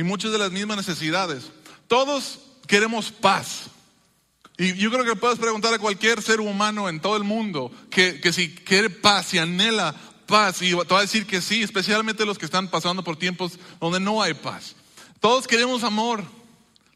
y 0.00 0.02
muchas 0.02 0.32
de 0.32 0.38
las 0.38 0.50
mismas 0.50 0.78
necesidades. 0.78 1.50
Todos 1.86 2.38
queremos 2.66 3.10
paz. 3.10 3.64
Y 4.56 4.72
yo 4.72 4.90
creo 4.90 5.04
que 5.04 5.14
puedes 5.14 5.38
preguntar 5.38 5.74
a 5.74 5.78
cualquier 5.78 6.22
ser 6.22 6.40
humano 6.40 6.88
en 6.88 7.00
todo 7.00 7.18
el 7.18 7.24
mundo 7.24 7.70
que, 7.90 8.18
que 8.18 8.32
si 8.32 8.54
quiere 8.54 8.88
paz 8.88 9.34
y 9.34 9.38
anhela 9.38 9.94
paz, 10.24 10.62
y 10.62 10.70
te 10.70 10.94
va 10.94 11.00
a 11.00 11.02
decir 11.02 11.26
que 11.26 11.42
sí, 11.42 11.62
especialmente 11.62 12.24
los 12.24 12.38
que 12.38 12.46
están 12.46 12.68
pasando 12.68 13.04
por 13.04 13.18
tiempos 13.18 13.58
donde 13.78 14.00
no 14.00 14.22
hay 14.22 14.32
paz. 14.32 14.74
Todos 15.20 15.46
queremos 15.46 15.84
amor, 15.84 16.24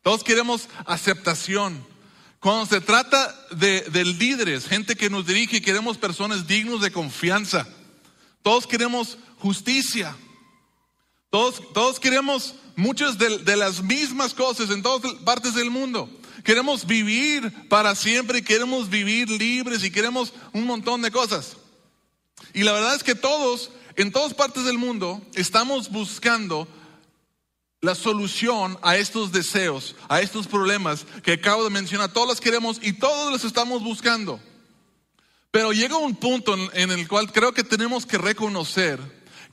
todos 0.02 0.24
queremos 0.24 0.70
aceptación. 0.86 1.86
Cuando 2.40 2.64
se 2.64 2.80
trata 2.80 3.38
de, 3.50 3.82
de 3.82 4.04
líderes, 4.06 4.66
gente 4.66 4.96
que 4.96 5.10
nos 5.10 5.26
dirige, 5.26 5.60
queremos 5.60 5.98
personas 5.98 6.46
dignos 6.46 6.80
de 6.80 6.90
confianza. 6.90 7.68
Todos 8.42 8.66
queremos 8.66 9.18
justicia. 9.40 10.16
Todos, 11.28 11.60
todos 11.74 12.00
queremos 12.00 12.54
muchas 12.76 13.18
de, 13.18 13.56
las 13.56 13.82
mismas 13.82 14.34
cosas 14.34 14.70
en 14.70 14.82
todas 14.82 15.14
partes 15.24 15.54
del 15.54 15.70
mundo. 15.70 16.08
Queremos 16.42 16.86
vivir 16.86 17.68
para 17.68 17.94
siempre 17.94 18.38
y 18.38 18.42
queremos 18.42 18.90
vivir 18.90 19.30
libres 19.30 19.82
y 19.82 19.90
queremos 19.90 20.32
un 20.52 20.66
montón 20.66 21.02
de 21.02 21.10
cosas. 21.10 21.56
Y 22.52 22.62
la 22.62 22.72
verdad 22.72 22.94
es 22.94 23.02
que 23.02 23.14
todos, 23.14 23.70
en 23.96 24.12
todas 24.12 24.34
partes 24.34 24.64
del 24.64 24.78
mundo, 24.78 25.22
estamos 25.34 25.90
buscando 25.90 26.68
la 27.80 27.94
solución 27.94 28.78
a 28.82 28.96
estos 28.96 29.30
deseos, 29.30 29.94
a 30.08 30.20
estos 30.20 30.46
problemas 30.46 31.06
que 31.22 31.32
acabo 31.32 31.64
de 31.64 31.70
mencionar. 31.70 32.12
Todos 32.12 32.28
los 32.28 32.40
queremos 32.40 32.78
y 32.82 32.94
todos 32.94 33.32
los 33.32 33.44
estamos 33.44 33.82
buscando. 33.82 34.40
Pero 35.50 35.72
llega 35.72 35.96
un 35.96 36.16
punto 36.16 36.56
en, 36.72 36.90
el 36.90 37.06
cual 37.06 37.30
creo 37.30 37.54
que 37.54 37.62
tenemos 37.62 38.06
que 38.06 38.18
reconocer 38.18 38.98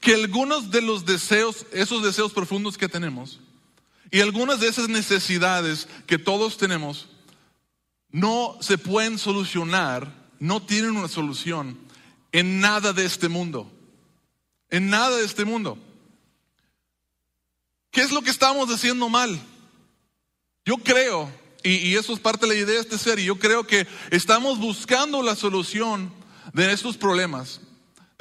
que 0.01 0.15
algunos 0.15 0.71
de 0.71 0.81
los 0.81 1.05
deseos, 1.05 1.65
esos 1.71 2.03
deseos 2.03 2.33
profundos 2.33 2.77
que 2.77 2.89
tenemos, 2.89 3.39
y 4.09 4.19
algunas 4.19 4.59
de 4.59 4.67
esas 4.67 4.89
necesidades 4.89 5.87
que 6.07 6.17
todos 6.17 6.57
tenemos, 6.57 7.07
no 8.09 8.57
se 8.59 8.77
pueden 8.77 9.17
solucionar, 9.17 10.13
no 10.39 10.61
tienen 10.61 10.97
una 10.97 11.07
solución 11.07 11.77
en 12.31 12.59
nada 12.59 12.91
de 12.91 13.05
este 13.05 13.29
mundo. 13.29 13.71
En 14.69 14.89
nada 14.89 15.17
de 15.17 15.25
este 15.25 15.45
mundo. 15.45 15.77
¿Qué 17.91 18.01
es 18.01 18.11
lo 18.11 18.21
que 18.21 18.31
estamos 18.31 18.69
haciendo 18.69 19.07
mal? 19.07 19.39
Yo 20.65 20.77
creo, 20.77 21.29
y, 21.63 21.95
eso 21.95 22.13
es 22.13 22.19
parte 22.19 22.47
de 22.47 22.53
la 22.53 22.59
idea 22.59 22.75
de 22.75 22.81
esta 22.81 22.97
serie, 22.97 23.25
yo 23.25 23.37
creo 23.37 23.67
que 23.67 23.87
estamos 24.09 24.59
buscando 24.59 25.21
la 25.21 25.35
solución 25.35 26.11
de 26.53 26.71
estos 26.71 26.97
problemas, 26.97 27.61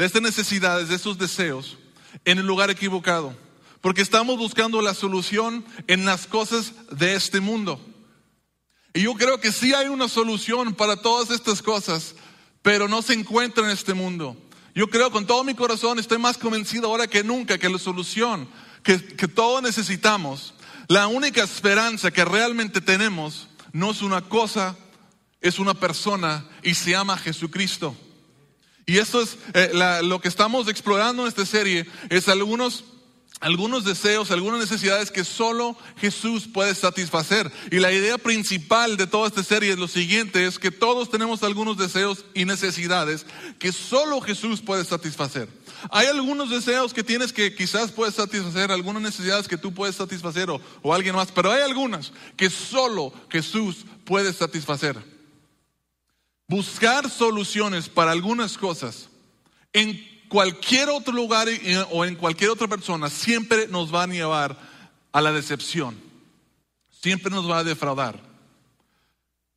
de 0.01 0.07
estas 0.07 0.23
necesidades, 0.23 0.89
de 0.89 0.95
estos 0.95 1.19
deseos, 1.19 1.77
en 2.25 2.39
el 2.39 2.47
lugar 2.47 2.71
equivocado. 2.71 3.37
Porque 3.83 4.01
estamos 4.01 4.39
buscando 4.39 4.81
la 4.81 4.95
solución 4.95 5.63
en 5.89 6.07
las 6.07 6.27
cosas 6.27 6.73
de 6.91 7.15
este 7.15 7.41
mundo. 7.41 7.79
Y 8.95 9.03
yo 9.03 9.13
creo 9.13 9.41
que 9.41 9.53
sí 9.53 9.75
hay 9.75 9.89
una 9.89 10.09
solución 10.09 10.73
para 10.73 10.97
todas 10.97 11.29
estas 11.29 11.61
cosas, 11.61 12.15
pero 12.63 12.89
no 12.89 13.03
se 13.03 13.13
encuentra 13.13 13.63
en 13.67 13.73
este 13.73 13.93
mundo. 13.93 14.39
Yo 14.75 14.89
creo 14.89 15.11
con 15.11 15.27
todo 15.27 15.45
mi 15.45 15.53
corazón, 15.53 15.99
estoy 15.99 16.17
más 16.17 16.39
convencido 16.39 16.87
ahora 16.87 17.07
que 17.07 17.23
nunca 17.23 17.59
que 17.59 17.69
la 17.69 17.79
solución 17.79 18.49
que, 18.83 19.05
que 19.05 19.29
todos 19.29 19.63
necesitamos, 19.63 20.55
la 20.89 21.09
única 21.09 21.43
esperanza 21.45 22.11
que 22.11 22.25
realmente 22.25 22.81
tenemos, 22.81 23.49
no 23.75 23.91
es 23.91 24.01
una 24.01 24.23
cosa, 24.23 24.79
es 25.43 25.59
una 25.59 25.75
persona 25.75 26.49
y 26.63 26.73
se 26.73 26.93
llama 26.93 27.19
Jesucristo. 27.19 27.95
Y 28.91 28.99
esto 28.99 29.23
es 29.23 29.37
eh, 29.55 29.71
lo 30.03 30.21
que 30.21 30.27
estamos 30.27 30.67
explorando 30.67 31.23
en 31.23 31.29
esta 31.29 31.47
serie, 31.47 31.87
es 32.09 32.29
algunos 32.29 32.83
algunos 33.39 33.85
deseos, 33.85 34.33
algunas 34.33 34.59
necesidades 34.59 35.13
que 35.13 35.23
solo 35.23 35.77
Jesús 35.97 36.49
puede 36.53 36.75
satisfacer. 36.75 37.51
Y 37.71 37.79
la 37.79 37.93
idea 37.93 38.19
principal 38.19 38.97
de 38.97 39.07
toda 39.07 39.29
esta 39.29 39.45
serie 39.45 39.71
es 39.71 39.79
lo 39.79 39.87
siguiente, 39.87 40.45
es 40.45 40.59
que 40.59 40.73
todos 40.73 41.09
tenemos 41.09 41.45
algunos 41.45 41.79
deseos 41.79 42.25
y 42.35 42.45
necesidades 42.47 43.25
que 43.61 43.71
solo 43.71 44.21
Jesús 44.21 44.61
puede 44.61 44.85
satisfacer. 44.85 45.49
Hay 45.93 46.09
algunos 46.09 46.51
deseos 46.51 46.93
que 46.93 47.05
tienes 47.05 47.33
que 47.33 47.55
quizás 47.55 47.93
puedes 47.93 48.17
satisfacer, 48.17 48.73
algunas 48.73 49.03
necesidades 49.03 49.47
que 49.47 49.57
tú 49.57 49.73
puedes 49.73 49.95
satisfacer 49.95 50.51
o, 50.51 50.61
o 50.83 50.93
alguien 50.93 51.15
más, 51.15 51.31
pero 51.31 51.53
hay 51.53 51.63
algunas 51.63 52.13
que 52.37 52.51
solo 52.51 53.13
Jesús 53.31 53.87
puede 54.05 54.33
satisfacer. 54.33 55.20
Buscar 56.51 57.09
soluciones 57.09 57.89
para 57.89 58.11
algunas 58.11 58.59
cosas 58.59 59.09
en 59.73 60.05
cualquier 60.29 60.89
otro 60.89 61.15
lugar 61.15 61.47
o 61.93 62.05
en 62.05 62.17
cualquier 62.17 62.51
otra 62.51 62.67
persona 62.67 63.09
siempre 63.09 63.69
nos 63.69 63.95
va 63.95 64.03
a 64.03 64.09
llevar 64.09 64.59
a 65.13 65.21
la 65.21 65.31
decepción. 65.31 65.97
Siempre 66.91 67.31
nos 67.31 67.49
va 67.49 67.59
a 67.59 67.63
defraudar. 67.65 68.21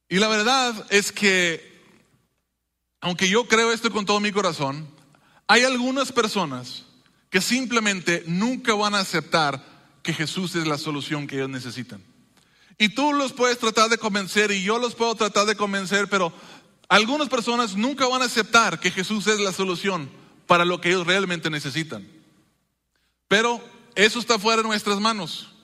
Y 0.08 0.20
la 0.20 0.28
verdad 0.28 0.86
es 0.92 1.12
que, 1.12 1.82
aunque 3.02 3.28
yo 3.28 3.48
creo 3.48 3.72
esto 3.72 3.90
con 3.90 4.06
todo 4.06 4.20
mi 4.20 4.32
corazón, 4.32 4.88
hay 5.48 5.64
algunas 5.64 6.12
personas 6.12 6.86
que 7.32 7.42
simplemente 7.42 8.24
nunca 8.28 8.76
van 8.76 8.94
a 8.94 9.00
aceptar 9.00 9.66
que 10.04 10.14
Jesús 10.14 10.54
es 10.54 10.68
la 10.68 10.78
solución 10.78 11.26
que 11.26 11.38
ellos 11.38 11.50
necesitan. 11.50 12.04
Y 12.78 12.90
tú 12.90 13.14
los 13.14 13.34
puedes 13.34 13.58
tratar 13.58 13.90
de 13.90 13.98
convencer 13.98 14.52
y 14.52 14.62
yo 14.62 14.78
los 14.78 14.94
puedo 14.94 15.16
tratar 15.16 15.48
de 15.48 15.56
convencer, 15.56 16.08
pero 16.08 16.32
algunas 16.94 17.28
personas 17.28 17.76
nunca 17.76 18.08
van 18.08 18.22
a 18.22 18.26
aceptar 18.26 18.80
que 18.80 18.92
Jesús 18.92 19.26
es 19.26 19.40
la 19.40 19.52
solución 19.52 20.12
para 20.46 20.64
lo 20.64 20.80
que 20.80 20.90
ellos 20.90 21.08
realmente 21.08 21.50
necesitan. 21.50 22.08
Pero 23.28 23.60
eso 23.96 24.20
está 24.20 24.38
fuera 24.38 24.62
de 24.62 24.68
nuestras 24.68 25.00
manos. 25.00 25.56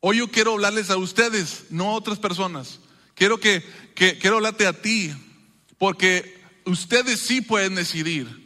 Hoy 0.00 0.18
yo 0.18 0.26
quiero 0.26 0.54
hablarles 0.54 0.90
a 0.90 0.96
ustedes, 0.96 1.66
no 1.70 1.90
a 1.90 1.92
otras 1.92 2.18
personas. 2.18 2.80
Quiero 3.14 3.38
que, 3.38 3.62
quiero 3.94 4.38
hablarte 4.38 4.66
a 4.66 4.72
ti, 4.72 5.12
porque 5.78 6.42
ustedes 6.64 7.20
sí 7.20 7.42
pueden 7.42 7.76
decidir 7.76 8.42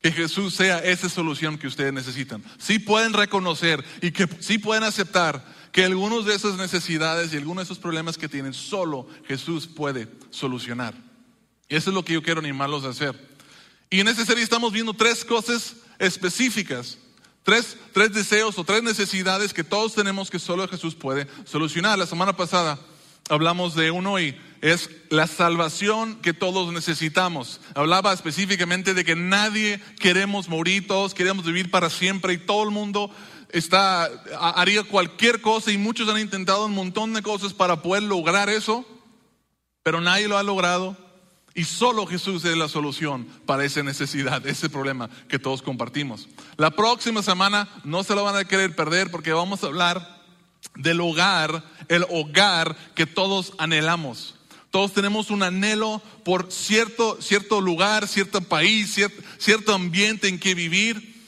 que 0.00 0.10
Jesús 0.10 0.54
sea 0.54 0.78
esa 0.78 1.10
solución 1.10 1.58
que 1.58 1.66
ustedes 1.66 1.92
necesitan. 1.92 2.42
Sí 2.56 2.78
pueden 2.78 3.12
reconocer 3.12 3.84
y 4.00 4.12
que 4.12 4.26
sí 4.40 4.56
pueden 4.56 4.84
aceptar 4.84 5.44
que 5.70 5.84
algunos 5.84 6.24
de 6.24 6.34
esas 6.34 6.56
necesidades 6.56 7.34
y 7.34 7.36
algunos 7.36 7.68
de 7.68 7.72
esos 7.74 7.78
problemas 7.78 8.16
que 8.16 8.30
tienen 8.30 8.54
solo 8.54 9.06
Jesús 9.26 9.66
puede 9.66 10.08
solucionar. 10.30 11.07
Y 11.68 11.76
eso 11.76 11.90
es 11.90 11.94
lo 11.94 12.04
que 12.04 12.14
yo 12.14 12.22
quiero 12.22 12.40
animarlos 12.40 12.84
a 12.84 12.90
hacer. 12.90 13.14
Y 13.90 14.00
en 14.00 14.08
esta 14.08 14.24
serie 14.24 14.42
estamos 14.42 14.72
viendo 14.72 14.94
tres 14.94 15.24
cosas 15.24 15.76
específicas, 15.98 16.98
tres, 17.42 17.76
tres 17.92 18.12
deseos 18.12 18.58
o 18.58 18.64
tres 18.64 18.82
necesidades 18.82 19.52
que 19.52 19.64
todos 19.64 19.94
tenemos 19.94 20.30
que 20.30 20.38
solo 20.38 20.68
Jesús 20.68 20.94
puede 20.94 21.26
solucionar. 21.44 21.98
La 21.98 22.06
semana 22.06 22.36
pasada 22.36 22.78
hablamos 23.28 23.74
de 23.74 23.90
uno 23.90 24.18
y 24.20 24.38
es 24.60 24.90
la 25.10 25.26
salvación 25.26 26.16
que 26.20 26.34
todos 26.34 26.72
necesitamos. 26.72 27.60
Hablaba 27.74 28.12
específicamente 28.12 28.94
de 28.94 29.04
que 29.04 29.16
nadie 29.16 29.80
queremos 30.00 30.48
morir, 30.48 30.86
todos 30.86 31.14
queremos 31.14 31.44
vivir 31.44 31.70
para 31.70 31.90
siempre 31.90 32.34
y 32.34 32.38
todo 32.38 32.64
el 32.64 32.70
mundo 32.70 33.10
está, 33.50 34.04
haría 34.38 34.82
cualquier 34.84 35.40
cosa 35.40 35.70
y 35.70 35.78
muchos 35.78 36.08
han 36.08 36.18
intentado 36.18 36.66
un 36.66 36.74
montón 36.74 37.14
de 37.14 37.22
cosas 37.22 37.54
para 37.54 37.82
poder 37.82 38.02
lograr 38.02 38.48
eso, 38.48 38.84
pero 39.82 40.00
nadie 40.00 40.28
lo 40.28 40.38
ha 40.38 40.42
logrado. 40.42 41.07
Y 41.58 41.64
solo 41.64 42.06
Jesús 42.06 42.44
es 42.44 42.56
la 42.56 42.68
solución 42.68 43.26
para 43.44 43.64
esa 43.64 43.82
necesidad, 43.82 44.46
ese 44.46 44.70
problema 44.70 45.10
que 45.28 45.40
todos 45.40 45.60
compartimos. 45.60 46.28
La 46.56 46.70
próxima 46.70 47.20
semana 47.20 47.68
no 47.82 48.04
se 48.04 48.14
lo 48.14 48.22
van 48.22 48.36
a 48.36 48.44
querer 48.44 48.76
perder 48.76 49.10
porque 49.10 49.32
vamos 49.32 49.64
a 49.64 49.66
hablar 49.66 50.22
del 50.76 51.00
hogar, 51.00 51.64
el 51.88 52.04
hogar 52.10 52.76
que 52.94 53.06
todos 53.06 53.54
anhelamos. 53.58 54.36
Todos 54.70 54.92
tenemos 54.92 55.30
un 55.30 55.42
anhelo 55.42 56.00
por 56.24 56.52
cierto, 56.52 57.18
cierto 57.20 57.60
lugar, 57.60 58.06
cierto 58.06 58.40
país, 58.40 58.94
cierto, 58.94 59.20
cierto 59.38 59.74
ambiente 59.74 60.28
en 60.28 60.38
que 60.38 60.54
vivir. 60.54 61.24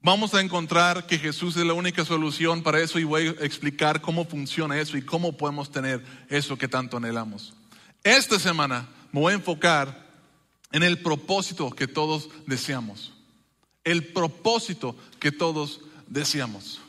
Vamos 0.00 0.34
a 0.34 0.40
encontrar 0.40 1.06
que 1.06 1.20
Jesús 1.20 1.56
es 1.56 1.64
la 1.64 1.74
única 1.74 2.04
solución 2.04 2.64
para 2.64 2.80
eso 2.80 2.98
y 2.98 3.04
voy 3.04 3.28
a 3.28 3.44
explicar 3.44 4.00
cómo 4.00 4.24
funciona 4.24 4.80
eso 4.80 4.96
y 4.96 5.02
cómo 5.02 5.36
podemos 5.36 5.70
tener 5.70 6.04
eso 6.28 6.58
que 6.58 6.66
tanto 6.66 6.96
anhelamos. 6.96 7.54
Esta 8.02 8.40
semana 8.40 8.88
me 9.12 9.20
voy 9.20 9.32
a 9.32 9.36
enfocar 9.36 10.10
en 10.72 10.82
el 10.82 11.00
propósito 11.02 11.70
que 11.70 11.86
todos 11.86 12.28
deseamos. 12.46 13.12
El 13.84 14.12
propósito 14.12 14.96
que 15.20 15.30
todos 15.30 15.80
deseamos. 16.06 16.80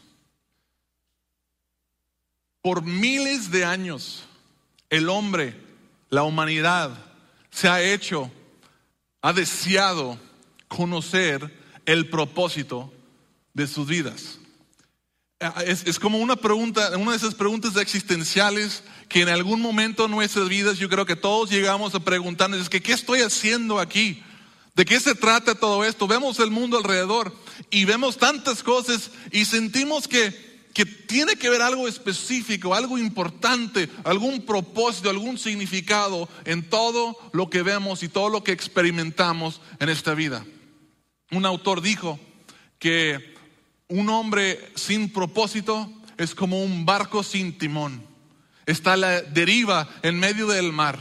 Por 2.62 2.84
miles 2.84 3.52
de 3.52 3.66
años, 3.66 4.24
el 4.90 5.10
hombre, 5.10 5.60
la 6.10 6.24
humanidad, 6.24 6.98
se 7.52 7.68
ha 7.68 7.84
hecho, 7.84 8.32
ha 9.22 9.34
deseado 9.34 10.18
conocer 10.70 11.54
el 11.86 12.10
propósito 12.10 12.94
de 13.54 13.68
sus 13.68 13.88
vidas. 13.88 14.40
Es, 15.66 15.84
es, 15.86 16.00
como 16.00 16.20
una 16.20 16.36
pregunta, 16.36 16.98
una 16.98 17.12
de 17.12 17.18
esas 17.18 17.36
preguntas 17.36 17.76
existenciales 17.76 18.84
que 19.10 19.22
en 19.22 19.30
algún 19.30 19.62
momento 19.62 20.06
en 20.06 20.12
nuestras 20.12 20.48
vidas 20.48 20.78
yo 20.78 20.88
creo 20.90 21.06
que 21.06 21.16
todos 21.16 21.50
llegamos 21.50 21.94
a 21.96 22.00
preguntarnos, 22.00 22.62
es 22.62 22.70
que 22.70 22.82
¿qué 22.82 22.94
estoy 22.94 23.22
haciendo 23.22 23.80
aquí? 23.80 24.24
¿De 24.76 24.86
qué 24.86 25.00
se 25.00 25.16
trata 25.16 25.56
todo 25.56 25.84
esto? 25.84 26.08
Vemos 26.08 26.40
el 26.40 26.50
mundo 26.50 26.78
alrededor 26.78 27.36
y 27.70 27.86
vemos 27.86 28.18
tantas 28.18 28.64
cosas 28.64 29.12
y 29.32 29.46
sentimos 29.46 30.08
que 30.08 30.54
que 30.74 30.86
tiene 30.86 31.36
que 31.36 31.50
ver 31.50 31.62
algo 31.62 31.88
específico, 31.88 32.74
algo 32.74 32.98
importante, 32.98 33.90
algún 34.04 34.42
propósito, 34.42 35.10
algún 35.10 35.38
significado 35.38 36.28
en 36.46 36.68
todo 36.68 37.16
lo 37.32 37.50
que 37.50 37.62
vemos 37.62 38.02
y 38.02 38.10
todo 38.10 38.30
lo 38.30 38.44
que 38.44 38.54
experimentamos 38.54 39.62
en 39.80 39.90
esta 39.90 40.16
vida. 40.16 40.44
Un 41.32 41.46
autor 41.46 41.82
dijo 41.82 42.20
que 42.80 43.33
un 43.88 44.10
hombre 44.10 44.60
sin 44.76 45.12
propósito 45.12 45.92
es 46.18 46.36
como 46.36 46.64
un 46.64 46.86
barco 46.86 47.24
sin 47.24 47.58
timón. 47.58 48.06
Está 48.66 48.94
a 48.94 48.98
la 48.98 49.22
deriva 49.22 49.90
en 50.04 50.20
medio 50.20 50.48
del 50.48 50.72
mar, 50.72 51.00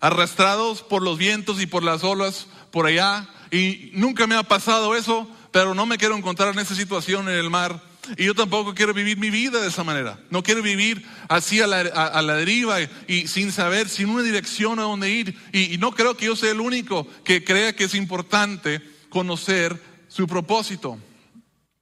arrastrados 0.00 0.82
por 0.82 1.02
los 1.02 1.18
vientos 1.18 1.60
y 1.60 1.66
por 1.66 1.82
las 1.82 2.04
olas 2.04 2.46
por 2.70 2.86
allá. 2.86 3.28
Y 3.50 3.90
nunca 3.94 4.26
me 4.26 4.34
ha 4.34 4.42
pasado 4.42 4.96
eso, 4.96 5.28
pero 5.50 5.74
no 5.74 5.86
me 5.86 5.98
quiero 5.98 6.16
encontrar 6.16 6.52
en 6.54 6.60
esa 6.60 6.74
situación 6.74 7.28
en 7.28 7.36
el 7.36 7.50
mar 7.50 7.80
y 8.16 8.24
yo 8.24 8.34
tampoco 8.34 8.74
quiero 8.74 8.92
vivir 8.92 9.16
mi 9.16 9.30
vida 9.30 9.60
de 9.60 9.68
esa 9.68 9.84
manera. 9.84 10.18
No 10.30 10.42
quiero 10.42 10.60
vivir 10.60 11.06
así 11.28 11.60
a 11.60 11.66
la, 11.66 12.34
deriva 12.34 12.78
y, 13.06 13.28
sin 13.28 13.52
saber, 13.52 13.88
sin 13.88 14.08
una 14.08 14.22
dirección 14.22 14.78
a 14.78 14.82
dónde 14.82 15.10
ir. 15.10 15.38
Y, 15.52 15.78
no 15.78 15.92
creo 15.92 16.16
que 16.16 16.26
yo 16.26 16.36
sea 16.36 16.50
el 16.50 16.60
único 16.60 17.06
que 17.24 17.44
crea 17.44 17.74
que 17.74 17.84
es 17.84 17.94
importante 17.94 18.82
conocer 19.08 19.80
su 20.08 20.26
propósito. 20.26 20.98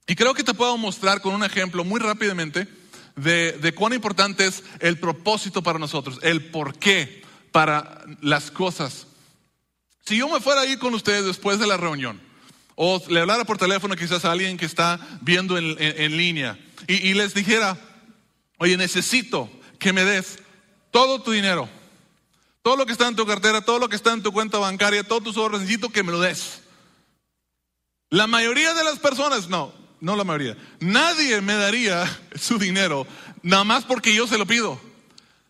Y 0.07 0.15
creo 0.15 0.33
que 0.33 0.43
te 0.43 0.53
puedo 0.53 0.77
mostrar 0.77 1.21
con 1.21 1.33
un 1.33 1.43
ejemplo 1.43 1.83
muy 1.83 1.99
rápidamente 1.99 2.67
de, 3.15 3.53
de 3.53 3.73
cuán 3.73 3.93
importante 3.93 4.45
es 4.45 4.63
el 4.79 4.99
propósito 4.99 5.61
para 5.61 5.79
nosotros, 5.79 6.19
el 6.21 6.49
por 6.51 6.77
qué 6.77 7.21
para 7.51 8.03
las 8.21 8.51
cosas. 8.51 9.07
Si 10.05 10.17
yo 10.17 10.27
me 10.27 10.41
fuera 10.41 10.61
a 10.61 10.79
con 10.79 10.93
ustedes 10.93 11.25
después 11.25 11.59
de 11.59 11.67
la 11.67 11.77
reunión, 11.77 12.21
o 12.75 13.01
le 13.09 13.19
hablara 13.19 13.45
por 13.45 13.57
teléfono 13.57 13.95
quizás 13.95 14.25
a 14.25 14.31
alguien 14.31 14.57
que 14.57 14.65
está 14.65 14.99
viendo 15.21 15.57
en, 15.57 16.17
línea 16.17 16.57
y, 16.87 17.13
les 17.13 17.33
dijera, 17.33 17.77
oye, 18.57 18.77
necesito 18.77 19.49
que 19.77 19.93
me 19.93 20.03
des 20.03 20.39
todo 20.89 21.21
tu 21.21 21.31
dinero, 21.31 21.69
todo 22.63 22.75
lo 22.75 22.85
que 22.85 22.91
está 22.91 23.07
en 23.07 23.15
tu 23.15 23.25
cartera, 23.25 23.61
todo 23.61 23.79
lo 23.79 23.89
que 23.89 23.95
está 23.95 24.13
en 24.13 24.23
tu 24.23 24.31
cuenta 24.31 24.57
bancaria, 24.57 25.03
todos 25.03 25.23
tus 25.23 25.37
ahorros, 25.37 25.61
necesito 25.61 25.89
que 25.89 26.03
me 26.03 26.11
lo 26.11 26.19
des. 26.19 26.61
La 28.09 28.27
mayoría 28.27 28.73
de 28.73 28.83
las 28.83 28.99
personas, 28.99 29.47
no, 29.47 29.73
no 30.01 30.15
la 30.15 30.23
mayoría, 30.25 30.57
nadie 30.79 31.39
me 31.41 31.53
daría 31.53 32.05
su 32.35 32.59
dinero 32.59 33.07
nada 33.43 33.63
más 33.63 33.85
porque 33.85 34.13
yo 34.13 34.27
se 34.27 34.37
lo 34.37 34.45
pido. 34.45 34.79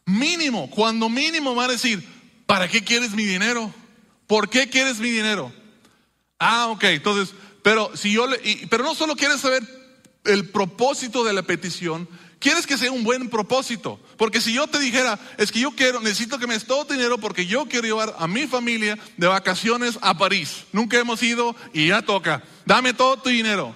Mínimo, 0.06 0.70
cuando 0.70 1.10
mínimo 1.10 1.56
van 1.56 1.70
a 1.70 1.74
decir, 1.74 2.04
¿para 2.46 2.68
qué 2.68 2.84
quieres 2.84 3.12
mi 3.12 3.24
dinero? 3.24 3.74
¿Por 4.28 4.50
qué 4.50 4.70
quieres 4.70 5.00
mi 5.00 5.10
dinero? 5.10 5.52
Ah, 6.40 6.68
ok, 6.68 6.84
entonces, 6.86 7.34
pero 7.64 7.96
si 7.96 8.12
yo 8.12 8.28
le, 8.28 8.40
pero 8.70 8.84
no 8.84 8.96
solo 8.96 9.16
quieres 9.16 9.42
saber 9.42 9.64
el 10.26 10.50
propósito 10.50 11.24
de 11.24 11.34
la 11.34 11.44
petición, 11.44 12.08
quieres 12.40 12.66
que 12.66 12.78
sea 12.78 12.92
un 12.92 13.04
buen 13.04 13.30
propósito. 13.30 14.00
Porque 14.18 14.42
si 14.42 14.54
yo 14.54 14.68
te 14.68 14.80
dijera, 14.80 15.20
es 15.38 15.52
que 15.52 15.60
yo 15.60 15.72
quiero, 15.72 16.02
necesito 16.02 16.40
que 16.40 16.48
me 16.48 16.56
des 16.56 16.66
todo 16.66 16.86
dinero 16.86 17.18
porque 17.20 17.46
yo 17.46 17.66
quiero 17.68 17.88
llevar 17.88 18.16
a 18.18 18.28
mi 18.28 18.48
familia 18.48 18.98
de 19.18 19.28
vacaciones 19.28 19.98
a 20.02 20.18
París. 20.18 20.66
Nunca 20.74 21.00
hemos 21.00 21.22
ido 21.24 21.56
y 21.74 21.88
ya 21.88 22.02
toca. 22.02 22.44
Dame 22.66 22.94
todo 22.94 23.18
tu 23.18 23.30
dinero. 23.30 23.76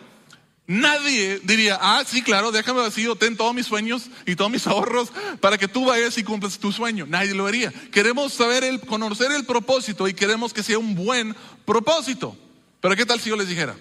Nadie 0.67 1.39
diría, 1.43 1.77
ah, 1.79 2.03
sí, 2.07 2.23
claro, 2.23 2.51
déjame 2.51 2.81
así, 2.81 3.07
ten 3.19 3.37
todos 3.37 3.53
mis 3.53 3.67
sueños 3.67 4.09
y 4.25 4.35
todos 4.35 4.49
mis 4.49 4.65
ahorros 4.65 5.11
para 5.39 5.59
que 5.59 5.67
tú 5.67 5.85
vayas 5.85 6.17
y 6.17 6.23
cumplas 6.23 6.57
tu 6.57 6.71
sueño. 6.71 7.05
Nadie 7.05 7.35
lo 7.35 7.45
haría. 7.45 7.71
Queremos 7.91 8.33
saber 8.33 8.63
el, 8.63 8.79
conocer 8.79 9.31
el 9.31 9.45
propósito 9.45 10.07
y 10.07 10.15
queremos 10.15 10.53
que 10.53 10.63
sea 10.63 10.79
un 10.79 10.95
buen 10.95 11.35
propósito. 11.65 12.35
Pero 12.81 12.95
¿qué 12.95 13.05
tal 13.05 13.19
si 13.19 13.29
yo 13.29 13.35
les 13.35 13.47
dijera? 13.47 13.75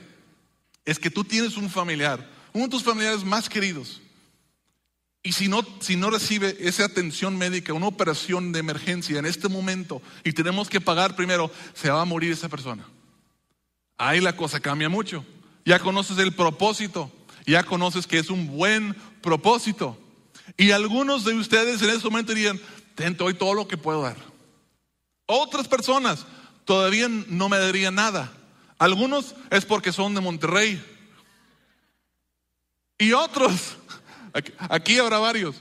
Es 0.85 0.99
que 0.99 1.11
tú 1.11 1.25
tienes 1.25 1.57
un 1.57 1.71
familiar, 1.71 2.29
uno 2.53 2.65
de 2.65 2.71
tus 2.71 2.83
familiares 2.83 3.25
más 3.25 3.49
queridos. 3.49 4.03
Y 5.23 5.33
si 5.33 5.49
no, 5.49 5.67
si 5.81 5.97
no 5.97 6.11
recibe 6.11 6.55
esa 6.61 6.85
atención 6.85 7.39
médica, 7.39 7.73
una 7.73 7.87
operación 7.87 8.53
de 8.53 8.59
emergencia 8.59 9.19
en 9.19 9.25
este 9.25 9.49
momento 9.49 10.03
y 10.23 10.33
tenemos 10.33 10.69
que 10.69 10.83
pagar 10.83 11.17
primero, 11.17 11.51
se 11.73 11.89
va 11.89 12.03
a 12.03 12.05
morir 12.05 12.31
esa 12.31 12.51
persona. 12.51 12.87
Ahí 13.97 14.21
la 14.21 14.37
cosa 14.37 14.61
cambia 14.61 14.91
mucho. 14.91 15.25
Ya 15.65 15.79
conoces 15.79 16.19
el 16.19 16.35
propósito, 16.35 17.11
ya 17.47 17.63
conoces 17.63 18.07
que 18.07 18.19
es 18.19 18.31
un 18.31 18.47
buen 18.49 18.95
propósito. 19.23 19.99
Y 20.57 20.73
algunos 20.73 21.25
de 21.25 21.35
ustedes 21.35 21.81
en 21.83 21.91
ese 21.91 22.05
momento 22.05 22.35
dirían, 22.35 22.61
ten 22.95 23.17
hoy 23.21 23.35
todo 23.35 23.55
lo 23.55 23.67
que 23.67 23.77
puedo 23.77 24.03
dar. 24.03 24.17
Otras 25.27 25.69
personas 25.69 26.27
todavía 26.65 27.09
no 27.09 27.49
me 27.49 27.59
darían 27.59 27.95
nada. 27.95 28.33
Algunos 28.79 29.35
es 29.51 29.65
porque 29.65 29.93
son 29.93 30.15
de 30.15 30.21
Monterrey. 30.21 30.83
Y 32.99 33.13
otros, 33.13 33.77
aquí 34.69 34.99
habrá 34.99 35.19
varios. 35.19 35.57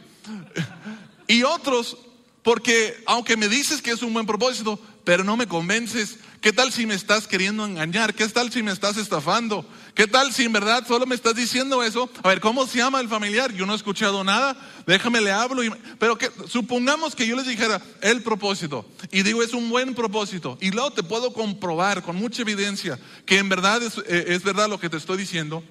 Y 1.28 1.44
otros 1.44 1.98
porque 2.44 3.02
aunque 3.08 3.38
me 3.38 3.48
dices 3.48 3.82
que 3.82 3.92
es 3.92 4.04
un 4.04 4.14
buen 4.14 4.26
propósito, 4.26 4.80
pero 5.04 5.24
no 5.24 5.38
me 5.38 5.48
convences. 5.48 6.20
¿Qué 6.44 6.51
tal 6.51 6.74
si 6.74 6.86
me 6.86 6.94
estás 6.94 7.25
queriendo 7.25 7.66
engañar? 7.66 8.13
¿Qué 8.13 8.28
tal 8.28 8.51
si 8.51 8.62
me 8.62 8.74
estás 8.74 8.98
estafando? 8.98 9.66
¿Qué 9.95 10.07
tal 10.07 10.34
si 10.34 10.44
en 10.44 10.51
verdad 10.51 10.86
solo 10.86 11.06
me 11.06 11.16
estás 11.16 11.36
diciendo 11.36 11.81
eso? 11.81 12.10
A 12.22 12.28
ver, 12.28 12.42
¿cómo 12.42 12.68
se 12.68 12.80
llama 12.80 13.00
el 13.00 13.07
familiar? 13.07 13.54
Yo 13.54 13.66
no 13.66 13.72
he 13.72 13.78
escuchado 13.78 14.25
nada. 14.25 14.57
Déjame 14.86 15.22
le 15.22 15.31
hablo. 15.31 15.62
pero 15.98 16.18
supongamos 16.50 17.16
que 17.16 17.25
yo 17.25 17.38
les 17.38 17.48
dijera 17.48 17.81
el 18.01 18.24
propósito. 18.24 18.86
Y 19.10 19.24
digo, 19.24 19.42
es 19.42 19.54
un 19.54 19.69
buen 19.69 19.95
propósito. 19.95 20.57
Y 20.60 20.72
luego 20.72 20.92
te 20.92 21.01
puedo 21.01 21.31
comprobar 21.31 22.04
con 22.04 22.18
mucha 22.18 22.42
evidencia 22.42 23.00
que 23.25 23.38
en 23.38 23.48
verdad 23.48 23.81
es, 23.81 24.00
eh, 24.00 24.25
es 24.28 24.44
verdad 24.44 24.68
lo 24.68 24.81
que 24.81 24.89
te 24.89 24.98
estoy 24.98 25.16
diciendo. 25.16 25.63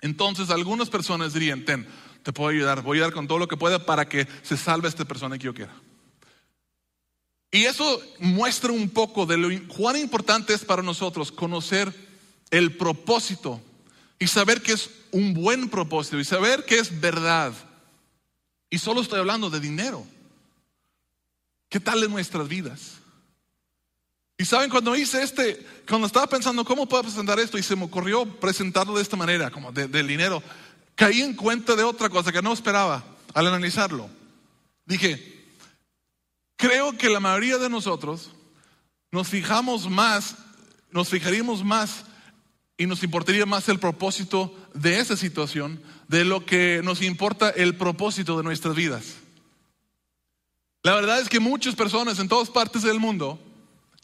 Entonces 0.00 0.48
algunas 0.48 0.88
personas 0.88 1.34
dirían, 1.34 1.66
ten, 1.66 1.86
te 2.22 2.32
puedo 2.32 2.48
ayudar. 2.48 2.80
Voy 2.80 2.96
a 2.96 3.02
ayudar 3.02 3.12
con 3.12 3.28
todo 3.28 3.36
lo 3.36 3.48
que 3.48 3.58
pueda 3.58 3.84
para 3.84 4.08
que 4.08 4.26
se 4.40 4.56
salve 4.56 4.88
esta 4.88 5.04
persona 5.04 5.36
que 5.36 5.44
yo 5.44 5.52
quiera. 5.52 5.74
Y 7.50 7.64
eso 7.64 8.02
muestra 8.18 8.72
un 8.72 8.90
poco 8.90 9.24
de 9.26 9.36
lo 9.36 9.48
cuán 9.68 9.96
importante 9.96 10.52
es 10.52 10.64
para 10.64 10.82
nosotros 10.82 11.30
conocer 11.30 11.92
el 12.50 12.76
propósito 12.76 13.60
y 14.18 14.26
saber 14.26 14.62
que 14.62 14.72
es 14.72 14.90
un 15.12 15.34
buen 15.34 15.68
propósito 15.68 16.18
y 16.18 16.24
saber 16.24 16.64
que 16.64 16.78
es 16.78 17.00
verdad. 17.00 17.52
Y 18.68 18.78
solo 18.78 19.00
estoy 19.00 19.20
hablando 19.20 19.48
de 19.50 19.60
dinero. 19.60 20.06
¿Qué 21.68 21.80
tal 21.80 22.02
en 22.02 22.10
nuestras 22.10 22.48
vidas? 22.48 22.94
Y 24.38 24.44
saben, 24.44 24.68
cuando 24.68 24.94
hice 24.94 25.22
este, 25.22 25.64
cuando 25.88 26.06
estaba 26.06 26.26
pensando 26.26 26.64
cómo 26.64 26.86
puedo 26.86 27.04
presentar 27.04 27.38
esto 27.40 27.56
y 27.56 27.62
se 27.62 27.74
me 27.74 27.84
ocurrió 27.84 28.26
presentarlo 28.38 28.96
de 28.96 29.02
esta 29.02 29.16
manera, 29.16 29.50
como 29.50 29.72
del 29.72 30.06
dinero, 30.06 30.42
caí 30.94 31.22
en 31.22 31.34
cuenta 31.34 31.74
de 31.74 31.82
otra 31.82 32.10
cosa 32.10 32.32
que 32.32 32.42
no 32.42 32.52
esperaba 32.52 33.02
al 33.32 33.46
analizarlo. 33.46 34.10
Dije, 34.84 35.35
Creo 36.56 36.96
que 36.96 37.10
la 37.10 37.20
mayoría 37.20 37.58
de 37.58 37.68
nosotros 37.68 38.30
nos 39.12 39.28
fijamos 39.28 39.88
más, 39.88 40.36
nos 40.90 41.08
fijaríamos 41.08 41.64
más 41.64 42.04
y 42.78 42.86
nos 42.86 43.02
importaría 43.02 43.46
más 43.46 43.68
el 43.68 43.78
propósito 43.78 44.54
de 44.74 44.98
esa 44.98 45.16
situación 45.16 45.82
de 46.08 46.24
lo 46.24 46.44
que 46.44 46.80
nos 46.84 47.02
importa 47.02 47.50
el 47.50 47.76
propósito 47.76 48.36
de 48.36 48.44
nuestras 48.44 48.74
vidas. 48.74 49.16
La 50.82 50.94
verdad 50.94 51.20
es 51.20 51.28
que 51.28 51.40
muchas 51.40 51.74
personas 51.74 52.18
en 52.18 52.28
todas 52.28 52.48
partes 52.48 52.82
del 52.82 53.00
mundo 53.00 53.40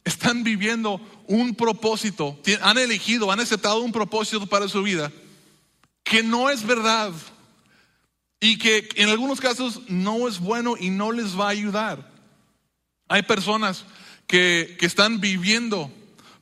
están 0.05 0.43
viviendo 0.43 1.01
un 1.29 1.55
propósito, 1.55 2.39
han 2.61 2.79
elegido, 2.79 3.31
han 3.31 3.41
aceptado 3.41 3.81
un 3.81 3.93
propósito 3.93 4.47
para 4.47 4.69
su 4.69 4.83
vida 4.83 5.13
que 6.03 6.23
no 6.23 6.51
es 6.51 6.67
verdad 6.67 7.13
y 8.41 8.59
que 8.59 8.89
en 8.97 9.09
algunos 9.09 9.41
casos 9.41 9.81
no 9.89 10.27
es 10.27 10.41
bueno 10.41 10.75
y 10.79 10.91
no 10.91 11.13
les 11.13 11.39
va 11.39 11.47
a 11.47 11.51
ayudar. 11.51 12.12
Hay 13.13 13.25
personas 13.25 13.85
que, 14.27 14.79
están 14.81 15.21
viviendo 15.21 15.91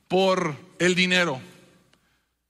por 0.07 0.55
el 0.79 0.95
dinero. 0.95 1.41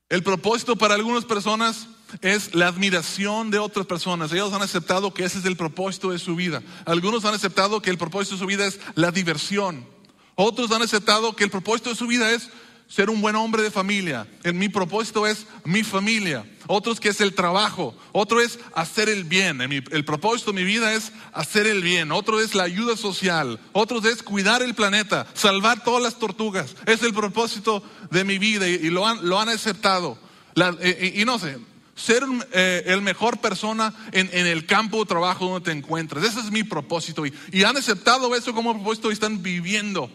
El 0.10 0.22
propósito 0.22 0.76
para 0.76 0.94
algunas 0.94 1.26
personas 1.26 1.88
es 2.22 2.54
la 2.54 2.68
admiración 2.68 3.50
de 3.50 3.58
otras 3.58 3.88
personas. 3.88 4.32
Ellos 4.32 4.54
han 4.54 4.62
aceptado 4.62 5.12
que 5.12 5.24
ese 5.24 5.40
es 5.40 5.46
el 5.46 5.58
propósito 5.58 6.12
de 6.12 6.20
su 6.20 6.36
vida. 6.36 6.62
Algunos 6.86 7.26
han 7.26 7.34
aceptado 7.34 7.82
que 7.82 7.90
el 7.90 7.98
propósito 7.98 8.36
de 8.36 8.42
su 8.42 8.46
vida 8.46 8.68
es 8.68 8.80
la 8.94 9.10
diversión. 9.10 9.88
Otros 10.36 10.70
han 10.70 10.84
aceptado 10.84 11.36
que 11.36 11.44
el 11.44 11.50
propósito 11.50 11.90
de 11.90 11.96
su 11.96 12.06
vida 12.06 12.32
es 12.32 12.52
ser 12.92 13.10
un 13.10 13.22
buen 13.22 13.36
hombre 13.38 13.64
de 13.64 13.72
familia. 13.72 14.28
En 14.44 14.58
mi 14.60 14.68
propósito 14.68 15.26
es 15.26 15.48
mi 15.64 15.82
familia. 15.82 16.46
Otros 16.68 17.00
que 17.00 17.10
es 17.10 17.22
el 17.22 17.34
trabajo. 17.34 17.96
Otro 18.12 18.42
es 18.42 18.60
hacer 18.76 19.08
el 19.08 19.24
bien. 19.24 19.62
el 19.62 20.06
propósito 20.06 20.52
de 20.52 20.62
mi 20.62 20.66
vida 20.66 20.94
es 20.94 21.14
hacer 21.32 21.68
el 21.68 21.82
bien. 21.82 22.12
Otro 22.12 22.42
es 22.42 22.54
la 22.54 22.64
ayuda 22.64 22.98
social. 22.98 23.60
Otro 23.72 24.00
es 24.00 24.22
cuidar 24.22 24.62
el 24.62 24.76
planeta, 24.76 25.26
salvar 25.34 25.84
todas 25.86 26.04
las 26.04 26.20
tortugas. 26.20 26.76
Es 26.86 27.02
el 27.04 27.14
propósito 27.14 27.82
de 28.10 28.26
mi 28.26 28.38
vida 28.38 28.68
y, 28.68 28.90
lo, 28.90 29.08
han, 29.08 29.28
lo 29.28 29.40
han 29.40 29.48
aceptado. 29.48 30.18
y, 30.54 31.24
no 31.24 31.40
sé, 31.40 31.60
ser 31.96 32.24
eh, 32.52 32.84
el 32.88 33.02
mejor 33.02 33.38
persona 33.38 33.94
en, 34.12 34.28
el 34.34 34.66
campo 34.66 35.00
de 35.00 35.06
trabajo 35.06 35.46
donde 35.48 35.72
te 35.72 35.78
encuentras. 35.78 36.26
Ese 36.26 36.42
es 36.42 36.52
mi 36.52 36.66
propósito. 36.66 37.26
Y, 37.26 37.34
y 37.54 37.64
han 37.64 37.78
aceptado 37.78 38.36
eso 38.36 38.54
como 38.54 38.74
propósito 38.74 39.10
y 39.10 39.14
están 39.14 39.42
viviendo 39.42 40.12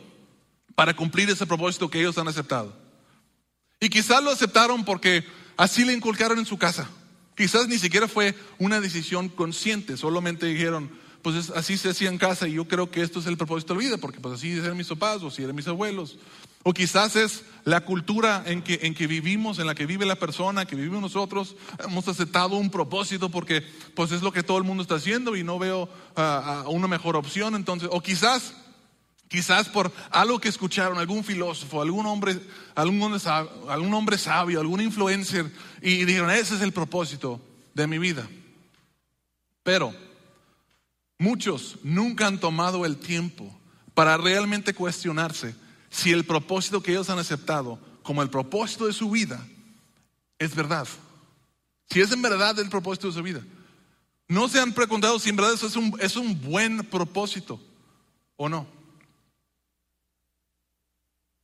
para 0.77 0.95
cumplir 0.95 1.29
ese 1.29 1.47
propósito 1.47 1.91
que 1.91 1.99
ellos 1.99 2.17
han 2.19 2.29
aceptado. 2.29 2.73
Y 3.81 3.89
quizás 3.89 4.23
lo 4.23 4.31
aceptaron 4.31 4.85
porque 4.85 5.25
así 5.57 5.85
le 5.85 5.93
inculcaron 5.93 6.39
en 6.39 6.47
su 6.47 6.57
casa. 6.59 6.89
Quizás 7.35 7.67
ni 7.67 7.79
siquiera 7.79 8.07
fue 8.09 8.35
una 8.59 8.81
decisión 8.81 9.29
consciente, 9.29 9.97
solamente 9.97 10.47
dijeron, 10.47 10.91
pues 11.23 11.37
es- 11.37 11.51
así 11.51 11.77
se 11.77 11.91
hacía 11.91 12.09
en 12.09 12.19
casa 12.19 12.47
y 12.47 12.53
yo 12.55 12.67
creo 12.69 12.91
que 12.91 13.03
esto 13.03 13.19
es 13.19 13.27
el 13.27 13.37
propósito 13.37 13.75
de 13.75 13.81
la 13.81 13.87
vida, 13.89 13.99
porque 13.99 14.21
pues 14.21 14.35
así 14.37 14.53
eran 14.53 14.77
mis 14.77 14.87
papás 14.87 15.23
o 15.23 15.31
si 15.31 15.43
eran 15.43 15.57
mis 15.57 15.67
abuelos. 15.67 16.17
O 16.63 16.73
quizás 16.73 17.15
es 17.17 17.43
la 17.65 17.83
cultura 17.83 18.43
en 18.47 18.63
que, 18.63 18.81
en 18.83 18.95
que 18.95 19.07
vivimos, 19.07 19.59
en 19.59 19.67
la 19.67 19.75
que 19.75 19.87
vive 19.87 20.05
la 20.05 20.17
persona, 20.17 20.67
que 20.67 20.75
vivimos 20.77 21.01
nosotros. 21.01 21.57
Hemos 21.85 22.09
aceptado 22.09 22.57
un 22.57 22.71
propósito 22.71 23.31
porque 23.31 23.61
pues 23.95 24.11
es 24.13 24.23
lo 24.23 24.33
que 24.33 24.43
todo 24.43 24.59
el 24.59 24.65
mundo 24.65 24.83
está 24.83 24.97
haciendo 24.97 25.37
y 25.37 25.45
no 25.45 25.59
veo 25.59 25.89
ah, 26.17 26.63
ah, 26.65 26.69
una 26.69 26.89
mejor 26.89 27.17
opción. 27.17 27.55
Entonces, 27.55 27.89
o 27.93 28.01
quizás 28.03 28.53
Quizás 29.29 29.69
por 29.69 29.93
algo 30.11 30.39
que 30.41 30.49
escucharon, 30.49 30.99
algún 30.99 31.25
filósofo, 31.25 31.83
algún 31.83 32.07
hombre, 32.07 32.39
algún 32.75 33.03
hombre, 33.03 33.21
sab- 33.21 33.51
algún 33.69 33.93
hombre 33.93 34.19
sabio, 34.19 34.61
algún 34.61 34.81
influencer, 34.81 35.51
y 35.83 36.05
dijeron, 36.05 36.31
ese 36.31 36.55
es 36.55 36.61
el 36.61 36.73
propósito 36.73 37.41
de 37.75 37.87
mi 37.89 37.99
vida. 37.99 38.29
Pero 39.65 39.93
muchos 41.19 41.77
nunca 41.83 42.27
han 42.27 42.39
tomado 42.39 42.87
el 42.87 42.99
tiempo 42.99 43.53
para 43.95 44.17
realmente 44.17 44.75
cuestionarse 44.75 45.57
si 45.91 46.13
el 46.13 46.25
propósito 46.25 46.83
que 46.83 46.93
ellos 46.93 47.11
han 47.11 47.19
aceptado 47.19 47.79
como 48.03 48.23
el 48.23 48.31
propósito 48.31 48.87
de 48.87 48.93
su 48.93 49.11
vida 49.11 49.45
es 50.39 50.55
verdad. 50.55 50.87
Si 51.91 52.01
es 52.01 52.13
en 52.13 52.23
verdad 52.23 52.59
el 52.61 52.69
propósito 52.69 53.09
de 53.09 53.15
su 53.15 53.23
vida. 53.23 53.41
No 54.29 54.49
se 54.49 54.61
han 54.61 54.73
preguntado 54.73 55.19
si 55.19 55.31
en 55.31 55.37
verdad 55.37 55.55
eso 55.55 55.67
es 55.67 55.77
un, 55.77 55.97
es 56.01 56.17
un 56.17 56.41
buen 56.43 56.85
propósito 56.85 57.61
o 58.37 58.49
no. 58.49 58.76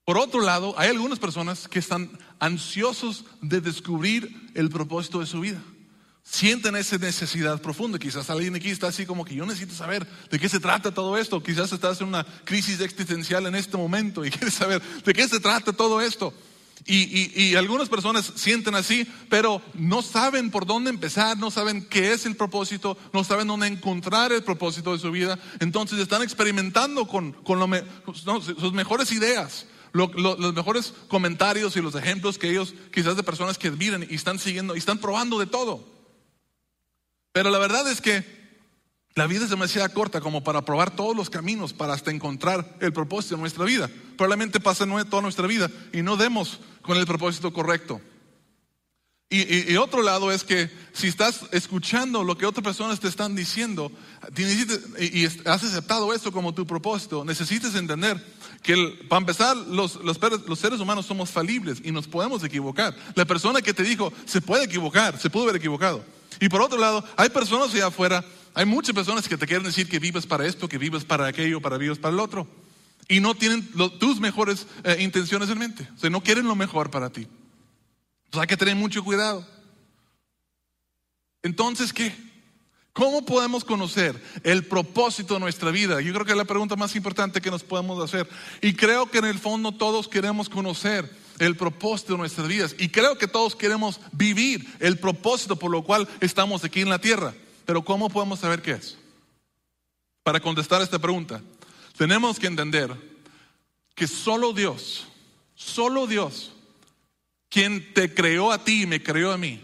Por 0.04 0.18
otro 0.18 0.40
lado, 0.40 0.74
hay 0.78 0.88
algunas 0.90 1.18
personas 1.18 1.68
que 1.68 1.78
están 1.78 2.10
ansiosos 2.40 3.24
de 3.40 3.60
descubrir 3.60 4.50
el 4.54 4.68
propósito 4.68 5.20
de 5.20 5.26
su 5.26 5.40
vida. 5.40 5.62
Sienten 6.24 6.76
esa 6.76 6.98
necesidad 6.98 7.60
profunda. 7.60 7.98
Quizás 7.98 8.30
alguien 8.30 8.54
aquí 8.54 8.70
está 8.70 8.88
así 8.88 9.06
como 9.06 9.24
que 9.24 9.34
yo 9.34 9.44
necesito 9.46 9.74
saber 9.74 10.06
de 10.30 10.38
qué 10.38 10.48
se 10.48 10.60
trata 10.60 10.92
todo 10.92 11.16
esto. 11.18 11.42
Quizás 11.42 11.72
estás 11.72 12.00
en 12.00 12.08
una 12.08 12.24
crisis 12.44 12.80
existencial 12.80 13.46
en 13.46 13.54
este 13.54 13.76
momento 13.76 14.24
y 14.24 14.30
quieres 14.32 14.54
saber 14.54 14.80
de 14.82 15.12
qué 15.12 15.28
se 15.28 15.40
trata 15.40 15.72
todo 15.72 16.00
esto. 16.00 16.32
Y, 16.84 16.96
y- 16.96 17.32
y 17.50 17.54
algunas 17.54 17.88
personas 17.88 18.32
sienten 18.34 18.74
así, 18.74 19.06
pero 19.28 19.62
no 19.74 20.02
saben 20.02 20.50
por 20.50 20.66
dónde 20.66 20.90
empezar, 20.90 21.38
no 21.38 21.50
saben 21.52 21.86
qué 21.88 22.12
es 22.12 22.26
el 22.26 22.34
propósito, 22.34 22.98
no 23.12 23.22
saben 23.22 23.46
dónde 23.46 23.68
encontrar 23.68 24.32
el 24.32 24.42
propósito 24.42 24.92
de 24.92 24.98
su 24.98 25.12
vida. 25.12 25.38
Entonces 25.60 26.00
están 26.00 26.22
experimentando 26.22 27.06
con, 27.06 27.32
con 27.32 27.60
lo 27.60 27.68
sus 28.14 28.72
mejores 28.72 29.12
ideas, 29.12 29.66
lo- 29.92 30.10
lo- 30.14 30.36
los 30.36 30.54
mejores 30.54 30.94
comentarios 31.08 31.76
y 31.76 31.80
los 31.82 31.94
ejemplos 31.94 32.38
que 32.38 32.50
ellos, 32.50 32.74
quizás 32.92 33.16
de 33.16 33.22
personas 33.22 33.58
que 33.58 33.68
admiran 33.68 34.06
y 34.08 34.14
están 34.14 34.38
siguiendo 34.38 34.74
y 34.74 34.78
están 34.78 34.98
probando 34.98 35.38
de 35.38 35.46
todo. 35.46 35.86
Pero 37.32 37.50
la 37.50 37.58
verdad 37.58 37.88
es 37.90 38.00
que 38.00 38.42
la 39.14 39.26
vida 39.26 39.44
es 39.44 39.50
demasiado 39.50 39.92
corta 39.92 40.20
como 40.20 40.42
para 40.42 40.64
probar 40.64 40.94
todos 40.96 41.14
los 41.14 41.28
caminos 41.28 41.72
para 41.72 41.92
hasta 41.92 42.10
encontrar 42.10 42.76
el 42.80 42.92
propósito 42.92 43.34
de 43.36 43.42
nuestra 43.42 43.64
vida. 43.64 43.90
Probablemente 44.16 44.60
pase 44.60 44.86
toda 44.86 45.22
nuestra 45.22 45.46
vida 45.46 45.70
y 45.92 46.02
no 46.02 46.16
demos 46.16 46.60
con 46.80 46.96
el 46.96 47.06
propósito 47.06 47.52
correcto. 47.52 48.00
Y, 49.34 49.76
otro 49.76 50.02
lado 50.02 50.30
es 50.30 50.44
que 50.44 50.70
si 50.92 51.08
estás 51.08 51.46
escuchando 51.52 52.22
lo 52.22 52.36
que 52.36 52.44
otras 52.44 52.62
personas 52.62 53.00
te 53.00 53.08
están 53.08 53.34
diciendo 53.34 53.90
y, 54.36 55.24
has 55.24 55.64
aceptado 55.64 56.12
eso 56.12 56.30
como 56.30 56.52
tu 56.52 56.66
propósito, 56.66 57.24
necesitas 57.24 57.74
entender 57.74 58.22
que 58.62 58.74
el- 58.74 59.08
para 59.08 59.20
empezar 59.20 59.56
los, 59.56 59.94
los 60.04 60.58
seres 60.58 60.80
humanos 60.80 61.06
somos 61.06 61.30
falibles 61.30 61.78
y 61.82 61.92
nos 61.92 62.06
podemos 62.06 62.44
equivocar. 62.44 62.94
La 63.14 63.24
persona 63.24 63.62
que 63.62 63.72
te 63.72 63.82
dijo 63.82 64.12
se 64.26 64.42
puede 64.42 64.64
equivocar, 64.64 65.18
se 65.18 65.30
pudo 65.30 65.44
haber 65.44 65.56
equivocado. 65.56 66.04
Y 66.38 66.50
por 66.50 66.60
otro 66.60 66.78
lado, 66.78 67.02
hay 67.16 67.30
personas 67.30 67.72
allá 67.72 67.86
afuera, 67.86 68.22
hay 68.52 68.66
muchas 68.66 68.94
personas 68.94 69.26
que 69.26 69.38
te 69.38 69.46
quieren 69.46 69.64
decir 69.64 69.88
que 69.88 69.98
vives 69.98 70.26
para 70.26 70.46
esto, 70.46 70.68
que 70.68 70.76
vives 70.76 71.06
para 71.06 71.26
aquello, 71.26 71.62
para 71.62 71.78
vives 71.78 71.98
para 71.98 72.12
el 72.12 72.20
otro. 72.20 72.46
Y 73.08 73.20
no 73.20 73.34
tienen 73.34 73.66
tus 73.98 74.20
mejores 74.20 74.66
eh, 74.84 74.98
intenciones 75.00 75.48
en 75.48 75.58
mente. 75.58 75.88
O 75.96 75.98
sea, 75.98 76.10
no 76.10 76.22
quieren 76.22 76.46
lo 76.46 76.54
mejor 76.54 76.90
para 76.90 77.08
ti. 77.08 77.26
Entonces 78.32 78.44
hay 78.44 78.46
que 78.46 78.56
tener 78.56 78.76
mucho 78.76 79.04
cuidado. 79.04 79.46
Entonces, 81.42 81.92
¿qué? 81.92 82.16
¿Cómo 82.94 83.26
podemos 83.26 83.62
conocer 83.62 84.18
el 84.42 84.64
propósito 84.64 85.34
de 85.34 85.40
nuestra 85.40 85.70
vida? 85.70 86.00
Yo 86.00 86.14
creo 86.14 86.24
que 86.24 86.32
es 86.32 86.38
la 86.38 86.46
pregunta 86.46 86.74
más 86.74 86.96
importante 86.96 87.42
que 87.42 87.50
nos 87.50 87.62
podemos 87.62 88.02
hacer. 88.02 88.26
Y 88.62 88.72
creo 88.72 89.10
que 89.10 89.18
en 89.18 89.26
el 89.26 89.38
fondo 89.38 89.72
todos 89.72 90.08
queremos 90.08 90.48
conocer 90.48 91.14
el 91.40 91.58
propósito 91.58 92.14
de 92.14 92.20
nuestras 92.20 92.48
vidas. 92.48 92.74
Y 92.78 92.88
creo 92.88 93.18
que 93.18 93.28
todos 93.28 93.54
queremos 93.54 94.00
vivir 94.12 94.66
el 94.80 94.98
propósito 94.98 95.56
por 95.56 95.70
lo 95.70 95.84
cual 95.84 96.08
estamos 96.22 96.64
aquí 96.64 96.80
en 96.80 96.88
la 96.88 97.00
tierra. 97.00 97.34
Pero 97.66 97.84
¿cómo 97.84 98.08
podemos 98.08 98.40
saber 98.40 98.62
qué 98.62 98.72
es? 98.72 98.96
Para 100.22 100.40
contestar 100.40 100.80
esta 100.80 100.98
pregunta, 100.98 101.42
tenemos 101.98 102.38
que 102.38 102.46
entender 102.46 102.96
que 103.94 104.06
solo 104.06 104.54
Dios, 104.54 105.06
solo 105.54 106.06
Dios, 106.06 106.52
quien 107.52 107.92
te 107.92 108.14
creó 108.14 108.50
a 108.50 108.64
ti 108.64 108.82
y 108.82 108.86
me 108.86 109.02
creó 109.02 109.30
a 109.30 109.36
mí, 109.36 109.60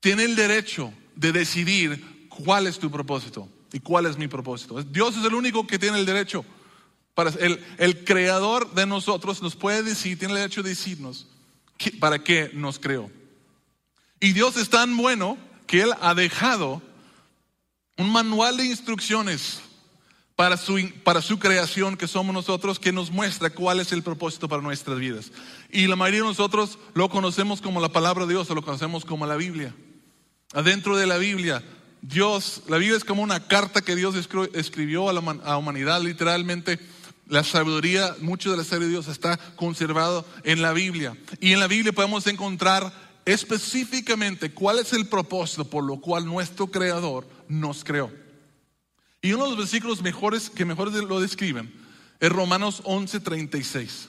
tiene 0.00 0.24
el 0.24 0.34
derecho 0.34 0.92
de 1.14 1.30
decidir 1.30 2.28
cuál 2.28 2.66
es 2.66 2.80
tu 2.80 2.90
propósito 2.90 3.48
y 3.72 3.78
cuál 3.78 4.06
es 4.06 4.18
mi 4.18 4.26
propósito. 4.26 4.82
Dios 4.82 5.16
es 5.16 5.24
el 5.24 5.34
único 5.34 5.68
que 5.68 5.78
tiene 5.78 6.00
el 6.00 6.04
derecho. 6.04 6.44
Para, 7.14 7.30
el, 7.30 7.64
el 7.78 8.04
creador 8.04 8.74
de 8.74 8.86
nosotros 8.86 9.40
nos 9.40 9.54
puede 9.54 9.84
decir, 9.84 10.18
tiene 10.18 10.34
el 10.34 10.40
derecho 10.40 10.64
de 10.64 10.70
decirnos 10.70 11.28
para 12.00 12.24
qué 12.24 12.50
nos 12.52 12.80
creó. 12.80 13.08
Y 14.18 14.32
Dios 14.32 14.56
es 14.56 14.68
tan 14.68 14.96
bueno 14.96 15.38
que 15.68 15.82
Él 15.82 15.92
ha 16.00 16.14
dejado 16.14 16.82
un 17.96 18.10
manual 18.10 18.56
de 18.56 18.64
instrucciones 18.64 19.60
para 20.38 20.56
su, 20.56 20.78
para 21.02 21.20
su 21.20 21.40
creación 21.40 21.96
que 21.96 22.06
somos 22.06 22.32
nosotros 22.32 22.78
que 22.78 22.92
nos 22.92 23.10
muestra 23.10 23.50
cuál 23.50 23.80
es 23.80 23.90
el 23.90 24.04
propósito 24.04 24.48
para 24.48 24.62
nuestras 24.62 24.96
vidas. 24.96 25.32
Y 25.68 25.88
la 25.88 25.96
mayoría 25.96 26.20
de 26.20 26.28
nosotros 26.28 26.78
lo 26.94 27.08
conocemos 27.08 27.60
como 27.60 27.80
la 27.80 27.88
palabra 27.88 28.24
de 28.24 28.34
Dios 28.34 28.48
o 28.48 28.54
lo 28.54 28.62
conocemos 28.62 29.04
como 29.04 29.26
la 29.26 29.34
Biblia. 29.34 29.74
Adentro 30.52 30.96
de 30.96 31.08
la 31.08 31.18
Biblia, 31.18 31.64
Dios, 32.02 32.62
la 32.68 32.76
Biblia 32.76 32.96
es 32.96 33.02
como 33.02 33.20
una 33.20 33.48
carta 33.48 33.82
que 33.82 33.96
Dios 33.96 34.14
escri- 34.14 34.48
escribió 34.54 35.08
a 35.08 35.12
la 35.12 35.20
a 35.42 35.56
humanidad, 35.56 36.00
literalmente. 36.00 36.78
La 37.26 37.42
sabiduría, 37.42 38.14
mucho 38.20 38.52
de 38.52 38.58
la 38.58 38.62
sabiduría 38.62 38.86
de 38.86 38.92
Dios 38.92 39.08
está 39.08 39.38
conservado 39.56 40.24
en 40.44 40.62
la 40.62 40.72
Biblia. 40.72 41.16
Y 41.40 41.50
en 41.50 41.58
la 41.58 41.66
Biblia 41.66 41.92
podemos 41.92 42.28
encontrar 42.28 42.92
específicamente 43.24 44.52
cuál 44.52 44.78
es 44.78 44.92
el 44.92 45.08
propósito 45.08 45.64
por 45.64 45.82
lo 45.82 46.00
cual 46.00 46.24
nuestro 46.26 46.68
Creador 46.68 47.26
nos 47.48 47.82
creó. 47.82 48.27
Y 49.20 49.32
uno 49.32 49.44
de 49.44 49.50
los 49.50 49.58
versículos 49.58 50.02
mejores 50.02 50.50
que 50.50 50.64
mejor 50.64 50.92
lo 50.92 51.20
describen 51.20 51.72
es 52.20 52.30
Romanos 52.30 52.82
11:36. 52.84 54.08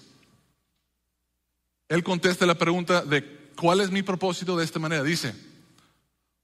Él 1.88 2.04
contesta 2.04 2.46
la 2.46 2.58
pregunta 2.58 3.02
de 3.02 3.52
cuál 3.56 3.82
es 3.82 3.90
mi 3.90 4.04
propósito 4.04 4.56
de 4.56 4.64
esta 4.64 4.80
manera. 4.80 5.04
Dice, 5.04 5.34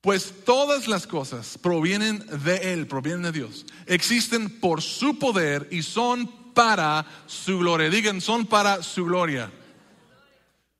pues 0.02 0.44
todas 0.44 0.88
las 0.88 1.08
cosas 1.08 1.58
provienen 1.58 2.26
de 2.44 2.74
Él, 2.74 2.88
provienen 2.88 3.24
de 3.24 3.32
Dios. 3.32 3.66
Existen 3.86 4.60
por 4.60 4.82
su 4.82 5.20
poder 5.20 5.68
y 5.72 5.84
son 5.84 6.54
para 6.54 7.06
su 7.28 7.60
gloria. 7.60 7.90
Digan, 7.90 8.22
son 8.22 8.48
para 8.48 8.82
su 8.82 9.06
gloria. 9.06 9.52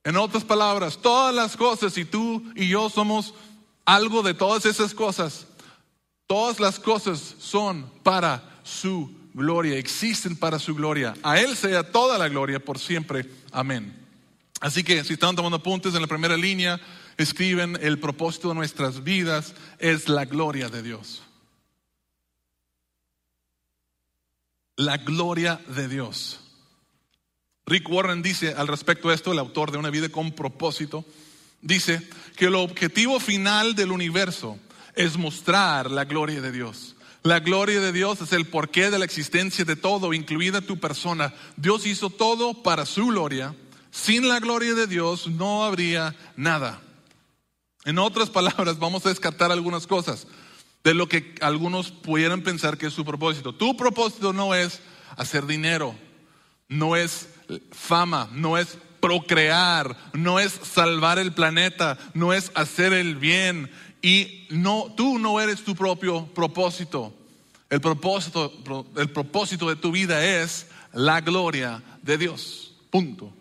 En 0.02 0.16
otras 0.16 0.44
palabras, 0.44 0.98
todas 1.02 1.34
las 1.34 1.56
cosas, 1.56 1.98
y 1.98 2.04
tú 2.04 2.42
y 2.54 2.68
yo 2.68 2.88
somos 2.88 3.34
algo 3.84 4.22
de 4.22 4.34
todas 4.34 4.64
esas 4.64 4.94
cosas, 4.94 5.46
todas 6.26 6.60
las 6.60 6.78
cosas 6.78 7.36
son 7.38 7.90
para 8.02 8.60
su 8.62 9.10
gloria, 9.34 9.76
existen 9.76 10.36
para 10.36 10.58
su 10.58 10.74
gloria. 10.74 11.14
A 11.22 11.40
Él 11.40 11.56
sea 11.56 11.90
toda 11.90 12.18
la 12.18 12.28
gloria 12.28 12.58
por 12.58 12.78
siempre. 12.78 13.30
Amén. 13.52 13.94
Así 14.60 14.82
que 14.82 15.04
si 15.04 15.12
están 15.12 15.36
tomando 15.36 15.58
apuntes 15.58 15.94
en 15.94 16.00
la 16.00 16.06
primera 16.06 16.36
línea, 16.36 16.80
escriben 17.18 17.78
el 17.80 17.98
propósito 17.98 18.48
de 18.48 18.54
nuestras 18.54 19.04
vidas 19.04 19.54
es 19.78 20.08
la 20.08 20.24
gloria 20.24 20.68
de 20.68 20.82
Dios. 20.82 21.22
La 24.76 24.98
gloria 24.98 25.60
de 25.68 25.88
Dios. 25.88 26.40
Rick 27.66 27.88
Warren 27.90 28.22
dice 28.22 28.54
al 28.54 28.68
respecto 28.68 29.08
de 29.08 29.14
esto, 29.14 29.32
el 29.32 29.38
autor 29.38 29.70
de 29.72 29.78
Una 29.78 29.90
vida 29.90 30.08
con 30.08 30.32
propósito, 30.32 31.04
dice 31.60 32.06
que 32.36 32.46
el 32.46 32.54
objetivo 32.54 33.18
final 33.18 33.74
del 33.74 33.92
universo 33.92 34.58
es 34.96 35.16
mostrar 35.16 35.90
la 35.90 36.04
gloria 36.04 36.40
de 36.40 36.50
Dios. 36.50 36.96
La 37.22 37.40
gloria 37.40 37.80
de 37.80 37.92
Dios 37.92 38.20
es 38.20 38.32
el 38.32 38.46
porqué 38.46 38.90
de 38.90 38.98
la 38.98 39.04
existencia 39.04 39.64
de 39.64 39.76
todo, 39.76 40.14
incluida 40.14 40.60
tu 40.60 40.78
persona. 40.78 41.34
Dios 41.56 41.86
hizo 41.86 42.10
todo 42.10 42.62
para 42.62 42.86
su 42.86 43.06
gloria. 43.06 43.54
Sin 43.90 44.28
la 44.28 44.40
gloria 44.40 44.74
de 44.74 44.86
Dios 44.86 45.26
no 45.28 45.64
habría 45.64 46.14
nada. 46.36 46.80
En 47.84 47.98
otras 47.98 48.30
palabras, 48.30 48.78
vamos 48.78 49.06
a 49.06 49.08
descartar 49.10 49.52
algunas 49.52 49.86
cosas 49.86 50.26
de 50.84 50.94
lo 50.94 51.08
que 51.08 51.34
algunos 51.40 51.90
pudieran 51.90 52.42
pensar 52.42 52.78
que 52.78 52.86
es 52.86 52.92
su 52.92 53.04
propósito. 53.04 53.54
Tu 53.54 53.76
propósito 53.76 54.32
no 54.32 54.54
es 54.54 54.80
hacer 55.16 55.46
dinero, 55.46 55.96
no 56.68 56.94
es 56.94 57.28
fama, 57.72 58.28
no 58.32 58.56
es 58.56 58.78
procrear, 59.00 59.96
no 60.12 60.40
es 60.40 60.52
salvar 60.52 61.18
el 61.18 61.32
planeta, 61.32 61.98
no 62.14 62.32
es 62.32 62.50
hacer 62.54 62.92
el 62.92 63.16
bien. 63.16 63.70
Y 64.06 64.46
no, 64.50 64.94
tú 64.96 65.18
no 65.18 65.40
eres 65.40 65.64
tu 65.64 65.74
propio 65.74 66.26
propósito. 66.26 67.12
El 67.68 67.80
propósito, 67.80 68.52
el 68.96 69.10
propósito 69.10 69.68
de 69.68 69.74
tu 69.74 69.90
vida 69.90 70.24
es 70.24 70.68
la 70.92 71.20
gloria 71.20 71.82
de 72.02 72.16
Dios. 72.16 72.72
Punto. 72.88 73.32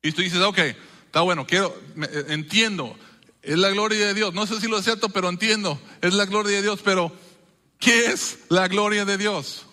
Y 0.00 0.12
tú 0.12 0.22
dices, 0.22 0.40
ok, 0.40 0.58
está 1.06 1.22
bueno, 1.22 1.44
quiero, 1.44 1.76
eh, 1.96 2.26
entiendo, 2.28 2.96
es 3.42 3.58
la 3.58 3.70
gloria 3.70 4.06
de 4.06 4.14
Dios. 4.14 4.32
No 4.32 4.46
sé 4.46 4.60
si 4.60 4.68
lo 4.68 4.76
acepto, 4.76 5.08
pero 5.08 5.28
entiendo, 5.28 5.80
es 6.00 6.14
la 6.14 6.26
gloria 6.26 6.58
de 6.58 6.62
Dios, 6.62 6.78
pero 6.84 7.10
¿qué 7.80 8.12
es 8.12 8.44
la 8.48 8.68
gloria 8.68 9.04
de 9.04 9.18
Dios? 9.18 9.66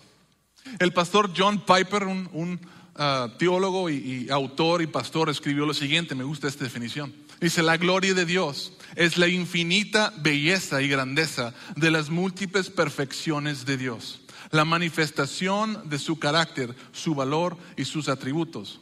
El 0.80 0.92
pastor 0.92 1.30
John 1.36 1.64
Piper, 1.64 2.08
un, 2.08 2.60
ah, 2.96 3.32
teólogo 3.38 3.88
y, 3.88 4.28
autor 4.30 4.82
y 4.82 4.88
pastor, 4.88 5.30
escribió 5.30 5.64
lo 5.64 5.74
siguiente, 5.74 6.16
me 6.16 6.24
gusta 6.24 6.48
esta 6.48 6.64
definición. 6.64 7.14
Dice, 7.40 7.62
la 7.62 7.76
gloria 7.76 8.12
de 8.12 8.24
Dios 8.24 8.72
es 8.94 9.18
la 9.18 9.28
infinita 9.28 10.12
belleza 10.18 10.82
y 10.82 10.88
grandeza 10.88 11.54
de 11.74 11.90
las 11.90 12.10
múltiples 12.10 12.70
perfecciones 12.70 13.66
de 13.66 13.76
Dios, 13.76 14.20
la 14.50 14.64
manifestación 14.64 15.88
de 15.88 15.98
su 15.98 16.18
carácter, 16.18 16.74
su 16.92 17.14
valor 17.14 17.56
y 17.76 17.84
sus 17.84 18.08
atributos. 18.08 18.80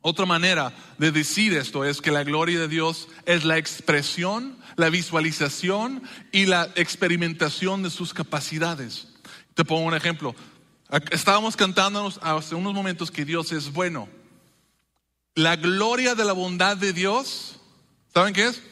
Otra 0.00 0.26
manera 0.26 0.72
de 0.96 1.10
decir 1.10 1.54
esto 1.54 1.84
es 1.84 2.00
que 2.00 2.12
la 2.12 2.22
gloria 2.22 2.60
de 2.60 2.68
Dios 2.68 3.08
es 3.26 3.44
la 3.44 3.58
expresión, 3.58 4.56
la 4.76 4.90
visualización 4.90 6.02
y 6.30 6.46
la 6.46 6.70
experimentación 6.76 7.82
de 7.82 7.90
sus 7.90 8.14
capacidades. 8.14 9.08
Te 9.54 9.64
pongo 9.64 9.86
un 9.86 9.94
ejemplo. 9.94 10.36
Estábamos 11.10 11.56
cantándonos 11.56 12.20
hace 12.22 12.54
unos 12.54 12.74
momentos 12.74 13.10
que 13.10 13.24
Dios 13.24 13.50
es 13.50 13.72
bueno. 13.72 14.08
La 15.34 15.56
gloria 15.56 16.14
de 16.14 16.24
la 16.24 16.32
bondad 16.32 16.76
de 16.76 16.92
Dios, 16.92 17.60
¿saben 18.14 18.32
qué 18.32 18.46
es? 18.46 18.62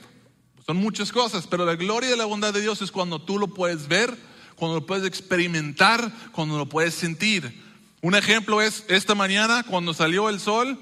Son 0.67 0.79
muchas 0.79 1.13
cosas, 1.13 1.47
pero 1.47 1.65
la 1.65 1.77
gloria 1.77 2.11
de 2.11 2.17
la 2.17 2.25
bondad 2.25 2.53
de 2.53 2.61
Dios 2.61 2.83
es 2.83 2.91
cuando 2.91 3.21
tú 3.21 3.39
lo 3.39 3.47
puedes 3.55 3.87
ver, 3.87 4.19
cuando 4.57 4.81
lo 4.81 4.87
puedes 4.87 5.07
experimentar, 5.07 6.11
cuando 6.33 6.59
lo 6.59 6.69
puedes 6.69 6.93
sentir. 6.93 7.63
Un 8.01 8.17
ejemplo 8.17 8.61
es 8.61 8.85
esta 8.89 9.15
mañana 9.15 9.63
cuando 9.63 9.95
salió 9.95 10.29
el 10.29 10.41
sol, 10.41 10.77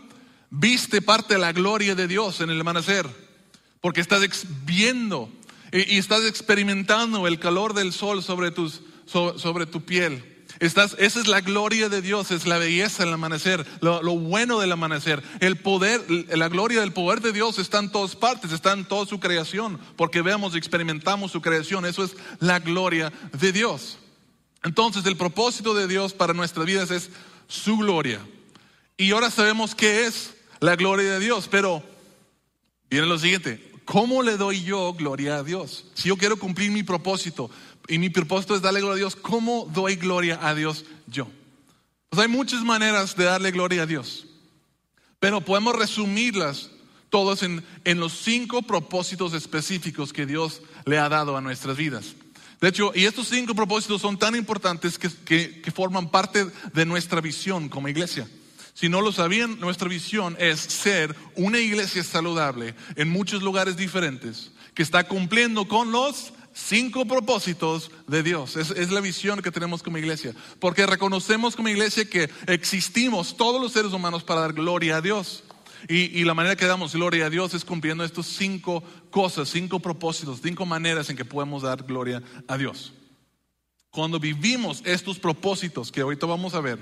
viste 0.49 1.03
parte 1.03 1.35
de 1.35 1.41
la 1.41 1.53
gloria 1.53 1.95
de 1.95 2.09
Dios 2.09 2.41
en 2.41 2.49
el 2.49 2.63
amanecer, 2.63 3.07
porque 3.83 4.01
estás 4.01 4.47
viendo 4.65 5.29
y, 5.71 5.99
estás 5.99 6.25
experimentando 6.25 7.27
el 7.27 7.39
calor 7.39 7.75
del 7.75 7.93
sol 7.93 8.23
sobre, 8.23 8.53
tus, 8.53 8.81
sobre 9.05 9.67
tu 9.67 9.83
piel. 9.83 10.34
Esa 10.65 10.97
es 10.99 11.27
la 11.27 11.43
gloria 11.43 11.91
de 11.91 12.01
Dios, 12.01 12.31
es 12.31 12.47
la 12.47 12.59
belleza 12.59 13.05
del 13.05 13.13
amanecer, 13.13 13.67
lo, 13.81 14.03
lo, 14.03 14.17
bueno 14.17 14.61
del 14.61 14.73
amanecer. 14.73 15.23
El 15.41 15.57
poder, 15.57 16.03
la 16.09 16.49
gloria 16.49 16.81
del 16.81 16.93
poder 16.93 17.21
de 17.21 17.33
Dios 17.33 17.59
está 17.59 17.81
en 17.81 17.93
todas 17.93 18.17
partes, 18.17 18.51
está 18.51 18.73
en 18.73 18.87
toda 18.87 19.05
su 19.05 19.21
creación, 19.21 19.79
porque 19.97 20.23
vemos 20.23 20.55
y 20.55 20.59
experimentamos 20.59 21.33
su 21.33 21.43
creación. 21.43 21.85
Eso 21.85 22.03
es 22.03 22.17
la 22.41 22.61
gloria 22.61 23.13
de 23.39 23.53
Dios. 23.53 23.99
Entonces, 24.63 25.05
el 25.05 25.19
propósito 25.19 25.75
de 25.75 25.87
Dios 25.87 26.15
para 26.15 26.33
nuestras 26.33 26.65
vidas 26.65 26.91
es 26.91 27.11
su 27.47 27.77
gloria. 27.77 28.21
Y 28.97 29.11
ahora 29.11 29.31
sabemos 29.31 29.75
qué 29.75 30.07
es 30.07 30.35
la 30.61 30.77
gloria 30.77 31.13
de 31.13 31.21
Dios. 31.21 31.47
Pero 31.51 31.83
viene 32.89 33.07
lo 33.07 33.19
siguiente, 33.19 33.71
¿cómo 33.85 34.23
le 34.23 34.39
doy 34.39 34.63
yo 34.63 34.95
gloria 34.95 35.37
a 35.37 35.43
Dios? 35.43 35.87
Si 35.93 36.09
yo 36.09 36.17
quiero 36.17 36.39
cumplir 36.39 36.71
mi 36.71 36.83
propósito 36.83 37.51
y 37.89 37.99
mi 37.99 38.11
propósito 38.11 38.55
es 38.55 38.63
darle 38.63 38.81
gloria 38.81 38.97
a 38.97 38.99
Dios, 38.99 39.17
¿cómo 39.17 39.69
doy 39.73 39.97
gloria 39.97 40.39
a 40.43 40.55
Dios 40.55 40.85
yo? 41.07 41.29
Pues 42.09 42.23
hay 42.23 42.29
muchas 42.29 42.63
maneras 42.63 43.17
de 43.17 43.25
darle 43.25 43.51
gloria 43.51 43.83
a 43.83 43.87
Dios, 43.87 44.27
pero 45.19 45.41
podemos 45.41 45.75
resumirlas 45.75 46.71
todas 47.11 47.43
en, 47.43 47.65
en 47.85 48.01
los 48.01 48.13
cinco 48.13 48.63
propósitos 48.63 49.35
específicos 49.35 50.13
que 50.13 50.27
Dios 50.27 50.63
le 50.85 50.99
ha 50.99 51.09
dado 51.09 51.37
a 51.37 51.41
nuestras 51.41 51.77
vidas. 51.77 52.15
De 52.61 52.69
hecho, 52.69 52.93
y 52.95 53.05
estos 53.05 53.29
cinco 53.29 53.55
propósitos 53.55 54.01
son 54.01 54.19
tan 54.19 54.35
importantes 54.35 54.99
que, 54.99 55.11
que 55.61 55.71
forman 55.71 56.11
parte 56.11 56.47
de 56.73 56.87
nuestra 56.87 57.21
visión 57.21 57.69
como 57.69 57.89
iglesia. 57.89 58.29
Si 58.75 58.89
no 58.89 59.01
lo 59.01 59.13
sabían, 59.13 59.61
nuestra 59.61 59.89
visión 59.89 60.37
es 60.41 60.61
ser 60.61 61.15
una 61.37 61.61
iglesia 61.61 62.03
saludable 62.03 62.75
en 62.97 63.09
muchos 63.09 63.43
lugares 63.43 63.77
diferentes, 63.77 64.51
que 64.75 64.83
está 64.83 65.07
cumpliendo 65.07 65.69
con 65.69 65.93
los 65.93 66.33
cinco 66.55 67.05
propósitos 67.05 67.91
de 68.07 68.23
Dios. 68.23 68.57
Es, 68.57 68.91
la 68.91 69.01
visión 69.01 69.43
que 69.43 69.51
tenemos 69.51 69.83
como 69.83 69.99
iglesia. 69.99 70.33
Porque 70.61 70.87
reconocemos 70.87 71.57
como 71.57 71.69
iglesia 71.69 72.09
que 72.09 72.31
existimos 72.47 73.37
todos 73.37 73.61
los 73.61 73.73
seres 73.73 73.93
humanos 73.93 74.23
para 74.23 74.41
dar 74.41 74.53
gloria 74.55 74.97
a 74.97 75.01
Dios. 75.03 75.45
Y, 75.87 76.19
y, 76.19 76.25
la 76.25 76.33
manera 76.33 76.57
que 76.57 76.65
damos 76.65 76.95
gloria 76.95 77.27
a 77.27 77.31
Dios 77.31 77.53
es 77.53 77.63
cumpliendo 77.63 78.05
estos 78.05 78.27
cinco 78.27 78.83
cosas, 79.11 79.51
cinco 79.51 79.81
propósitos, 79.81 80.41
cinco 80.43 80.65
maneras 80.65 81.11
en 81.11 81.17
que 81.17 81.27
podemos 81.27 81.63
dar 81.63 81.83
gloria 81.83 82.23
a 82.49 82.57
Dios. 82.57 82.95
Cuando 83.91 84.19
vivimos 84.19 84.81
estos 84.87 85.19
propósitos 85.19 85.93
que 85.93 86.01
ahorita 86.01 86.25
vamos 86.25 86.55
a 86.55 86.61
ver, 86.61 86.79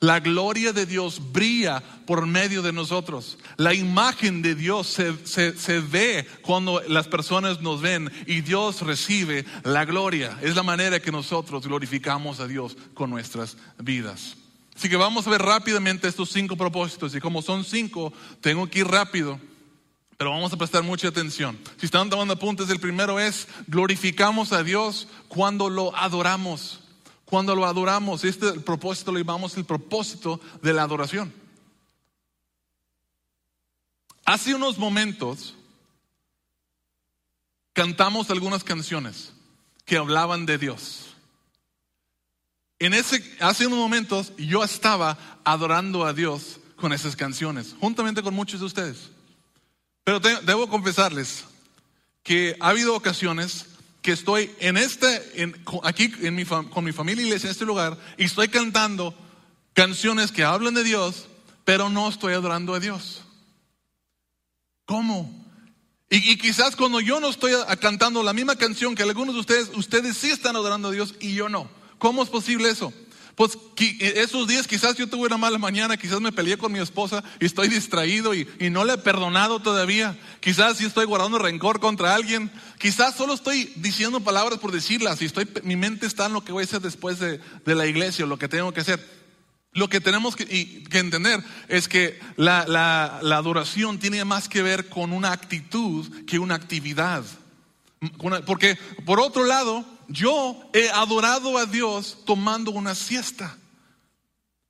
la 0.00 0.18
gloria 0.18 0.72
de 0.72 0.86
Dios 0.86 1.20
brilla 1.32 1.82
por 2.06 2.26
medio 2.26 2.62
de 2.62 2.72
nosotros. 2.72 3.36
La 3.56 3.74
imagen 3.74 4.40
de 4.40 4.54
Dios 4.54 4.86
se, 4.88 5.80
ve 5.80 6.26
cuando 6.40 6.82
las 6.88 7.06
personas 7.06 7.60
nos 7.60 7.82
ven 7.82 8.10
y 8.26 8.40
Dios 8.40 8.80
recibe 8.80 9.44
la 9.62 9.84
gloria. 9.84 10.38
Es 10.40 10.56
la 10.56 10.62
manera 10.62 11.00
que 11.00 11.12
nosotros 11.12 11.66
glorificamos 11.66 12.40
a 12.40 12.46
Dios 12.46 12.76
con 12.94 13.10
nuestras 13.10 13.58
vidas. 13.78 14.36
Así 14.74 14.88
que 14.88 14.96
vamos 14.96 15.26
a 15.26 15.30
ver 15.30 15.42
rápidamente 15.42 16.08
estos 16.08 16.30
cinco 16.30 16.56
propósitos. 16.56 17.14
Y 17.14 17.20
como 17.20 17.42
son 17.42 17.64
cinco, 17.64 18.14
tengo 18.40 18.66
que 18.68 18.78
ir 18.78 18.88
rápido. 18.88 19.38
Pero 20.16 20.30
vamos 20.30 20.52
a 20.52 20.56
prestar 20.56 20.82
mucha 20.82 21.08
atención. 21.08 21.58
Si 21.78 21.86
están 21.86 22.08
tomando 22.08 22.34
apuntes, 22.34 22.70
el 22.70 22.80
primero 22.80 23.20
es 23.20 23.48
glorificamos 23.66 24.52
a 24.52 24.62
Dios 24.62 25.08
cuando 25.28 25.68
lo 25.68 25.94
adoramos. 25.94 26.79
Cuando 27.30 27.54
lo 27.54 27.64
adoramos, 27.64 28.24
este 28.24 28.54
propósito 28.54 29.12
lo 29.12 29.18
llamamos 29.20 29.56
el 29.56 29.64
propósito 29.64 30.40
de 30.62 30.72
la 30.72 30.82
adoración. 30.82 31.32
Hace 34.24 34.52
unos 34.52 34.78
momentos 34.78 35.54
cantamos 37.72 38.30
algunas 38.30 38.64
canciones 38.64 39.32
que 39.86 39.96
hablaban 39.96 40.44
de 40.44 40.58
Dios. 40.58 41.14
En 42.80 42.94
ese, 42.94 43.22
hace 43.38 43.68
unos 43.68 43.78
momentos 43.78 44.32
yo 44.36 44.64
estaba 44.64 45.16
adorando 45.44 46.04
a 46.04 46.12
Dios 46.12 46.58
con 46.74 46.92
esas 46.92 47.14
canciones, 47.14 47.76
juntamente 47.78 48.22
con 48.22 48.34
muchos 48.34 48.58
de 48.58 48.66
ustedes. 48.66 49.10
Pero 50.02 50.18
debo 50.18 50.68
confesarles 50.68 51.44
que 52.24 52.56
ha 52.58 52.70
habido 52.70 52.96
ocasiones 52.96 53.66
que 54.02 54.12
estoy 54.12 54.50
en 54.60 54.76
este, 54.76 55.22
aquí 55.82 56.12
en 56.22 56.34
mi, 56.34 56.44
con 56.44 56.84
mi 56.84 56.92
familia 56.92 57.24
iglesia 57.24 57.48
en 57.48 57.52
este 57.52 57.66
lugar 57.66 57.98
y 58.16 58.24
estoy 58.24 58.48
cantando 58.48 59.14
canciones 59.74 60.32
que 60.32 60.44
hablan 60.44 60.74
de 60.74 60.84
Dios, 60.84 61.26
pero 61.64 61.88
no 61.88 62.08
estoy 62.08 62.32
adorando 62.32 62.74
a 62.74 62.80
Dios. 62.80 63.24
¿Cómo? 64.86 65.40
Y, 66.12 66.36
quizás 66.38 66.74
cuando 66.74 67.00
yo 67.00 67.20
no 67.20 67.28
estoy 67.28 67.52
cantando 67.80 68.24
la 68.24 68.32
misma 68.32 68.56
canción 68.56 68.96
que 68.96 69.04
algunos 69.04 69.34
de 69.34 69.40
ustedes, 69.40 69.70
ustedes 69.74 70.16
sí 70.16 70.30
están 70.30 70.56
adorando 70.56 70.88
a 70.88 70.92
Dios 70.92 71.14
y 71.20 71.34
yo 71.34 71.48
no. 71.48 71.70
¿Cómo 71.98 72.24
es 72.24 72.28
posible 72.28 72.68
eso? 72.68 72.92
Pues 73.40 73.56
esos 74.00 74.46
días 74.46 74.66
quizás 74.66 74.96
yo 74.96 75.08
tuve 75.08 75.26
una 75.26 75.38
mala 75.38 75.56
mañana, 75.56 75.96
quizás 75.96 76.20
me 76.20 76.30
peleé 76.30 76.58
con 76.58 76.70
mi 76.70 76.78
esposa 76.78 77.24
y 77.40 77.46
estoy 77.46 77.68
distraído 77.68 78.34
y, 78.34 78.46
no 78.70 78.84
le 78.84 78.92
he 78.92 78.98
perdonado 78.98 79.60
todavía. 79.60 80.18
Quizás 80.40 80.76
sí 80.76 80.84
estoy 80.84 81.06
guardando 81.06 81.38
rencor 81.38 81.80
contra 81.80 82.14
alguien. 82.14 82.50
Quizás 82.76 83.16
solo 83.16 83.32
estoy 83.32 83.72
diciendo 83.76 84.20
palabras 84.20 84.58
por 84.58 84.72
decirlas 84.72 85.22
y 85.22 85.24
estoy, 85.24 85.48
mi 85.62 85.74
mente 85.74 86.04
está 86.04 86.26
en 86.26 86.34
lo 86.34 86.44
que 86.44 86.52
voy 86.52 86.64
a 86.64 86.66
hacer 86.66 86.82
después 86.82 87.18
de, 87.18 87.40
la 87.64 87.86
iglesia, 87.86 88.26
lo 88.26 88.38
que 88.38 88.46
tengo 88.46 88.74
que 88.74 88.82
hacer. 88.82 89.02
Lo 89.72 89.88
que 89.88 90.02
tenemos 90.02 90.36
que, 90.36 90.84
entender 90.90 91.42
es 91.68 91.88
que 91.88 92.20
la, 92.36 92.66
la 92.66 93.36
adoración 93.38 93.98
tiene 93.98 94.22
más 94.26 94.50
que 94.50 94.60
ver 94.60 94.90
con 94.90 95.14
una 95.14 95.32
actitud 95.32 96.26
que 96.26 96.38
una 96.38 96.56
actividad. 96.56 97.24
Porque 98.44 98.76
por 99.06 99.18
otro 99.18 99.44
lado, 99.44 99.86
yo 100.10 100.60
he 100.72 100.90
adorado 100.90 101.56
a 101.56 101.66
Dios 101.66 102.18
tomando 102.26 102.72
una 102.72 102.94
siesta. 102.94 103.56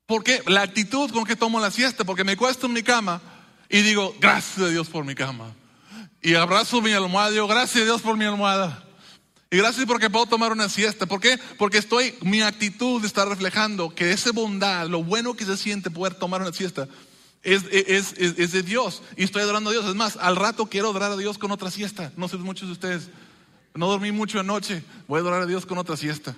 ¿Por 0.07 0.23
qué? 0.23 0.43
La 0.47 0.63
actitud 0.63 1.11
con 1.11 1.25
que 1.25 1.35
tomo 1.35 1.61
la 1.61 1.71
siesta, 1.71 2.05
porque 2.05 2.25
me 2.25 2.37
cuesto 2.37 2.67
en 2.67 2.75
mi 2.75 2.83
cama 2.83 3.23
y 3.69 3.81
digo, 3.81 4.15
gracias 4.21 4.59
a 4.59 4.69
Dios 4.69 4.89
por 4.89 5.05
mi 5.05 5.15
cama. 5.15 5.55
Y 6.21 6.35
abrazo 6.35 6.83
mi 6.83 6.93
almohada 6.93 7.31
y 7.31 7.35
digo, 7.35 7.47
gracias 7.47 7.83
a 7.83 7.85
Dios 7.87 8.03
por 8.03 8.17
mi 8.17 8.27
almohada. 8.27 8.85
Y 9.51 9.57
gracias 9.57 9.87
porque 9.87 10.11
puedo 10.11 10.27
tomar 10.27 10.53
una 10.53 10.69
siesta. 10.69 11.07
¿Por 11.07 11.21
qué? 11.21 11.39
Porque 11.59 11.79
estoy, 11.79 12.15
mi 12.21 12.43
actitud 12.43 13.03
está 13.05 13.25
reflejando 13.25 13.95
que 13.95 14.13
esa 14.13 14.33
bondad, 14.33 14.89
lo 14.89 15.03
bueno 15.03 15.35
que 15.35 15.47
se 15.47 15.57
siente 15.57 15.91
poder 15.91 16.15
tomar 16.15 16.43
una 16.43 16.53
siesta, 16.53 16.87
es, 17.43 17.65
es, 17.73 18.15
es, 18.19 18.39
es, 18.39 18.53
de 18.53 18.63
Dios. 18.63 19.03
Y 19.17 19.25
estoy 19.25 19.43
adorando 19.43 19.71
a 19.71 19.73
Dios. 19.73 19.87
Es 19.87 19.95
más, 19.95 20.19
al 20.19 20.37
rato 20.37 20.67
quiero 20.67 20.91
adorar 20.91 21.13
a 21.13 21.17
Dios 21.17 21.39
con 21.39 21.51
otra 21.51 21.71
siesta. 21.71 22.13
No 22.17 22.29
sé 22.29 22.37
muchos 22.37 22.69
de 22.69 22.73
ustedes. 22.73 23.09
No 23.75 23.89
dormí 23.89 24.13
mucho 24.13 24.41
anoche, 24.41 24.83
voy 25.07 25.19
a 25.19 25.21
adorar 25.21 25.43
a 25.43 25.47
Dios 25.47 25.67
con 25.67 25.79
otra 25.79 25.97
siesta. 25.97 26.35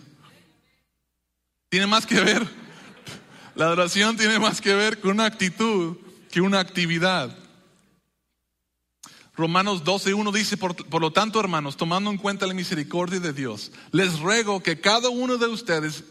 Tiene 1.68 1.87
más 1.87 2.07
que 2.07 2.21
ver, 2.21 2.47
la 3.55 3.66
adoración 3.66 4.16
tiene 4.16 4.38
más 4.38 4.61
que 4.61 4.75
ver 4.75 5.01
con 5.01 5.12
una 5.12 5.25
actitud 5.25 5.97
que 6.31 6.40
una 6.40 6.61
actividad. 6.61 7.37
Romanos 9.35 9.83
12.1 9.83 10.33
dice, 10.33 10.57
por, 10.59 10.77
por, 10.77 11.01
lo 11.01 11.11
tanto, 11.11 11.40
hermanos, 11.40 11.79
tomando 11.79 12.11
en 12.11 12.18
cuenta 12.18 12.47
la 12.47 12.53
misericordia 12.53 13.18
de 13.18 13.33
Dios, 13.33 13.73
les 13.90 14.21
ruego 14.21 14.62
que 14.62 14.81
cada 14.81 15.09
uno 15.09 15.38
de 15.38 15.47
ustedes 15.47 16.05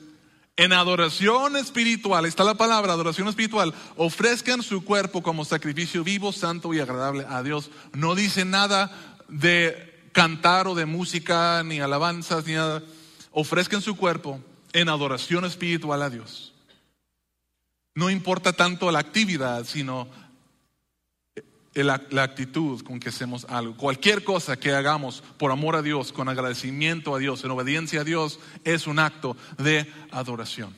en 0.58 0.74
adoración 0.74 1.56
espiritual, 1.56 2.26
está 2.26 2.44
la 2.44 2.56
palabra 2.56 2.94
adoración 2.94 3.28
espiritual, 3.28 3.74
ofrezcan 3.96 4.62
su 4.62 4.84
cuerpo 4.84 5.24
como 5.24 5.46
sacrificio 5.46 6.04
vivo, 6.04 6.32
santo 6.32 6.74
y 6.74 6.80
agradable 6.80 7.26
a 7.30 7.42
Dios. 7.42 7.72
No 7.94 8.16
dice 8.16 8.46
nada 8.46 8.92
de 9.28 9.91
cantar 10.12 10.68
o 10.68 10.76
de 10.76 10.86
música, 10.86 11.64
ni 11.64 11.80
alabanzas, 11.80 12.46
ni 12.46 12.54
nada. 12.54 12.84
Ofrezcan 13.32 13.82
su 13.82 13.96
cuerpo 13.96 14.40
en 14.74 14.90
adoración 14.90 15.46
espiritual 15.46 16.02
a 16.02 16.10
Dios. 16.10 16.54
No 17.94 18.10
importa 18.10 18.54
tanto 18.54 18.92
la 18.92 19.00
actividad, 19.00 19.66
sino 19.66 20.08
la, 21.74 22.02
actitud 22.24 22.82
con 22.84 23.00
que 23.00 23.10
hacemos 23.10 23.46
algo. 23.50 23.76
Cualquier 23.76 24.24
cosa 24.24 24.58
que 24.58 24.72
hagamos 24.72 25.24
por 25.38 25.52
amor 25.52 25.76
a 25.76 25.82
Dios, 25.82 26.12
con 26.12 26.30
agradecimiento 26.30 27.16
a 27.16 27.20
Dios, 27.20 27.44
en 27.44 27.52
obediencia 27.52 28.02
a 28.02 28.06
Dios, 28.06 28.40
es 28.64 28.88
un 28.88 29.00
acto 29.00 29.36
de 29.58 29.92
adoración. 30.12 30.76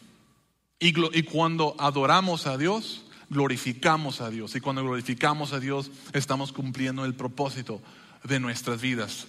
Y 0.80 1.24
cuando 1.24 1.76
adoramos 1.80 2.46
a 2.46 2.58
Dios, 2.58 3.06
glorificamos 3.30 4.22
a 4.22 4.30
Dios. 4.30 4.56
Y 4.56 4.62
cuando 4.62 4.84
glorificamos 4.84 5.54
a 5.54 5.60
Dios, 5.60 5.91
estamos 6.13 6.52
cumpliendo 6.52 7.06
el 7.06 7.15
propósito 7.15 7.82
de 8.24 8.40
nuestras 8.40 8.82
vidas. 8.82 9.28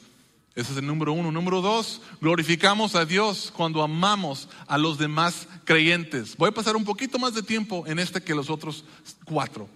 Ese 0.55 0.73
es 0.73 0.79
el 0.79 0.87
número 0.87 1.13
uno. 1.13 1.33
Número 1.33 1.61
dos, 1.61 2.01
glorificamos 2.21 2.95
a 2.95 3.05
Dios 3.05 3.53
cuando 3.57 3.83
amamos 3.83 4.49
a 4.69 4.79
los 4.79 4.99
demás 4.99 5.49
creyentes. 5.65 6.37
Voy 6.37 6.51
a 6.51 6.55
pasar 6.55 6.77
un 6.77 6.85
poquito 6.85 7.19
más 7.19 7.35
de 7.35 7.43
tiempo 7.43 7.85
en 7.87 7.99
este 7.99 8.23
que 8.23 8.35
los 8.35 8.51
otros 8.51 8.85
cuatro. 9.25 9.69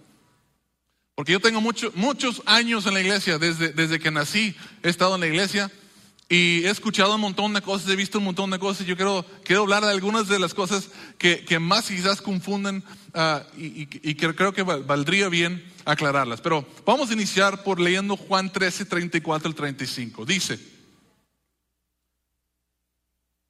Porque 1.15 1.33
yo 1.33 1.41
tengo 1.41 1.59
mucho, 1.59 1.91
muchos 1.95 2.41
años 2.45 2.85
en 2.85 2.93
la 2.93 3.01
iglesia, 3.01 3.37
desde, 3.37 3.73
desde 3.73 3.99
que 3.99 4.09
nací 4.09 4.55
he 4.81 4.89
estado 4.89 5.15
en 5.15 5.21
la 5.21 5.27
iglesia 5.27 5.69
y 6.31 6.63
he 6.63 6.69
escuchado 6.69 7.15
un 7.15 7.21
montón 7.21 7.55
de 7.55 7.61
cosas, 7.63 7.89
he 7.89 7.95
visto 7.95 8.19
un 8.19 8.25
montón 8.25 8.51
de 8.51 8.59
cosas. 8.59 8.85
Yo 8.85 8.95
quiero, 8.95 9.25
quiero 9.43 9.63
hablar 9.63 9.83
de 9.83 9.89
algunas 9.89 10.27
de 10.27 10.37
las 10.37 10.53
cosas 10.53 10.91
que, 11.17 11.43
que 11.43 11.57
más 11.57 11.87
quizás 11.87 12.21
confunden 12.21 12.83
uh, 13.15 13.39
y, 13.57 13.89
y, 14.07 14.13
que 14.13 14.35
creo 14.35 14.53
que 14.53 14.61
valdría 14.61 15.27
bien 15.27 15.63
aclararlas. 15.85 16.39
Pero 16.39 16.67
vamos 16.85 17.09
a 17.09 17.13
iniciar 17.13 17.63
por 17.63 17.79
leyendo 17.79 18.15
Juan 18.15 18.53
13, 18.53 18.85
34 18.85 19.47
al 19.47 19.55
35. 19.55 20.23
Dice, 20.23 20.59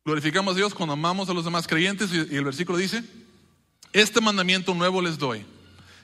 glorificamos 0.05 0.53
a 0.53 0.57
Dios 0.57 0.73
cuando 0.73 0.93
amamos 0.93 1.27
a 1.29 1.33
los 1.33 1.43
demás 1.43 1.67
creyentes 1.67 2.11
y 2.13 2.33
el 2.33 2.45
versículo 2.45 2.77
dice, 2.77 3.03
este 3.91 4.21
mandamiento 4.21 4.73
nuevo 4.73 5.01
les 5.01 5.17
doy 5.17 5.45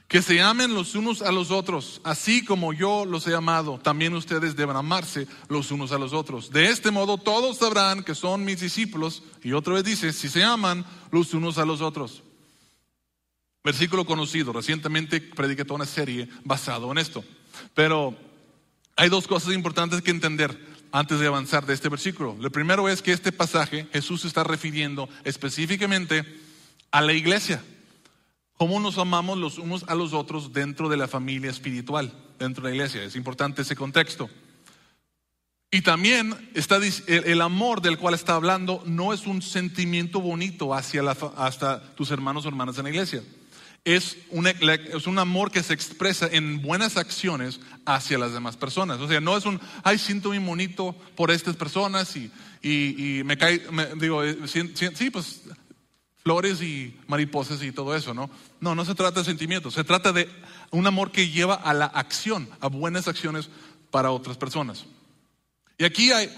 que 0.07 0.21
se 0.21 0.39
amen 0.39 0.73
los 0.73 0.93
unos 0.93 1.21
a 1.21 1.31
los 1.31 1.49
otros, 1.49 1.99
así 2.03 2.45
como 2.45 2.73
yo 2.73 3.05
los 3.05 3.25
he 3.27 3.33
amado, 3.33 3.79
también 3.81 4.13
ustedes 4.13 4.55
deben 4.55 4.75
amarse 4.75 5.27
los 5.49 5.71
unos 5.71 5.91
a 5.91 5.97
los 5.97 6.13
otros. 6.13 6.51
De 6.51 6.67
este 6.67 6.91
modo 6.91 7.17
todos 7.17 7.57
sabrán 7.57 8.03
que 8.03 8.13
son 8.13 8.45
mis 8.45 8.59
discípulos. 8.59 9.23
Y 9.43 9.53
otra 9.53 9.73
vez 9.73 9.83
dice, 9.83 10.13
si 10.13 10.29
se 10.29 10.43
aman 10.43 10.85
los 11.11 11.33
unos 11.33 11.57
a 11.57 11.65
los 11.65 11.81
otros. 11.81 12.21
Versículo 13.63 14.05
conocido, 14.05 14.53
recientemente 14.53 15.19
prediqué 15.19 15.65
toda 15.65 15.77
una 15.77 15.85
serie 15.85 16.29
basado 16.43 16.91
en 16.91 16.99
esto. 16.99 17.23
Pero 17.73 18.15
hay 18.95 19.09
dos 19.09 19.27
cosas 19.27 19.55
importantes 19.55 20.03
que 20.03 20.11
entender 20.11 20.55
antes 20.91 21.19
de 21.19 21.25
avanzar 21.25 21.65
de 21.65 21.73
este 21.73 21.89
versículo. 21.89 22.37
Lo 22.39 22.51
primero 22.51 22.87
es 22.87 23.01
que 23.01 23.11
este 23.11 23.31
pasaje 23.31 23.87
Jesús 23.91 24.23
está 24.23 24.43
refiriendo 24.43 25.09
específicamente 25.23 26.23
a 26.91 27.01
la 27.01 27.13
iglesia 27.13 27.63
cómo 28.57 28.79
nos 28.79 28.97
amamos 28.97 29.37
los 29.37 29.57
unos 29.57 29.83
a 29.87 29.95
los 29.95 30.13
otros 30.13 30.53
dentro 30.53 30.89
de 30.89 30.97
la 30.97 31.07
familia 31.07 31.51
espiritual, 31.51 32.13
dentro 32.39 32.63
de 32.63 32.69
la 32.69 32.75
iglesia. 32.75 33.03
Es 33.03 33.15
importante 33.15 33.61
ese 33.61 33.75
contexto. 33.75 34.29
Y 35.71 35.81
también 35.81 36.33
está 36.53 36.79
el 37.07 37.41
amor 37.41 37.81
del 37.81 37.97
cual 37.97 38.13
está 38.13 38.35
hablando 38.35 38.81
no 38.85 39.11
es 39.11 39.27
un 39.27 39.41
sentimiento 39.41 40.21
bonito 40.21 40.73
hacia 40.73 41.03
la, 41.03 41.17
hasta 41.35 41.95
tus 41.95 42.11
hermanos 42.11 42.45
o 42.45 42.47
hermanas 42.47 42.77
en 42.77 42.85
la 42.85 42.91
iglesia. 42.91 43.23
Es 43.83 44.17
un, 44.29 44.47
es 44.47 45.05
un 45.05 45.19
amor 45.19 45.51
que 45.51 45.61
se 45.61 45.73
expresa 45.73 46.29
en 46.31 46.61
buenas 46.61 46.95
acciones 46.97 47.59
hacia 47.85 48.17
las 48.17 48.31
demás 48.31 48.55
personas. 48.55 48.99
O 49.01 49.07
sea, 49.07 49.19
no 49.19 49.35
es 49.35 49.45
un, 49.45 49.59
ay, 49.83 49.97
siento 49.99 50.29
muy 50.29 50.39
bonito 50.39 50.95
por 51.15 51.29
estas 51.29 51.57
personas 51.57 52.15
y, 52.15 52.31
y, 52.61 53.19
y 53.19 53.23
me 53.25 53.37
cae, 53.37 53.61
me, 53.71 53.87
digo, 53.95 54.23
eh, 54.23 54.37
sí, 54.47 54.73
sí, 54.73 55.09
pues 55.09 55.41
flores 56.25 56.59
y 56.63 56.97
mariposas 57.07 57.61
y 57.61 57.71
todo 57.71 57.95
eso, 57.95 58.15
¿no? 58.15 58.31
No, 58.59 58.73
no 58.73 58.83
se 58.83 58.95
trata 58.95 59.19
de 59.19 59.25
sentimientos, 59.25 59.75
se 59.75 59.83
trata 59.83 60.11
de 60.11 60.27
un 60.71 60.87
amor 60.87 61.11
que 61.11 61.29
lleva 61.29 61.53
a 61.53 61.71
la 61.75 61.85
acción, 61.85 62.49
a 62.61 62.67
buenas 62.67 63.07
acciones 63.07 63.51
para 63.91 64.09
otras 64.09 64.35
personas. 64.35 64.85
Y 65.77 65.85
aquí 65.85 66.11
hay, 66.11 66.35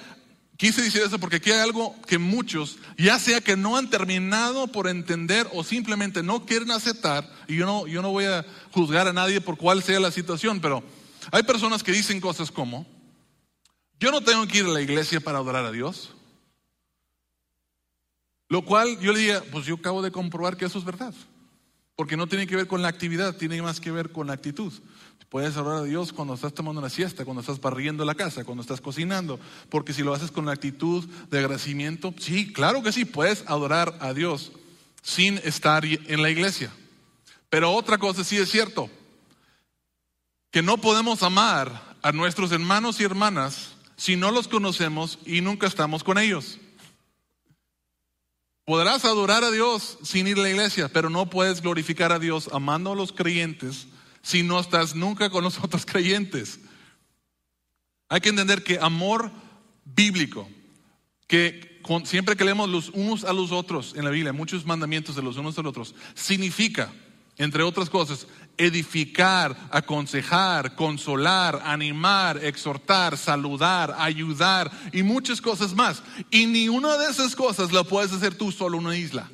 quise 0.58 0.82
decir 0.82 1.04
eso 1.04 1.19
porque 1.19 1.38
aquí 1.38 1.52
hay 1.52 1.62
algo 1.62 1.95
que 2.06 2.17
muchos, 2.17 2.80
ya 2.97 3.17
sea 3.17 3.39
que 3.39 3.56
no 3.56 3.78
han 3.78 3.89
terminado 3.89 4.67
por 4.67 4.89
entender 4.89 5.47
o 5.54 5.63
simplemente 5.63 6.21
no 6.21 6.45
quieren 6.45 6.71
aceptar, 6.71 7.26
y 7.47 7.56
yo 7.56 7.65
no, 7.65 7.88
yo 7.88 8.02
no 8.02 8.12
voy 8.12 8.26
a 8.26 8.45
juzgar 8.71 9.08
a 9.08 9.13
nadie 9.13 9.39
por 9.39 9.56
cuál 9.56 9.82
sea 9.82 10.02
la 10.02 10.12
situación, 10.12 10.60
pero 10.60 10.84
hay 11.32 11.43
personas 11.43 11.82
que 11.82 11.93
dicen 11.93 12.19
cosas 12.19 12.52
como, 12.52 12.86
yo 14.02 14.12
no 14.12 14.19
tengo 14.19 14.45
que 14.47 14.58
ir 14.58 14.65
a 14.65 14.69
la 14.69 14.82
iglesia 14.82 15.21
para 15.21 15.38
adorar 15.38 15.63
a 15.63 15.71
Dios. 15.71 16.16
Lo 18.50 18.64
cual 18.64 19.00
yo 19.00 19.12
le 19.12 19.20
diría, 19.20 19.44
pues 19.52 19.66
yo 19.66 19.76
acabo 19.76 20.02
de 20.02 20.12
comprobar 20.12 20.58
que 20.58 20.66
eso 20.66 20.80
es 20.80 20.86
verdad. 20.86 21.14
Porque 21.96 22.16
no 22.18 22.28
tiene 22.28 22.48
que 22.48 22.56
ver 22.56 22.68
con 22.68 22.82
la 22.82 22.88
actividad, 22.88 23.36
tiene 23.36 23.62
más 23.62 23.80
que 23.80 23.92
ver 23.92 24.12
con 24.12 24.28
la 24.28 24.34
actitud. 24.34 24.72
Puedes 25.30 25.58
adorar 25.58 25.80
a 25.80 25.84
Dios 25.84 26.14
cuando 26.14 26.36
estás 26.36 26.54
tomando 26.54 26.80
una 26.80 26.90
siesta, 26.90 27.26
cuando 27.26 27.42
estás 27.42 27.60
barriendo 27.60 28.06
la 28.06 28.16
casa, 28.16 28.46
cuando 28.46 28.62
estás 28.62 28.80
cocinando. 28.80 29.40
Porque 29.70 29.94
si 29.94 30.02
lo 30.02 30.14
haces 30.14 30.32
con 30.32 30.46
la 30.46 30.54
actitud 30.54 31.04
de 31.30 31.40
agradecimiento, 31.40 32.14
sí, 32.18 32.54
claro 32.54 32.82
que 32.82 32.94
sí, 32.94 33.04
puedes 33.04 33.44
adorar 33.48 33.98
a 34.00 34.14
Dios 34.14 34.54
sin 35.02 35.38
estar 35.40 35.84
en 35.84 36.22
la 36.22 36.30
iglesia. 36.30 36.72
Pero 37.50 37.74
otra 37.74 37.98
cosa 37.98 38.24
sí 38.24 38.38
es 38.38 38.50
cierto, 38.50 38.90
que 40.52 40.62
no 40.62 40.78
podemos 40.78 41.24
amar 41.24 41.98
a 42.02 42.12
nuestros 42.14 42.52
hermanos 42.52 43.00
y 43.02 43.04
hermanas 43.04 43.76
si 43.98 44.16
no 44.16 44.32
los 44.32 44.48
conocemos 44.48 45.20
y 45.26 45.42
nunca 45.42 45.68
estamos 45.68 46.04
con 46.04 46.18
ellos. 46.18 46.58
Podrás 48.67 49.06
adorar 49.06 49.45
a 49.45 49.51
Dios 49.51 49.97
sin 50.03 50.27
ir 50.27 50.38
a 50.38 50.41
la 50.41 50.49
iglesia, 50.49 50.89
pero 50.89 51.10
no 51.10 51.30
puedes 51.30 51.62
glorificar 51.62 52.12
a 52.12 52.19
Dios 52.19 52.49
amando 52.51 52.91
a 52.91 52.95
los 52.97 53.13
creyentes 53.13 53.88
si 54.21 54.43
no 54.43 54.60
estás 54.60 54.93
nunca 54.93 55.30
con 55.30 55.45
los 55.45 55.58
otros 55.63 55.86
creyentes. 55.86 56.60
Hay 58.10 58.19
que 58.19 58.27
entender 58.27 58.65
que 58.65 58.77
amor 58.82 59.32
bíblico, 59.86 60.49
que 61.27 61.80
siempre 62.03 62.36
que 62.36 62.43
leemos 62.43 62.67
los 62.67 62.89
unos 62.89 63.23
a 63.23 63.32
los 63.32 63.53
otros 63.53 63.93
en 63.95 64.03
la 64.03 64.12
Biblia, 64.12 64.34
muchos 64.34 64.65
mandamientos 64.65 65.15
de 65.15 65.21
los 65.21 65.38
unos 65.38 65.58
a 65.58 65.62
los 65.62 65.69
otros, 65.69 65.95
significa, 66.13 66.93
entre 67.38 67.63
otras 67.63 67.89
cosas, 67.89 68.28
edificar, 68.58 69.56
aconsejar, 69.71 70.76
consolar, 70.76 71.62
animar, 71.63 72.43
exhortar, 72.43 73.17
saludar, 73.17 73.95
ayudar 74.00 74.71
y 74.91 75.04
muchas 75.04 75.39
cosas 75.39 75.73
más. 75.73 76.02
Y 76.32 76.47
ni 76.47 76.67
una 76.67 76.97
de 76.97 77.12
esas 77.12 77.36
cosas 77.36 77.71
la 77.71 77.84
puedes 77.84 78.12
hacer 78.12 78.36
tú 78.36 78.52
solo 78.52 78.78
en 78.78 78.86
una 78.86 78.97
isla. 78.97 79.30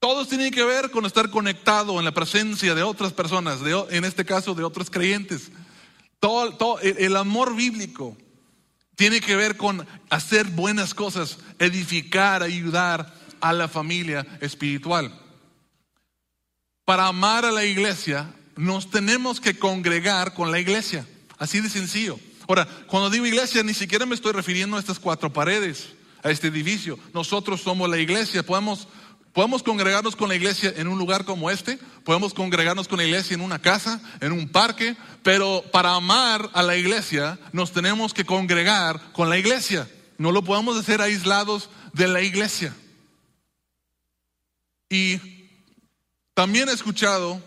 Todos 0.00 0.28
tienen 0.28 0.52
que 0.52 0.64
ver 0.64 0.90
con 0.90 1.06
estar 1.06 1.30
conectado 1.30 1.98
en 1.98 2.04
la 2.04 2.12
presencia 2.12 2.74
de 2.74 2.82
otras 2.82 3.12
personas, 3.12 3.60
en 3.90 4.04
este 4.04 4.24
caso 4.24 4.54
de 4.54 4.64
otros 4.64 4.90
creyentes. 4.90 5.50
Todo, 6.18 6.54
todo, 6.56 6.80
el 6.80 7.16
amor 7.16 7.54
bíblico 7.54 8.16
tiene 8.96 9.20
que 9.20 9.36
ver 9.36 9.56
con 9.56 9.86
hacer 10.10 10.46
buenas 10.46 10.94
cosas, 10.94 11.38
edificar, 11.58 12.42
ayudar 12.42 13.14
a 13.40 13.52
la 13.52 13.68
familia 13.68 14.26
espiritual 14.40 15.12
para 16.86 17.08
amar 17.08 17.44
a 17.44 17.50
la 17.50 17.64
iglesia, 17.64 18.32
nos 18.54 18.90
tenemos 18.90 19.40
que 19.40 19.58
congregar 19.58 20.32
con 20.32 20.50
la 20.50 20.60
iglesia. 20.60 21.04
Así 21.36 21.60
de 21.60 21.68
sencillo. 21.68 22.18
Ahora, 22.48 22.66
cuando 22.86 23.10
digo 23.10 23.26
iglesia, 23.26 23.64
ni 23.64 23.74
siquiera 23.74 24.06
me 24.06 24.14
estoy 24.14 24.32
refiriendo 24.32 24.76
a 24.76 24.80
estas 24.80 25.00
cuatro 25.00 25.32
paredes, 25.32 25.88
a 26.22 26.30
este 26.30 26.46
edificio. 26.46 26.96
Nosotros 27.12 27.60
somos 27.60 27.90
la 27.90 27.98
iglesia. 27.98 28.44
Podemos, 28.44 28.86
podemos 29.32 29.64
congregarnos 29.64 30.14
con 30.14 30.28
la 30.28 30.36
iglesia 30.36 30.72
en 30.76 30.86
un 30.86 30.96
lugar 30.96 31.24
como 31.24 31.50
este, 31.50 31.76
podemos 32.04 32.32
congregarnos 32.32 32.86
con 32.86 32.98
la 32.98 33.04
iglesia 33.04 33.34
en 33.34 33.40
una 33.40 33.58
casa, 33.58 34.00
en 34.20 34.30
un 34.30 34.48
parque, 34.48 34.96
pero 35.24 35.64
para 35.72 35.94
amar 35.94 36.50
a 36.54 36.62
la 36.62 36.76
iglesia 36.76 37.36
nos 37.50 37.72
tenemos 37.72 38.14
que 38.14 38.24
congregar 38.24 39.12
con 39.12 39.28
la 39.28 39.38
iglesia. 39.38 39.90
No 40.18 40.30
lo 40.30 40.44
podemos 40.44 40.78
hacer 40.78 41.02
aislados 41.02 41.68
de 41.94 42.06
la 42.06 42.22
iglesia. 42.22 42.72
Y 44.88 45.35
también 46.36 46.68
he 46.68 46.72
escuchado 46.72 47.42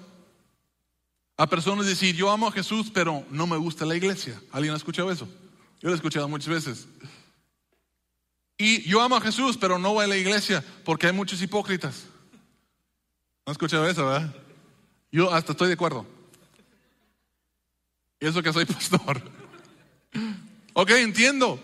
a 1.38 1.46
personas 1.46 1.86
decir, 1.86 2.16
yo 2.16 2.32
amo 2.32 2.48
a 2.48 2.52
Jesús, 2.52 2.90
pero 2.92 3.24
no 3.30 3.46
me 3.46 3.56
gusta 3.56 3.86
la 3.86 3.96
iglesia. 3.96 4.42
¿Alguien 4.52 4.74
ha 4.74 4.78
escuchado 4.78 5.12
eso? 5.12 5.28
Yo 5.80 5.90
lo 5.90 5.92
he 5.92 5.96
escuchado 5.96 6.28
muchas 6.28 6.50
veces. 6.50 6.88
Y 8.58 8.82
yo 8.90 9.00
amo 9.00 9.16
a 9.16 9.22
Jesús, 9.22 9.58
pero 9.58 9.78
no 9.78 9.94
voy 9.94 10.06
a 10.06 10.08
la 10.08 10.18
iglesia 10.18 10.66
porque 10.84 11.06
hay 11.06 11.14
muchos 11.14 11.40
hipócritas. 11.40 12.06
¿No 13.46 13.52
has 13.52 13.54
escuchado 13.54 13.88
eso, 13.88 14.08
verdad? 14.08 14.36
Yo 15.12 15.32
hasta 15.32 15.52
estoy 15.52 15.68
de 15.68 15.76
acuerdo. 15.76 16.08
Y 18.20 18.26
eso 18.26 18.42
que 18.42 18.52
soy 18.52 18.66
pastor. 18.66 19.22
ok, 20.74 20.90
entiendo. 20.94 21.60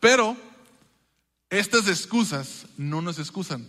Pero 0.00 0.34
estas 1.50 1.88
excusas 1.88 2.64
no 2.78 3.02
nos 3.02 3.18
excusan. 3.18 3.68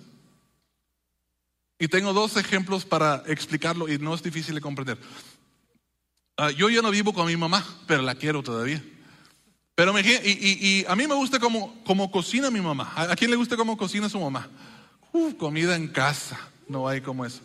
Y 1.81 1.87
tengo 1.87 2.13
dos 2.13 2.37
ejemplos 2.37 2.85
para 2.85 3.23
explicarlo 3.25 3.91
y 3.91 3.97
no 3.97 4.13
es 4.13 4.21
difícil 4.21 4.53
de 4.53 4.61
comprender. 4.61 4.99
Ah, 6.37 6.51
yo 6.51 6.69
ya 6.69 6.83
no 6.83 6.91
vivo 6.91 7.11
con 7.11 7.25
mi 7.25 7.35
mamá, 7.35 7.65
pero 7.87 8.03
la 8.03 8.13
quiero 8.13 8.43
todavía. 8.43 8.83
Pero 9.73 9.91
me, 9.91 10.01
y, 10.01 10.05
y, 10.23 10.85
a 10.87 10.95
mí 10.95 11.07
me 11.07 11.15
gusta 11.15 11.39
cómo, 11.39 11.81
cómo 11.83 12.11
cocina 12.11 12.51
mi 12.51 12.61
mamá. 12.61 12.93
¿A, 12.95 13.15
quién 13.15 13.31
le 13.31 13.35
gusta 13.35 13.57
cómo 13.57 13.77
cocina 13.77 14.07
su 14.09 14.19
mamá? 14.19 14.47
comida 15.39 15.75
en 15.75 15.87
casa, 15.87 16.39
no 16.67 16.87
hay 16.87 17.01
como 17.01 17.25
eso. 17.25 17.41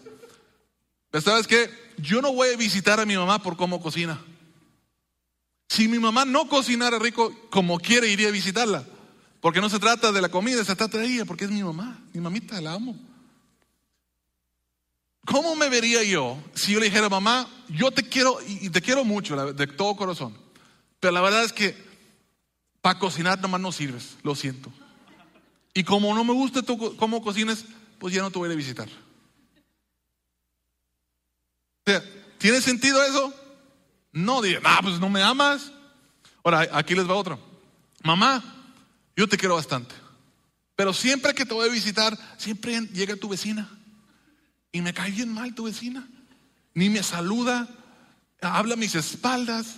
Pero 1.10 1.22
sabes 1.22 1.46
qué, 1.46 1.70
yo 1.96 2.20
no 2.20 2.30
voy 2.34 2.50
a 2.50 2.58
visitar 2.58 3.00
a 3.00 3.06
mi 3.06 3.16
mamá 3.16 3.42
por 3.42 3.56
cómo 3.56 3.80
cocina. 3.80 4.20
Si 5.70 5.88
mi 5.88 5.98
mamá 5.98 6.26
no 6.26 6.46
cocinara 6.46 6.98
rico 6.98 7.34
como 7.48 7.78
quiere, 7.78 8.08
iría 8.08 8.28
a 8.28 8.32
visitarla. 8.32 8.84
Porque 9.40 9.62
no 9.62 9.70
se 9.70 9.78
trata 9.78 10.12
de 10.12 10.20
la 10.20 10.28
comida, 10.28 10.62
se 10.62 10.76
trata 10.76 10.98
de 10.98 11.06
ella, 11.06 11.24
porque 11.24 11.46
es 11.46 11.50
mi 11.50 11.62
mamá, 11.62 11.98
mi 12.12 12.20
mamita, 12.20 12.60
la 12.60 12.74
amo. 12.74 13.15
¿Cómo 15.26 15.56
me 15.56 15.68
vería 15.68 16.02
yo 16.04 16.38
si 16.54 16.72
yo 16.72 16.78
le 16.78 16.86
dijera, 16.86 17.08
mamá, 17.08 17.48
yo 17.68 17.90
te 17.90 18.08
quiero 18.08 18.38
y 18.46 18.70
te 18.70 18.80
quiero 18.80 19.04
mucho, 19.04 19.52
de 19.52 19.66
todo 19.66 19.96
corazón, 19.96 20.36
pero 21.00 21.12
la 21.12 21.20
verdad 21.20 21.44
es 21.44 21.52
que 21.52 21.76
para 22.80 22.98
cocinar 22.98 23.40
nomás 23.40 23.60
no 23.60 23.72
sirves, 23.72 24.16
lo 24.22 24.34
siento. 24.34 24.72
Y 25.74 25.84
como 25.84 26.14
no 26.14 26.24
me 26.24 26.32
gusta 26.32 26.62
tú 26.62 26.96
cómo 26.96 27.20
cocines, 27.20 27.64
pues 27.98 28.14
ya 28.14 28.22
no 28.22 28.30
te 28.30 28.38
voy 28.38 28.50
a 28.50 28.54
visitar. 28.54 28.88
¿Tiene 32.38 32.60
sentido 32.60 33.02
eso? 33.02 33.34
No, 34.12 34.40
diga, 34.40 34.60
ah, 34.64 34.78
pues 34.82 35.00
no 35.00 35.08
me 35.08 35.22
amas. 35.22 35.72
Ahora, 36.44 36.68
aquí 36.72 36.94
les 36.94 37.08
va 37.08 37.14
otro. 37.14 37.38
Mamá, 38.02 38.42
yo 39.16 39.28
te 39.28 39.36
quiero 39.36 39.56
bastante. 39.56 39.94
Pero 40.76 40.92
siempre 40.92 41.34
que 41.34 41.44
te 41.44 41.54
voy 41.54 41.68
a 41.68 41.72
visitar, 41.72 42.16
siempre 42.36 42.80
llega 42.92 43.16
tu 43.16 43.28
vecina. 43.28 43.68
Y 44.72 44.80
me 44.82 44.92
cae 44.92 45.10
bien 45.10 45.32
mal 45.32 45.54
tu 45.54 45.64
vecina. 45.64 46.08
Ni 46.74 46.90
me 46.90 47.02
saluda, 47.02 47.68
habla 48.40 48.74
a 48.74 48.76
mis 48.76 48.94
espaldas. 48.94 49.76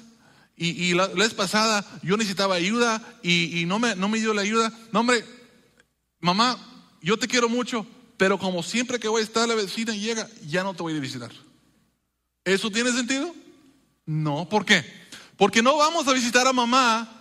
Y, 0.60 0.92
la, 0.94 1.06
vez 1.06 1.34
pasada 1.34 1.86
yo 2.02 2.16
necesitaba 2.16 2.56
ayuda 2.56 3.00
y, 3.22 3.64
no, 3.66 3.78
me, 3.78 3.94
no 3.94 4.08
me 4.08 4.18
dio 4.18 4.34
la 4.34 4.42
ayuda. 4.42 4.72
No, 4.92 5.00
hombre, 5.00 5.24
mamá, 6.18 6.58
yo 7.00 7.16
te 7.16 7.28
quiero 7.28 7.48
mucho, 7.48 7.86
pero 8.16 8.38
como 8.38 8.64
siempre 8.64 8.98
que 8.98 9.06
voy 9.06 9.20
a 9.20 9.24
estar 9.24 9.48
la 9.48 9.54
vecina 9.54 9.94
y 9.94 10.00
llega, 10.00 10.28
ya 10.46 10.64
no 10.64 10.74
te 10.74 10.82
voy 10.82 10.96
a 10.96 11.00
visitar. 11.00 11.30
¿Eso 12.44 12.70
tiene 12.70 12.90
sentido? 12.90 13.32
No, 14.04 14.48
¿por 14.48 14.64
qué? 14.64 14.84
Porque 15.36 15.62
no 15.62 15.76
vamos 15.76 16.08
a 16.08 16.12
visitar 16.12 16.46
a 16.48 16.52
mamá 16.52 17.17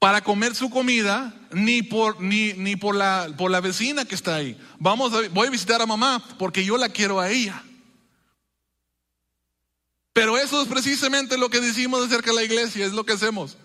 para 0.00 0.22
comer 0.22 0.54
su 0.54 0.70
comida, 0.70 1.34
ni 1.52 1.82
por, 1.82 2.22
ni, 2.22 2.54
ni 2.54 2.74
por, 2.74 2.96
la, 2.96 3.28
por 3.36 3.50
la 3.50 3.60
vecina 3.60 4.06
que 4.06 4.14
está 4.14 4.36
ahí. 4.36 4.58
Vamos 4.78 5.12
a, 5.12 5.28
voy 5.28 5.46
a 5.46 5.50
visitar 5.50 5.82
a 5.82 5.86
mamá 5.86 6.24
porque 6.38 6.64
yo 6.64 6.78
la 6.78 6.88
quiero 6.88 7.20
a 7.20 7.30
ella. 7.30 7.62
Pero 10.14 10.38
eso 10.38 10.62
es 10.62 10.68
precisamente 10.68 11.36
lo 11.36 11.50
que 11.50 11.60
decimos 11.60 12.04
acerca 12.04 12.30
de 12.30 12.36
la 12.36 12.42
iglesia, 12.42 12.86
es 12.86 12.92
lo 12.92 13.04
que 13.04 13.12
hacemos. 13.12 13.58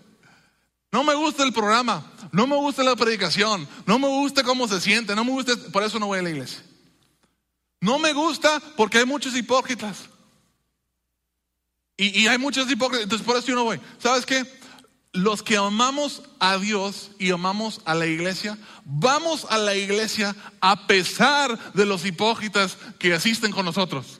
No 0.91 1.05
me 1.05 1.15
gusta 1.15 1.43
el 1.43 1.53
programa, 1.53 2.05
no 2.33 2.45
me 2.47 2.57
gusta 2.57 2.83
la 2.83 2.97
predicación, 2.97 3.65
no 3.85 3.97
me 3.97 4.09
gusta 4.09 4.43
cómo 4.43 4.67
se 4.67 4.81
siente, 4.81 5.15
no 5.15 5.23
me 5.23 5.31
gusta, 5.31 5.53
por 5.71 5.83
eso 5.83 5.99
no 5.99 6.07
voy 6.07 6.19
a 6.19 6.21
la 6.21 6.31
iglesia. 6.31 6.61
No 7.79 7.97
me 7.97 8.11
gusta 8.11 8.61
porque 8.75 8.97
hay 8.97 9.05
muchos 9.05 9.37
hipócritas. 9.37 10.09
Y, 11.95 12.23
y 12.23 12.27
hay 12.27 12.37
muchos 12.37 12.69
hipócritas, 12.69 13.03
entonces 13.03 13.25
por 13.25 13.37
eso 13.37 13.47
yo 13.47 13.55
no 13.55 13.63
voy. 13.63 13.79
¿Sabes 13.99 14.25
qué? 14.25 14.45
Los 15.15 15.41
que 15.41 15.57
amamos 15.57 16.21
a 16.39 16.57
Dios 16.57 17.11
y 17.17 17.31
amamos 17.31 17.81
a 17.85 17.95
la 17.95 18.05
iglesia, 18.05 18.57
vamos 18.83 19.47
a 19.49 19.57
la 19.57 19.75
iglesia 19.75 20.35
a 20.59 20.87
pesar 20.87 21.73
de 21.73 21.85
los 21.85 22.05
hipócritas 22.05 22.77
que 22.99 23.13
asisten 23.13 23.51
con 23.51 23.65
nosotros. 23.65 24.19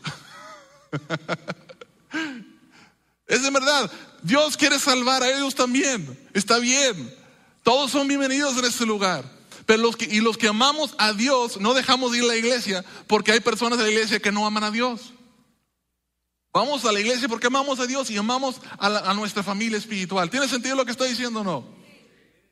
es 3.27 3.43
de 3.43 3.51
verdad, 3.51 3.91
Dios 4.23 4.57
quiere 4.57 4.79
salvar 4.79 5.21
a 5.21 5.29
ellos 5.29 5.53
también, 5.53 6.17
está 6.33 6.59
bien. 6.59 7.13
Todos 7.63 7.91
son 7.91 8.07
bienvenidos 8.07 8.57
en 8.57 8.65
este 8.65 8.85
lugar. 8.85 9.35
Pero 9.65 9.81
los 9.81 9.95
que, 9.95 10.05
y 10.05 10.21
los 10.21 10.37
que 10.37 10.47
amamos 10.47 10.93
a 10.99 11.13
Dios 11.13 11.59
no 11.59 11.73
dejamos 11.73 12.11
de 12.11 12.19
ir 12.19 12.23
a 12.23 12.27
la 12.27 12.35
iglesia 12.35 12.85
porque 13.07 13.31
hay 13.31 13.39
personas 13.39 13.79
de 13.79 13.85
la 13.85 13.91
iglesia 13.91 14.19
que 14.19 14.31
no 14.31 14.45
aman 14.45 14.63
a 14.63 14.71
Dios. 14.71 15.14
Vamos 16.55 16.85
a 16.85 16.91
la 16.93 17.01
iglesia 17.01 17.27
porque 17.27 17.47
amamos 17.47 17.81
a 17.81 17.85
Dios 17.85 18.09
y 18.09 18.15
amamos 18.15 18.61
a, 18.79 19.13
nuestra 19.13 19.43
familia 19.43 19.77
espiritual. 19.77 20.29
¿Tiene 20.29 20.47
sentido 20.47 20.77
lo 20.77 20.85
que 20.85 20.91
estoy 20.91 21.09
diciendo 21.09 21.41
o 21.41 21.43
no? 21.43 21.65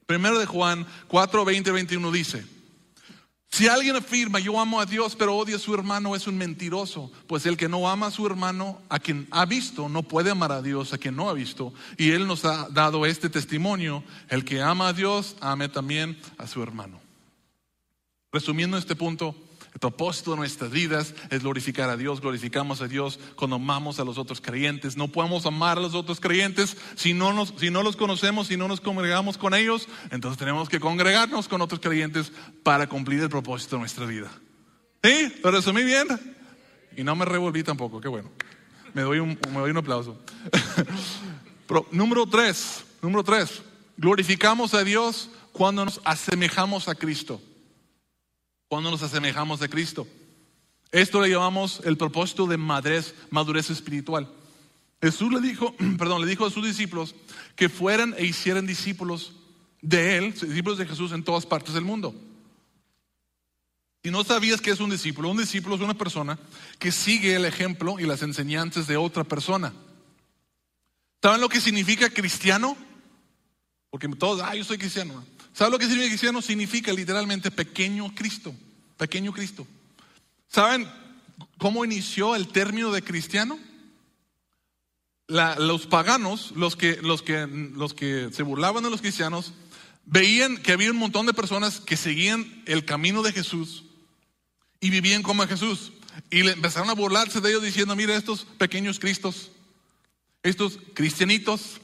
Primero 0.06 0.38
de 0.40 0.46
Juan 0.46 0.86
4, 1.08 1.46
20, 1.46 1.72
21 1.72 2.12
dice, 2.12 2.46
si 3.50 3.70
alguien 3.70 3.96
afirma 3.96 4.42
yo 4.42 4.60
amo 4.60 4.82
a 4.82 4.86
Dios 4.86 5.16
pero 5.16 5.38
odia 5.38 5.56
a 5.56 5.60
su 5.60 5.74
hermano 5.74 6.18
es 6.18 6.28
un 6.28 6.38
mentiroso, 6.38 7.14
pues 7.28 7.46
el 7.46 7.56
que 7.56 7.70
no 7.70 7.90
ama 7.90 8.08
a 8.08 8.12
su 8.12 8.28
hermano 8.28 8.82
a 8.90 9.00
quien 9.00 9.26
ha 9.32 9.46
visto 9.46 9.88
no 9.88 10.04
puede 10.04 10.32
amar 10.32 10.52
a 10.52 10.62
Dios 10.62 10.92
a 10.92 10.98
quien 10.98 11.16
no 11.16 11.30
ha 11.30 11.34
visto. 11.34 11.74
Y 11.98 12.12
Él 12.12 12.28
nos 12.28 12.44
ha 12.44 12.68
dado 12.72 13.06
este 13.06 13.30
testimonio, 13.30 14.04
el 14.28 14.44
que 14.44 14.62
ama 14.62 14.90
a 14.90 14.94
Dios 14.94 15.38
ame 15.40 15.70
también 15.70 16.20
a 16.38 16.46
su 16.46 16.62
hermano. 16.62 17.00
Resumiendo 18.34 18.78
este 18.78 18.98
punto, 18.98 19.34
propósito 19.84 20.32
de 20.32 20.38
nuestras 20.38 20.72
vidas 20.72 21.14
es 21.30 21.42
glorificar 21.42 21.90
a 21.90 21.98
Dios, 21.98 22.22
glorificamos 22.22 22.82
a 22.82 22.88
Dios 22.88 23.20
cuando 23.36 23.58
amamos 23.58 24.00
a 24.00 24.06
los 24.06 24.18
otros 24.18 24.40
creyentes. 24.40 24.96
No 24.96 25.10
podemos 25.10 25.46
amar 25.46 25.78
a 25.78 25.82
los 25.82 25.94
otros 25.94 26.22
creyentes 26.22 26.78
si 26.96 27.14
no, 27.14 27.34
nos, 27.34 27.54
si 27.58 27.70
no 27.70 27.84
los 27.84 27.98
conocemos, 27.98 28.48
si 28.48 28.56
no 28.56 28.70
nos 28.70 28.80
congregamos 28.80 29.38
con 29.38 29.54
ellos. 29.54 29.90
Entonces 30.10 30.40
tenemos 30.40 30.70
que 30.70 30.80
congregarnos 30.80 31.50
con 31.50 31.60
otros 31.60 31.82
creyentes 31.82 32.32
para 32.64 32.88
cumplir 32.88 33.20
el 33.20 33.30
propósito 33.30 33.76
de 33.76 33.82
nuestra 33.82 34.06
vida. 34.06 34.32
¿Sí? 35.04 35.34
¿Lo 35.44 35.52
resumí 35.52 35.84
bien? 35.84 36.08
Y 36.96 37.04
no 37.04 37.18
me 37.18 37.26
revolví 37.26 37.62
tampoco, 37.62 38.00
qué 38.00 38.08
bueno. 38.08 38.32
Me 38.94 39.02
doy 39.02 39.20
un, 39.20 39.38
me 39.50 39.60
doy 39.60 39.72
un 39.72 39.78
aplauso. 39.78 40.18
número 41.92 42.26
tres, 42.26 42.86
número 43.02 43.22
tres, 43.22 43.62
glorificamos 43.98 44.76
a 44.76 44.86
Dios 44.86 45.30
cuando 45.52 45.84
nos 45.84 46.00
asemejamos 46.06 46.88
a 46.88 46.96
Cristo 46.96 47.42
cuando 48.74 48.90
nos 48.90 49.04
asemejamos 49.04 49.62
a 49.62 49.68
Cristo. 49.68 50.08
Esto 50.92 51.22
le 51.22 51.30
llamamos 51.30 51.80
el 51.86 51.96
propósito 51.96 52.48
de 52.48 52.58
madurez, 52.58 53.14
madurez 53.30 53.70
espiritual. 53.70 54.28
Jesús 55.00 55.32
le 55.32 55.42
dijo, 55.42 55.76
perdón, 56.00 56.22
le 56.22 56.28
dijo 56.28 56.44
a 56.44 56.50
sus 56.50 56.66
discípulos 56.66 57.14
que 57.56 57.70
fueran 57.70 58.16
e 58.18 58.26
hicieran 58.26 58.66
discípulos 58.66 59.34
de 59.84 60.18
él, 60.18 60.34
discípulos 60.34 60.80
de 60.80 60.88
Jesús 60.88 61.12
en 61.12 61.24
todas 61.24 61.46
partes 61.46 61.76
del 61.76 61.84
mundo. 61.84 62.16
Si 64.02 64.10
no 64.10 64.24
sabías 64.24 64.60
que 64.60 64.72
es 64.72 64.80
un 64.80 64.90
discípulo, 64.90 65.30
un 65.30 65.38
discípulo 65.38 65.76
es 65.76 65.82
una 65.82 65.94
persona 65.94 66.40
que 66.80 66.92
sigue 66.92 67.36
el 67.36 67.46
ejemplo 67.46 68.00
y 68.00 68.08
las 68.08 68.24
enseñanzas 68.24 68.88
de 68.88 68.98
otra 68.98 69.24
persona. 69.24 69.72
¿Saben 71.22 71.42
lo 71.42 71.48
que 71.48 71.62
significa 71.62 72.10
cristiano? 72.10 72.76
Porque 73.94 74.08
todos, 74.08 74.42
ah, 74.44 74.56
yo 74.56 74.64
soy 74.64 74.80
cristiano. 74.80 75.24
¿Saben 75.54 75.72
lo 75.72 75.78
que 75.78 75.86
significa 75.86 76.10
cristiano? 76.10 76.42
Significa 76.42 76.92
literalmente 76.92 77.52
pequeño 77.52 78.12
Cristo. 78.16 78.56
Pequeño 78.98 79.32
Cristo. 79.32 79.68
¿Saben 80.48 80.90
cómo 81.60 81.86
inició 81.86 82.36
el 82.36 82.48
término 82.48 82.92
de 82.92 83.04
cristiano? 83.04 83.60
los 85.28 85.86
paganos, 85.86 86.54
los 86.56 86.76
que, 86.76 87.04
los, 87.04 87.22
que, 87.22 87.46
los 87.46 87.94
que 87.94 88.30
se 88.32 88.42
burlaban 88.42 88.84
de 88.84 88.90
los 88.90 89.02
cristianos, 89.02 89.54
veían 90.06 90.58
que 90.58 90.72
había 90.72 90.90
un 90.90 90.98
montón 90.98 91.28
de 91.28 91.34
personas 91.34 91.80
que 91.80 91.96
seguían 91.96 92.64
el 92.66 92.86
camino 92.86 93.22
de 93.22 93.32
Jesús 93.32 93.84
y 94.80 94.90
vivían 94.90 95.22
como 95.22 95.46
Jesús. 95.46 95.92
Y 96.32 96.42
le 96.42 96.54
empezaron 96.54 96.90
a 96.90 96.94
burlarse 96.94 97.42
de 97.42 97.50
ellos 97.52 97.62
diciendo, 97.62 97.96
mira 97.96 98.16
estos 98.16 98.46
pequeños 98.58 98.98
cristos, 98.98 99.52
estos 100.42 100.80
cristianitos, 100.96 101.80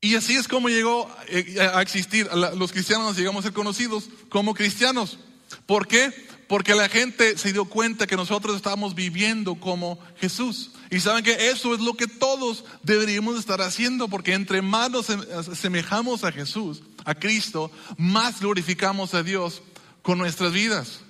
y 0.00 0.14
así 0.14 0.36
es 0.36 0.46
como 0.46 0.68
llegó 0.68 1.10
eh, 1.28 1.56
a 1.60 1.82
existir. 1.82 2.28
Los 2.56 2.72
cristianos 2.72 3.16
llegamos 3.16 3.44
a 3.44 3.48
ser 3.48 3.52
conocidos 3.52 4.04
como 4.28 4.54
cristianos. 4.54 5.18
¿Por 5.66 5.88
qué? 5.88 6.12
Porque 6.46 6.74
la 6.74 6.88
gente 6.88 7.36
se 7.36 7.52
dio 7.52 7.64
cuenta 7.64 8.06
que 8.06 8.16
nosotros 8.16 8.56
estábamos 8.56 8.94
viviendo 8.94 9.56
como 9.56 9.98
Jesús. 10.20 10.70
Y 10.90 11.00
saben 11.00 11.24
que 11.24 11.50
eso 11.50 11.74
es 11.74 11.80
lo 11.80 11.94
que 11.94 12.06
todos 12.06 12.64
deberíamos 12.82 13.38
estar 13.38 13.60
haciendo, 13.60 14.08
porque 14.08 14.34
entre 14.34 14.62
más 14.62 14.90
nos 14.90 15.10
asemejamos 15.10 16.24
a 16.24 16.32
Jesús, 16.32 16.82
a 17.04 17.14
Cristo, 17.14 17.70
más 17.96 18.40
glorificamos 18.40 19.14
a 19.14 19.22
Dios 19.22 19.62
con 20.02 20.16
nuestras 20.16 20.52
vidas. 20.52 21.00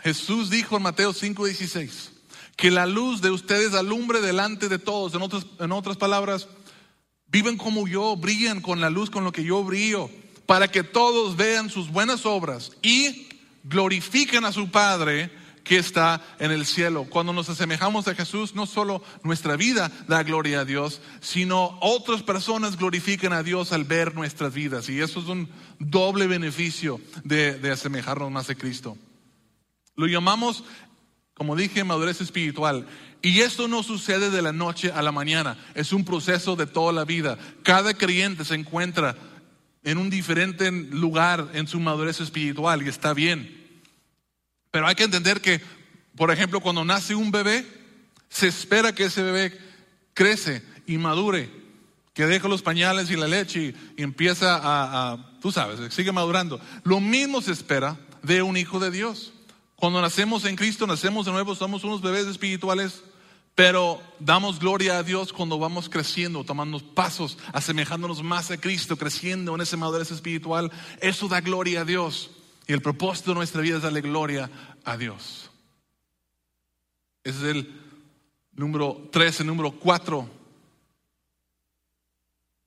Jesús 0.00 0.48
dijo 0.48 0.76
en 0.76 0.84
Mateo 0.84 1.12
5:16, 1.12 2.10
que 2.56 2.70
la 2.70 2.86
luz 2.86 3.20
de 3.20 3.30
ustedes 3.30 3.74
alumbre 3.74 4.20
delante 4.20 4.68
de 4.68 4.78
todos. 4.78 5.14
En 5.14 5.22
otras, 5.22 5.44
en 5.58 5.72
otras 5.72 5.96
palabras, 5.96 6.46
Viven 7.26 7.56
como 7.56 7.88
yo, 7.88 8.16
brillan 8.16 8.60
con 8.60 8.80
la 8.80 8.90
luz 8.90 9.10
con 9.10 9.24
lo 9.24 9.32
que 9.32 9.44
yo 9.44 9.64
brillo, 9.64 10.10
para 10.46 10.68
que 10.68 10.82
todos 10.82 11.36
vean 11.36 11.70
sus 11.70 11.90
buenas 11.90 12.26
obras 12.26 12.72
y 12.82 13.28
glorifiquen 13.64 14.44
a 14.44 14.52
su 14.52 14.70
Padre 14.70 15.30
que 15.64 15.78
está 15.78 16.22
en 16.38 16.50
el 16.50 16.66
cielo. 16.66 17.06
Cuando 17.08 17.32
nos 17.32 17.48
asemejamos 17.48 18.06
a 18.06 18.14
Jesús, 18.14 18.54
no 18.54 18.66
solo 18.66 19.02
nuestra 19.22 19.56
vida 19.56 19.90
da 20.06 20.22
gloria 20.22 20.60
a 20.60 20.64
Dios, 20.64 21.00
sino 21.20 21.78
otras 21.80 22.22
personas 22.22 22.76
glorifican 22.76 23.32
a 23.32 23.42
Dios 23.42 23.72
al 23.72 23.84
ver 23.84 24.14
nuestras 24.14 24.52
vidas. 24.52 24.88
Y 24.88 25.00
eso 25.00 25.20
es 25.20 25.26
un 25.26 25.48
doble 25.78 26.26
beneficio 26.26 27.00
de, 27.24 27.58
de 27.58 27.72
asemejarnos 27.72 28.30
más 28.30 28.50
a 28.50 28.54
Cristo. 28.54 28.96
Lo 29.96 30.06
llamamos, 30.06 30.64
como 31.32 31.56
dije, 31.56 31.82
madurez 31.82 32.20
espiritual. 32.20 32.86
Y 33.24 33.40
esto 33.40 33.68
no 33.68 33.82
sucede 33.82 34.28
de 34.28 34.42
la 34.42 34.52
noche 34.52 34.92
a 34.92 35.00
la 35.00 35.10
mañana, 35.10 35.56
es 35.74 35.94
un 35.94 36.04
proceso 36.04 36.56
de 36.56 36.66
toda 36.66 36.92
la 36.92 37.06
vida. 37.06 37.38
Cada 37.62 37.94
creyente 37.94 38.44
se 38.44 38.54
encuentra 38.54 39.16
en 39.82 39.96
un 39.96 40.10
diferente 40.10 40.70
lugar 40.70 41.48
en 41.54 41.66
su 41.66 41.80
madurez 41.80 42.20
espiritual 42.20 42.82
y 42.82 42.90
está 42.90 43.14
bien. 43.14 43.80
Pero 44.70 44.86
hay 44.86 44.94
que 44.94 45.04
entender 45.04 45.40
que, 45.40 45.62
por 46.14 46.30
ejemplo, 46.30 46.60
cuando 46.60 46.84
nace 46.84 47.14
un 47.14 47.30
bebé, 47.30 47.66
se 48.28 48.46
espera 48.48 48.94
que 48.94 49.04
ese 49.04 49.22
bebé 49.22 49.58
crece 50.12 50.62
y 50.86 50.98
madure, 50.98 51.48
que 52.12 52.26
deje 52.26 52.46
los 52.46 52.60
pañales 52.60 53.10
y 53.10 53.16
la 53.16 53.26
leche 53.26 53.74
y, 53.96 54.02
empieza 54.02 54.56
a, 54.56 55.12
a, 55.12 55.40
tú 55.40 55.50
sabes, 55.50 55.94
sigue 55.94 56.12
madurando. 56.12 56.60
Lo 56.82 57.00
mismo 57.00 57.40
se 57.40 57.52
espera 57.52 57.96
de 58.22 58.42
un 58.42 58.58
hijo 58.58 58.80
de 58.80 58.90
Dios. 58.90 59.32
Cuando 59.76 60.02
nacemos 60.02 60.44
en 60.44 60.56
Cristo, 60.56 60.86
nacemos 60.86 61.24
de 61.24 61.32
nuevo, 61.32 61.54
somos 61.54 61.84
unos 61.84 62.02
bebés 62.02 62.26
espirituales 62.26 63.02
pero 63.54 64.02
damos 64.18 64.58
gloria 64.58 64.98
a 64.98 65.02
Dios 65.02 65.32
cuando 65.32 65.58
vamos 65.58 65.88
creciendo, 65.88 66.42
tomando 66.42 66.80
pasos, 66.80 67.38
asemejándonos 67.52 68.22
más 68.22 68.50
a 68.50 68.56
Cristo, 68.56 68.96
creciendo 68.96 69.54
en 69.54 69.60
esa 69.60 69.76
madurez 69.76 70.10
espiritual. 70.10 70.72
Eso 71.00 71.28
da 71.28 71.40
gloria 71.40 71.82
a 71.82 71.84
Dios. 71.84 72.30
Y 72.66 72.72
el 72.72 72.82
propósito 72.82 73.30
de 73.30 73.36
nuestra 73.36 73.60
vida 73.60 73.76
es 73.76 73.82
darle 73.82 74.00
gloria 74.00 74.50
a 74.84 74.96
Dios. 74.96 75.50
Ese 77.22 77.38
es 77.38 77.44
el 77.44 77.80
número 78.52 79.08
3, 79.12 79.40
el 79.40 79.46
número 79.46 79.70
4. 79.72 80.28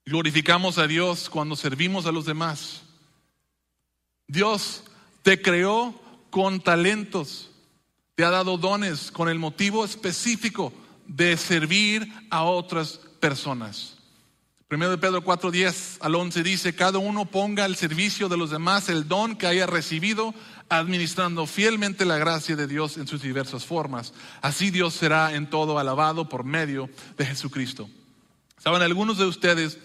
Glorificamos 0.05 0.77
a 0.77 0.87
Dios 0.87 1.29
cuando 1.29 1.57
servimos 1.57 2.05
a 2.05 2.13
los 2.13 2.25
demás. 2.25 2.83
Dios 4.25 4.83
te 5.21 5.41
creó 5.41 5.99
con 6.29 6.61
talentos 6.61 7.51
te 8.17 8.25
ha 8.25 8.31
dado 8.31 8.57
dones 8.57 9.11
con 9.11 9.29
el 9.29 9.37
motivo 9.37 9.85
específico 9.85 10.73
de 11.05 11.37
servir 11.37 12.11
a 12.31 12.45
otras 12.45 12.99
personas. 13.19 13.97
Primero 14.67 14.89
de 14.89 14.97
Pedro 14.97 15.23
4, 15.23 15.51
10 15.51 15.99
al 16.01 16.15
11 16.15 16.41
dice, 16.41 16.73
cada 16.73 16.97
uno 16.97 17.25
ponga 17.25 17.63
al 17.63 17.75
servicio 17.75 18.27
de 18.27 18.35
los 18.35 18.49
demás 18.49 18.89
el 18.89 19.07
don 19.07 19.35
que 19.35 19.45
haya 19.45 19.67
recibido, 19.67 20.33
administrando 20.67 21.45
fielmente 21.45 22.05
la 22.05 22.17
gracia 22.17 22.55
de 22.55 22.65
Dios 22.65 22.97
en 22.97 23.07
sus 23.07 23.21
diversas 23.21 23.65
formas. 23.65 24.15
Así 24.41 24.71
Dios 24.71 24.95
será 24.95 25.35
en 25.35 25.47
todo 25.47 25.77
alabado 25.77 26.27
por 26.27 26.43
medio 26.43 26.89
de 27.19 27.25
Jesucristo. 27.27 27.87
Saben, 28.57 28.81
algunos 28.81 29.19
de 29.19 29.25
ustedes 29.25 29.77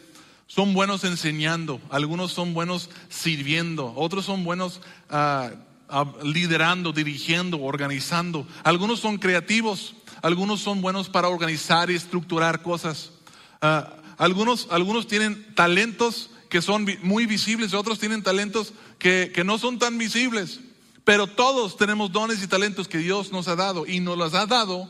son 0.47 0.73
buenos 0.73 1.05
enseñando, 1.05 1.83
algunos 1.91 2.33
son 2.33 2.55
buenos 2.55 2.89
sirviendo, 3.11 3.93
otros 3.95 4.25
son 4.25 4.43
buenos... 4.43 4.81
Uh, 5.11 5.71
liderando, 6.23 6.93
dirigiendo, 6.93 7.61
organizando. 7.61 8.47
Algunos 8.65 9.01
son 9.01 9.19
creativos, 9.19 9.95
algunos 10.23 10.61
son 10.61 10.81
buenos 10.81 11.09
para 11.09 11.29
organizar 11.29 11.91
y 11.91 11.95
estructurar 11.95 12.63
cosas. 12.63 13.13
Ah, 13.61 13.95
algunos, 14.19 14.69
algunos 14.71 15.07
tienen 15.07 15.55
talentos 15.55 16.31
que 16.49 16.63
son 16.63 16.87
muy 17.03 17.27
visibles, 17.27 17.75
otros 17.75 17.99
tienen 17.99 18.23
talentos 18.23 18.73
que, 18.99 19.33
que 19.35 19.45
no 19.45 19.59
son 19.59 19.79
tan 19.79 19.99
visibles. 19.99 20.61
Pero 21.05 21.27
todos 21.27 21.77
tenemos 21.77 22.13
dones 22.13 22.43
y 22.43 22.47
talentos 22.47 22.87
que 22.89 22.99
Dios 22.99 23.33
nos 23.33 23.49
ha 23.49 23.57
dado 23.57 23.87
y 23.87 24.01
nos 24.01 24.17
los 24.17 24.35
ha 24.35 24.47
dado 24.47 24.89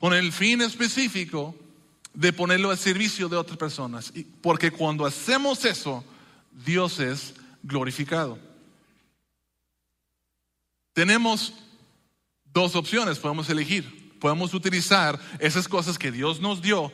con 0.00 0.14
el 0.14 0.32
fin 0.32 0.62
específico 0.62 1.54
de 2.14 2.32
ponerlo 2.32 2.70
al 2.70 2.78
servicio 2.78 3.28
de 3.28 3.36
otras 3.36 3.58
personas. 3.58 4.12
Porque 4.40 4.70
cuando 4.70 5.06
hacemos 5.06 5.64
eso, 5.64 6.04
Dios 6.64 6.98
es 7.00 7.34
glorificado. 7.62 8.38
Tenemos 10.92 11.54
dos 12.52 12.76
opciones, 12.76 13.18
podemos 13.18 13.48
elegir. 13.48 14.02
Podemos 14.20 14.54
utilizar 14.54 15.18
esas 15.40 15.66
cosas 15.66 15.98
que 15.98 16.12
Dios 16.12 16.40
nos 16.40 16.62
dio 16.62 16.92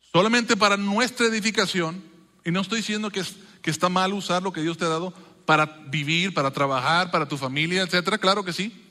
solamente 0.00 0.56
para 0.56 0.76
nuestra 0.76 1.26
edificación. 1.26 2.02
Y 2.44 2.50
no 2.50 2.60
estoy 2.60 2.78
diciendo 2.78 3.10
que, 3.10 3.22
que 3.62 3.70
está 3.70 3.88
mal 3.88 4.12
usar 4.12 4.42
lo 4.42 4.52
que 4.52 4.60
Dios 4.60 4.76
te 4.76 4.84
ha 4.84 4.88
dado 4.88 5.14
para 5.46 5.64
vivir, 5.86 6.34
para 6.34 6.50
trabajar, 6.50 7.10
para 7.10 7.26
tu 7.26 7.36
familia, 7.36 7.82
etcétera. 7.82 8.18
Claro 8.18 8.44
que 8.44 8.52
sí. 8.52 8.84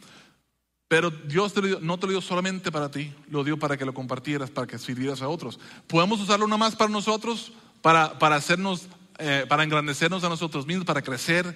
Pero 0.88 1.10
Dios 1.10 1.54
te 1.54 1.62
lo 1.62 1.68
dio, 1.68 1.80
no 1.80 1.98
te 1.98 2.06
lo 2.06 2.12
dio 2.12 2.22
solamente 2.22 2.72
para 2.72 2.92
ti, 2.92 3.14
lo 3.30 3.44
dio 3.44 3.58
para 3.58 3.78
que 3.78 3.86
lo 3.86 3.94
compartieras, 3.94 4.52
para 4.52 4.68
que 4.68 4.78
sirvieras 4.78 5.22
a 5.22 5.28
otros. 5.28 5.60
Podemos 5.88 6.20
usarlo 6.22 6.46
nada 6.48 6.58
más 6.58 6.76
para 6.76 6.92
nosotros, 6.92 7.52
para, 7.82 8.20
para 8.20 8.36
hacernos, 8.36 8.88
eh, 9.18 9.46
para 9.48 9.64
engrandecernos 9.64 10.24
a 10.24 10.30
nosotros 10.30 10.68
mismos, 10.68 10.86
para 10.86 11.02
crecer 11.02 11.56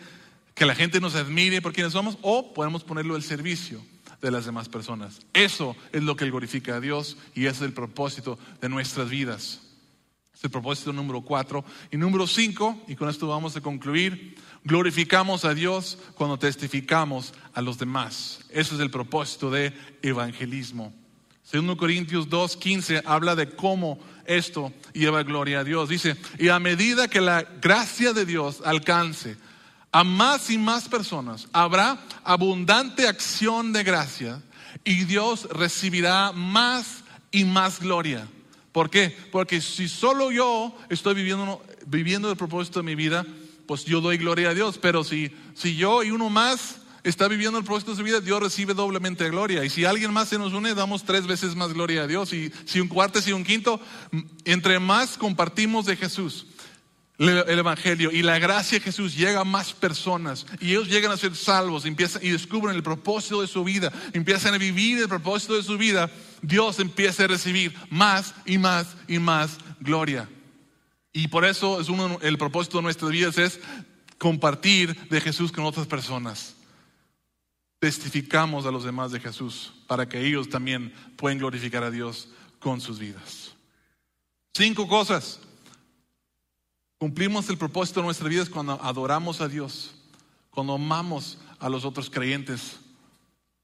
que 0.58 0.66
la 0.66 0.76
gente 0.76 1.00
nos 1.00 1.14
admire 1.14 1.62
por 1.62 1.72
quienes 1.72 1.94
somos, 1.94 2.18
o 2.24 2.54
podemos 2.54 2.84
ponerlo 2.84 3.16
al 3.16 3.22
servicio 3.22 3.80
de 4.22 4.32
las 4.32 4.46
demás 4.46 4.68
personas. 4.68 5.20
Eso 5.32 5.76
es 5.94 6.02
lo 6.02 6.16
que 6.16 6.26
glorifica 6.26 6.76
a 6.76 6.80
Dios 6.80 7.16
y 7.36 7.46
ese 7.46 7.58
es 7.58 7.62
el 7.62 7.74
propósito 7.74 8.40
de 8.60 8.68
nuestras 8.68 9.08
vidas. 9.08 9.62
Es 10.34 10.44
el 10.44 10.50
propósito 10.50 10.92
número 10.92 11.22
cuatro. 11.22 11.64
Y 11.92 11.98
número 11.98 12.26
cinco, 12.26 12.84
y 12.88 12.96
con 12.96 13.08
esto 13.08 13.28
vamos 13.28 13.56
a 13.56 13.62
concluir, 13.62 14.36
glorificamos 14.64 15.46
a 15.46 15.54
Dios 15.54 16.00
cuando 16.16 16.40
testificamos 16.40 17.36
a 17.54 17.62
los 17.62 17.78
demás. 17.78 18.40
Eso 18.50 18.74
es 18.74 18.82
el 18.82 18.90
propósito 18.90 19.52
de 19.52 19.74
evangelismo. 20.02 20.92
Segundo 21.44 21.78
Corintios 21.78 22.30
2.15 22.30 23.04
habla 23.06 23.36
de 23.36 23.56
cómo 23.56 24.00
esto 24.26 24.74
lleva 24.94 25.22
gloria 25.22 25.60
a 25.60 25.64
Dios. 25.64 25.88
Dice, 25.88 26.18
y 26.40 26.50
a 26.50 26.60
medida 26.60 27.08
que 27.08 27.22
la 27.22 27.44
gracia 27.44 28.12
de 28.12 28.26
Dios 28.26 28.62
alcance 28.66 29.38
a 29.98 30.04
más 30.04 30.52
y 30.52 30.60
más 30.60 30.88
personas, 30.88 31.48
habrá 31.52 31.98
abundante 32.24 33.08
acción 33.08 33.74
de 33.74 33.84
gracia 33.84 34.44
y 34.84 35.06
Dios 35.06 35.48
recibirá 35.50 36.32
más 36.34 37.04
y 37.32 37.46
más 37.46 37.80
gloria. 37.80 38.28
¿Por 38.72 38.92
qué? 38.92 39.18
Porque 39.32 39.60
si 39.60 39.90
solo 39.90 40.32
yo 40.32 40.78
estoy 40.90 41.16
viviendo, 41.16 41.64
viviendo 41.88 42.30
el 42.30 42.38
propósito 42.38 42.78
de 42.78 42.86
mi 42.86 42.94
vida, 42.94 43.26
pues 43.66 43.86
yo 43.86 44.00
doy 44.00 44.18
gloria 44.18 44.52
a 44.52 44.54
Dios. 44.54 44.78
Pero 44.78 45.04
si, 45.04 45.32
si 45.56 45.76
yo 45.76 46.04
y 46.04 46.12
uno 46.12 46.30
más 46.30 46.76
está 47.04 47.28
viviendo 47.28 47.58
el 47.58 47.66
propósito 47.66 47.90
de 47.90 47.98
su 47.98 48.04
vida, 48.04 48.22
Dios 48.22 48.40
recibe 48.40 48.76
doblemente 48.76 49.28
gloria. 49.32 49.66
Y 49.66 49.72
si 49.72 49.84
alguien 49.84 50.14
más 50.14 50.30
se 50.30 50.38
nos 50.38 50.54
une, 50.54 50.76
damos 50.76 51.06
tres 51.06 51.26
veces 51.26 51.56
más 51.56 51.74
gloria 51.74 52.04
a 52.04 52.08
Dios. 52.08 52.34
Y 52.34 52.52
si 52.66 52.80
un 52.80 52.88
cuarto, 52.88 53.20
si 53.20 53.32
un 53.32 53.44
quinto, 53.44 53.82
entre 54.46 54.80
más 54.80 55.18
compartimos 55.18 55.88
de 55.88 55.96
Jesús, 55.96 56.46
el 57.18 57.60
Evangelio 57.60 58.12
y 58.12 58.22
la 58.22 58.38
gracia 58.38 58.78
de 58.78 58.86
Jesús 58.86 59.16
llega 59.16 59.42
a 59.42 59.44
más 59.44 59.74
personas 59.74 60.46
y 60.60 60.70
ellos 60.70 60.88
llegan 60.88 61.12
a 61.12 61.18
ser 61.18 61.36
salvos 61.36 61.86
empiezan, 61.86 62.24
y 62.24 62.30
descubren 62.30 62.76
el 62.76 62.84
propósito 62.84 63.42
de 63.42 63.48
su 63.48 63.64
vida, 63.64 63.92
empiezan 64.14 64.54
a 64.54 64.60
vivir 64.60 65.00
el 65.00 65.10
propósito 65.10 65.56
de 65.56 65.64
su 65.64 65.78
vida, 65.78 66.12
Dios 66.44 66.80
empieza 66.80 67.24
a 67.24 67.28
recibir 67.28 67.74
más 67.90 68.36
y 68.46 68.58
más 68.60 68.96
y 69.08 69.18
más 69.18 69.58
gloria. 69.80 70.30
Y 71.12 71.30
por 71.30 71.46
eso 71.46 71.82
es 71.82 71.90
uno, 71.90 72.20
el 72.22 72.38
propósito 72.38 72.78
de 72.78 72.84
nuestras 72.84 73.10
vidas 73.10 73.38
es 73.40 73.60
compartir 74.20 75.10
de 75.10 75.20
Jesús 75.20 75.52
con 75.52 75.66
otras 75.66 75.88
personas. 75.88 76.56
Testificamos 77.80 78.68
a 78.68 78.72
los 78.72 78.84
demás 78.84 79.12
de 79.12 79.20
Jesús 79.20 79.74
para 79.88 80.08
que 80.08 80.24
ellos 80.24 80.50
también 80.50 80.94
puedan 81.16 81.40
glorificar 81.40 81.84
a 81.84 81.90
Dios 81.90 82.30
con 82.60 82.80
sus 82.80 83.00
vidas. 83.00 83.56
Cinco 84.54 84.88
cosas 84.88 85.40
Cumplimos 86.98 87.48
el 87.50 87.58
propósito 87.58 88.00
de 88.00 88.06
nuestra 88.06 88.28
vida 88.28 88.46
cuando 88.52 88.74
adoramos 88.82 89.40
a 89.42 89.48
Dios, 89.48 89.92
cuando 90.50 90.74
amamos 90.74 91.38
a 91.60 91.70
los 91.70 91.86
otros 91.86 92.10
creyentes, 92.10 92.78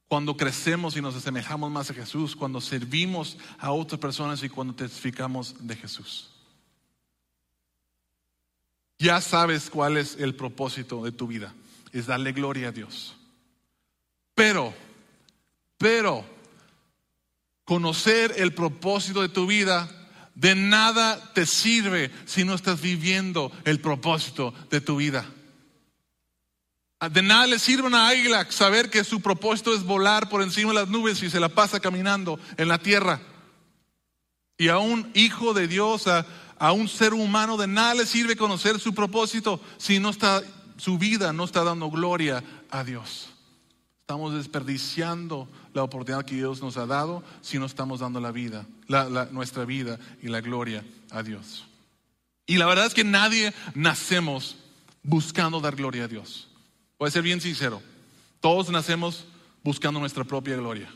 cuando 0.08 0.38
crecemos 0.38 0.96
y 0.96 1.02
nos 1.02 1.16
asemejamos 1.16 1.72
más 1.72 1.90
a 1.90 1.96
Jesús, 1.96 2.36
cuando 2.36 2.62
servimos 2.62 3.38
a 3.58 3.72
otras 3.72 4.00
personas 4.00 4.44
y 4.44 4.50
cuando 4.50 4.76
testificamos 4.76 5.56
de 5.66 5.76
Jesús. 5.76 6.30
Ya 9.00 9.20
sabes 9.22 9.72
cuál 9.72 9.98
es 9.98 10.16
el 10.18 10.36
propósito 10.36 11.04
de 11.04 11.12
tu 11.12 11.26
vida, 11.26 11.54
es 11.92 12.06
darle 12.06 12.32
gloria 12.32 12.68
a 12.68 12.72
Dios. 12.72 13.16
Pero, 14.36 14.74
pero, 15.80 16.24
conocer 17.66 18.36
el 18.38 18.54
propósito 18.54 19.24
de 19.24 19.30
tu 19.30 19.48
vida 19.48 19.90
de 20.36 20.56
nada 20.56 21.34
te 21.34 21.46
sirve 21.46 22.12
si 22.26 22.44
no 22.44 22.56
estás 22.56 22.82
viviendo 22.82 23.52
el 23.66 23.80
propósito 23.80 24.54
de 24.70 24.82
tu 24.82 24.98
vida. 24.98 25.26
De 27.12 27.22
nada 27.22 27.48
le 27.48 27.60
sirve 27.60 27.84
a 27.84 27.88
una 27.88 28.08
águila 28.08 28.50
saber 28.50 28.90
que 28.90 29.04
su 29.04 29.22
propósito 29.22 29.76
es 29.76 29.84
volar 29.84 30.30
por 30.30 30.42
encima 30.42 30.70
de 30.70 30.80
las 30.80 30.90
nubes 30.90 31.22
y 31.22 31.30
se 31.30 31.40
la 31.40 31.50
pasa 31.50 31.80
caminando 31.80 32.40
en 32.58 32.68
la 32.70 32.78
tierra. 32.80 33.22
Y 34.58 34.70
a 34.70 34.78
un 34.78 35.12
hijo 35.14 35.54
de 35.54 35.68
Dios, 35.68 36.08
a, 36.08 36.26
a 36.58 36.72
un 36.72 36.88
ser 36.88 37.14
humano, 37.14 37.58
de 37.58 37.68
nada 37.68 37.96
le 37.96 38.06
sirve 38.06 38.38
conocer 38.38 38.80
su 38.80 38.94
propósito 38.94 39.60
si 39.78 40.00
no 40.00 40.10
está, 40.12 40.42
su 40.78 40.98
vida 40.98 41.34
no 41.34 41.44
está 41.44 41.64
dando 41.64 41.90
gloria 41.90 42.44
a 42.72 42.84
Dios. 42.84 43.30
Estamos 44.00 44.34
desperdiciando 44.34 45.50
la 45.74 45.84
oportunidad 45.84 46.26
que 46.26 46.36
Dios 46.36 46.62
nos 46.62 46.78
ha 46.78 46.86
dado 46.86 47.24
si 47.42 47.58
no 47.60 47.66
estamos 47.66 48.00
dando 48.00 48.20
la 48.20 48.32
vida, 48.32 48.66
la- 48.88 49.26
nuestra 49.32 49.66
vida 49.66 50.00
y 50.22 50.28
la 50.28 50.42
gloria 50.42 50.84
a 51.12 51.24
Dios. 51.24 51.66
Y 52.46 52.58
la 52.58 52.66
verdad 52.66 52.86
es 52.86 52.94
que 52.94 53.04
nadie 53.04 53.54
nacemos 53.74 54.58
buscando 55.02 55.60
dar 55.60 55.76
gloria 55.76 56.06
a 56.06 56.08
Dios. 56.08 56.48
Voy 57.00 57.08
a 57.08 57.12
ser 57.12 57.24
bien 57.24 57.42
sincero. 57.42 57.82
Todos 58.40 58.70
nacemos 58.70 59.26
buscando 59.64 60.00
nuestra 60.00 60.24
propia 60.24 60.56
gloria. 60.56 60.90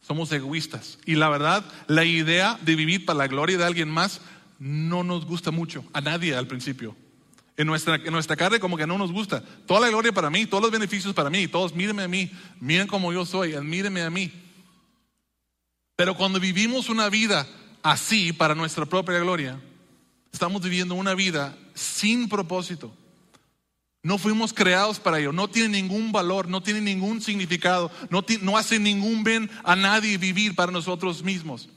Somos 0.00 0.30
egoístas. 0.32 0.98
Y 1.06 1.14
la 1.16 1.28
verdad, 1.28 1.64
la 1.86 2.04
idea 2.04 2.58
de 2.62 2.74
vivir 2.76 3.04
para 3.04 3.18
la 3.18 3.26
gloria 3.28 3.58
de 3.58 3.64
alguien 3.64 3.88
más 3.88 4.20
no 4.58 5.02
nos 5.04 5.26
gusta 5.26 5.50
mucho. 5.50 5.84
A 5.92 6.00
nadie 6.00 6.34
al 6.34 6.46
principio. 6.46 6.96
En 7.56 7.66
nuestra, 7.66 7.96
en 7.96 8.12
nuestra 8.12 8.36
carne 8.36 8.60
como 8.60 8.76
que 8.76 8.86
no 8.86 8.96
nos 8.96 9.12
gusta. 9.12 9.42
Toda 9.66 9.80
la 9.80 9.88
gloria 9.88 10.12
para 10.12 10.30
mí, 10.30 10.46
todos 10.46 10.62
los 10.62 10.70
beneficios 10.70 11.14
para 11.14 11.30
mí. 11.30 11.48
Todos 11.48 11.74
mírenme 11.74 12.02
a 12.02 12.08
mí. 12.08 12.30
Miren 12.60 12.86
cómo 12.86 13.12
yo 13.12 13.26
soy. 13.26 13.54
Admírenme 13.54 14.02
a 14.02 14.10
mí. 14.10 14.32
Pero 15.96 16.16
cuando 16.16 16.40
vivimos 16.40 16.88
una 16.88 17.08
vida 17.08 17.46
así 17.82 18.32
para 18.32 18.54
nuestra 18.54 18.86
propia 18.86 19.18
gloria, 19.18 19.60
estamos 20.32 20.62
viviendo 20.62 20.94
una 20.94 21.14
vida 21.14 21.56
sin 21.74 22.28
propósito. 22.28 22.92
No 24.02 24.18
fuimos 24.18 24.52
creados 24.52 24.98
para 24.98 25.20
ello, 25.20 25.32
no 25.32 25.48
tiene 25.48 25.68
ningún 25.68 26.10
valor, 26.10 26.48
no 26.48 26.60
tiene 26.60 26.80
ningún 26.80 27.20
significado, 27.20 27.88
no, 28.10 28.24
no 28.40 28.58
hace 28.58 28.80
ningún 28.80 29.22
bien 29.22 29.48
a 29.62 29.76
nadie 29.76 30.18
vivir 30.18 30.56
para 30.56 30.72
nosotros 30.72 31.22
mismos. 31.22 31.68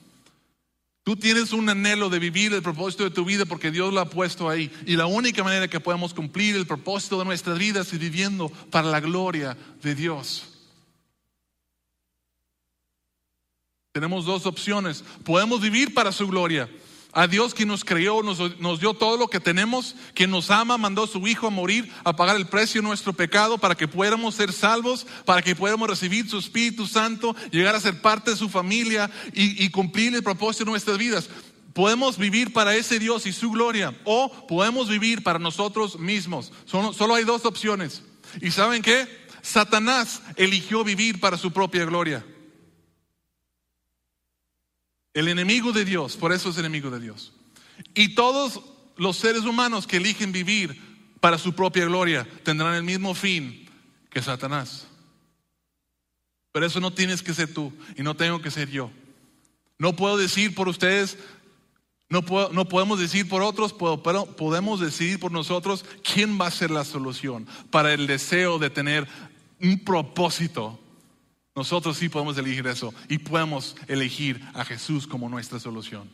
Tú 1.06 1.16
tienes 1.16 1.54
un 1.54 1.70
anhelo 1.70 2.10
de 2.10 2.18
vivir 2.18 2.52
el 2.52 2.64
propósito 2.64 3.04
de 3.04 3.12
tu 3.12 3.24
vida 3.24 3.46
porque 3.46 3.70
Dios 3.70 3.94
lo 3.94 4.00
ha 4.00 4.10
puesto 4.10 4.50
ahí. 4.50 4.72
Y 4.88 4.96
la 4.96 5.06
única 5.06 5.44
manera 5.44 5.68
que 5.68 5.80
podemos 5.80 6.16
cumplir 6.16 6.56
el 6.56 6.66
propósito 6.66 7.20
de 7.20 7.26
nuestras 7.26 7.60
vidas 7.60 7.94
es 7.94 8.00
viviendo 8.00 8.50
para 8.50 8.90
la 8.90 9.00
gloria 9.00 9.56
de 9.84 9.94
Dios. 9.94 10.46
Tenemos 13.92 14.26
dos 14.26 14.48
opciones. 14.48 15.04
Podemos 15.24 15.62
vivir 15.62 15.94
para 15.94 16.12
su 16.12 16.28
gloria. 16.28 16.68
A 17.16 17.28
Dios 17.28 17.54
que 17.54 17.66
nos 17.66 17.86
creó, 17.86 18.22
nos, 18.22 18.80
dio 18.82 18.94
todo 18.94 19.16
lo 19.16 19.30
que 19.30 19.40
tenemos, 19.40 19.96
que 20.14 20.28
nos 20.28 20.52
ama, 20.52 20.78
mandó 20.78 21.06
a 21.06 21.08
su 21.08 21.26
Hijo 21.26 21.48
a 21.48 21.50
morir, 21.50 21.90
a 22.04 22.14
pagar 22.14 22.36
el 22.36 22.46
precio 22.46 22.82
de 22.82 22.88
nuestro 22.90 23.14
pecado 23.14 23.58
para 23.58 23.74
que 23.74 23.88
pudiéramos 23.88 24.36
ser 24.36 24.52
salvos, 24.52 25.08
para 25.24 25.42
que 25.42 25.56
pudiéramos 25.56 25.90
recibir 25.90 26.30
su 26.30 26.38
Espíritu 26.38 26.86
Santo, 26.88 27.34
llegar 27.52 27.74
a 27.74 27.80
ser 27.80 28.02
parte 28.02 28.32
de 28.32 28.38
su 28.38 28.50
familia 28.50 29.10
y, 29.34 29.64
y 29.64 29.70
cumplir 29.70 30.14
el 30.14 30.24
propósito 30.24 30.66
de 30.66 30.72
nuestras 30.72 30.98
vidas. 30.98 31.30
Podemos 31.74 32.18
vivir 32.18 32.52
para 32.52 32.76
ese 32.76 33.00
Dios 33.00 33.26
y 33.26 33.32
su 33.32 33.50
gloria 33.50 33.98
o 34.04 34.46
podemos 34.46 34.90
vivir 34.90 35.24
para 35.24 35.40
nosotros 35.40 35.98
mismos. 35.98 36.52
Solo, 36.66 36.92
solo 36.92 37.16
hay 37.16 37.24
dos 37.24 37.46
opciones. 37.46 38.02
¿Y 38.42 38.52
saben 38.52 38.82
qué? 38.82 39.08
Satanás 39.42 40.22
eligió 40.36 40.84
vivir 40.84 41.22
para 41.22 41.38
su 41.38 41.52
propia 41.52 41.86
gloria. 41.86 42.26
El 45.16 45.30
enemigo 45.30 45.72
de 45.72 45.86
Dios, 45.86 46.18
por 46.18 46.34
eso 46.34 46.50
es 46.50 46.58
enemigo 46.58 46.92
de 46.92 47.00
Dios. 47.00 47.32
Y 47.96 48.16
todos 48.16 48.62
los 48.98 49.16
seres 49.16 49.44
humanos 49.44 49.88
que 49.88 49.98
eligen 49.98 50.34
vivir 50.34 50.80
para 51.22 51.38
su 51.38 51.54
propia 51.54 51.86
gloria 51.86 52.28
tendrán 52.44 52.76
el 52.76 52.84
mismo 52.84 53.16
fin 53.16 53.68
que 54.10 54.22
Satanás. 54.22 54.88
Pero 56.52 56.66
eso 56.66 56.82
no 56.82 56.92
tienes 56.92 57.24
que 57.24 57.34
ser 57.34 57.54
tú 57.54 57.74
y 57.96 58.04
no 58.04 58.16
tengo 58.16 58.42
que 58.42 58.52
ser 58.52 58.70
yo. 58.70 58.92
No 59.80 59.96
puedo 59.96 60.18
decir 60.18 60.54
por 60.54 60.68
ustedes, 60.68 61.18
no, 62.10 62.22
no 62.52 62.68
podemos 62.68 63.00
decir 63.00 63.30
por 63.30 63.42
otros, 63.42 63.74
pero 63.74 64.04
podemos 64.36 64.82
decidir 64.82 65.18
por 65.18 65.32
nosotros 65.32 65.86
quién 66.04 66.40
va 66.40 66.48
a 66.48 66.52
ser 66.52 66.72
la 66.72 66.84
solución 66.84 67.48
para 67.72 67.94
el 67.94 68.06
deseo 68.06 68.60
de 68.60 68.70
tener 68.70 69.08
un 69.62 69.80
propósito 69.80 70.78
nosotros 71.56 71.98
sí 71.98 72.10
podemos 72.10 72.38
elegir 72.38 72.68
eso 72.68 72.94
y 73.08 73.18
podemos 73.18 73.78
elegir 73.88 74.46
a 74.54 74.66
Jesús 74.66 75.08
como 75.08 75.30
nuestra 75.30 75.58
solución. 75.60 76.10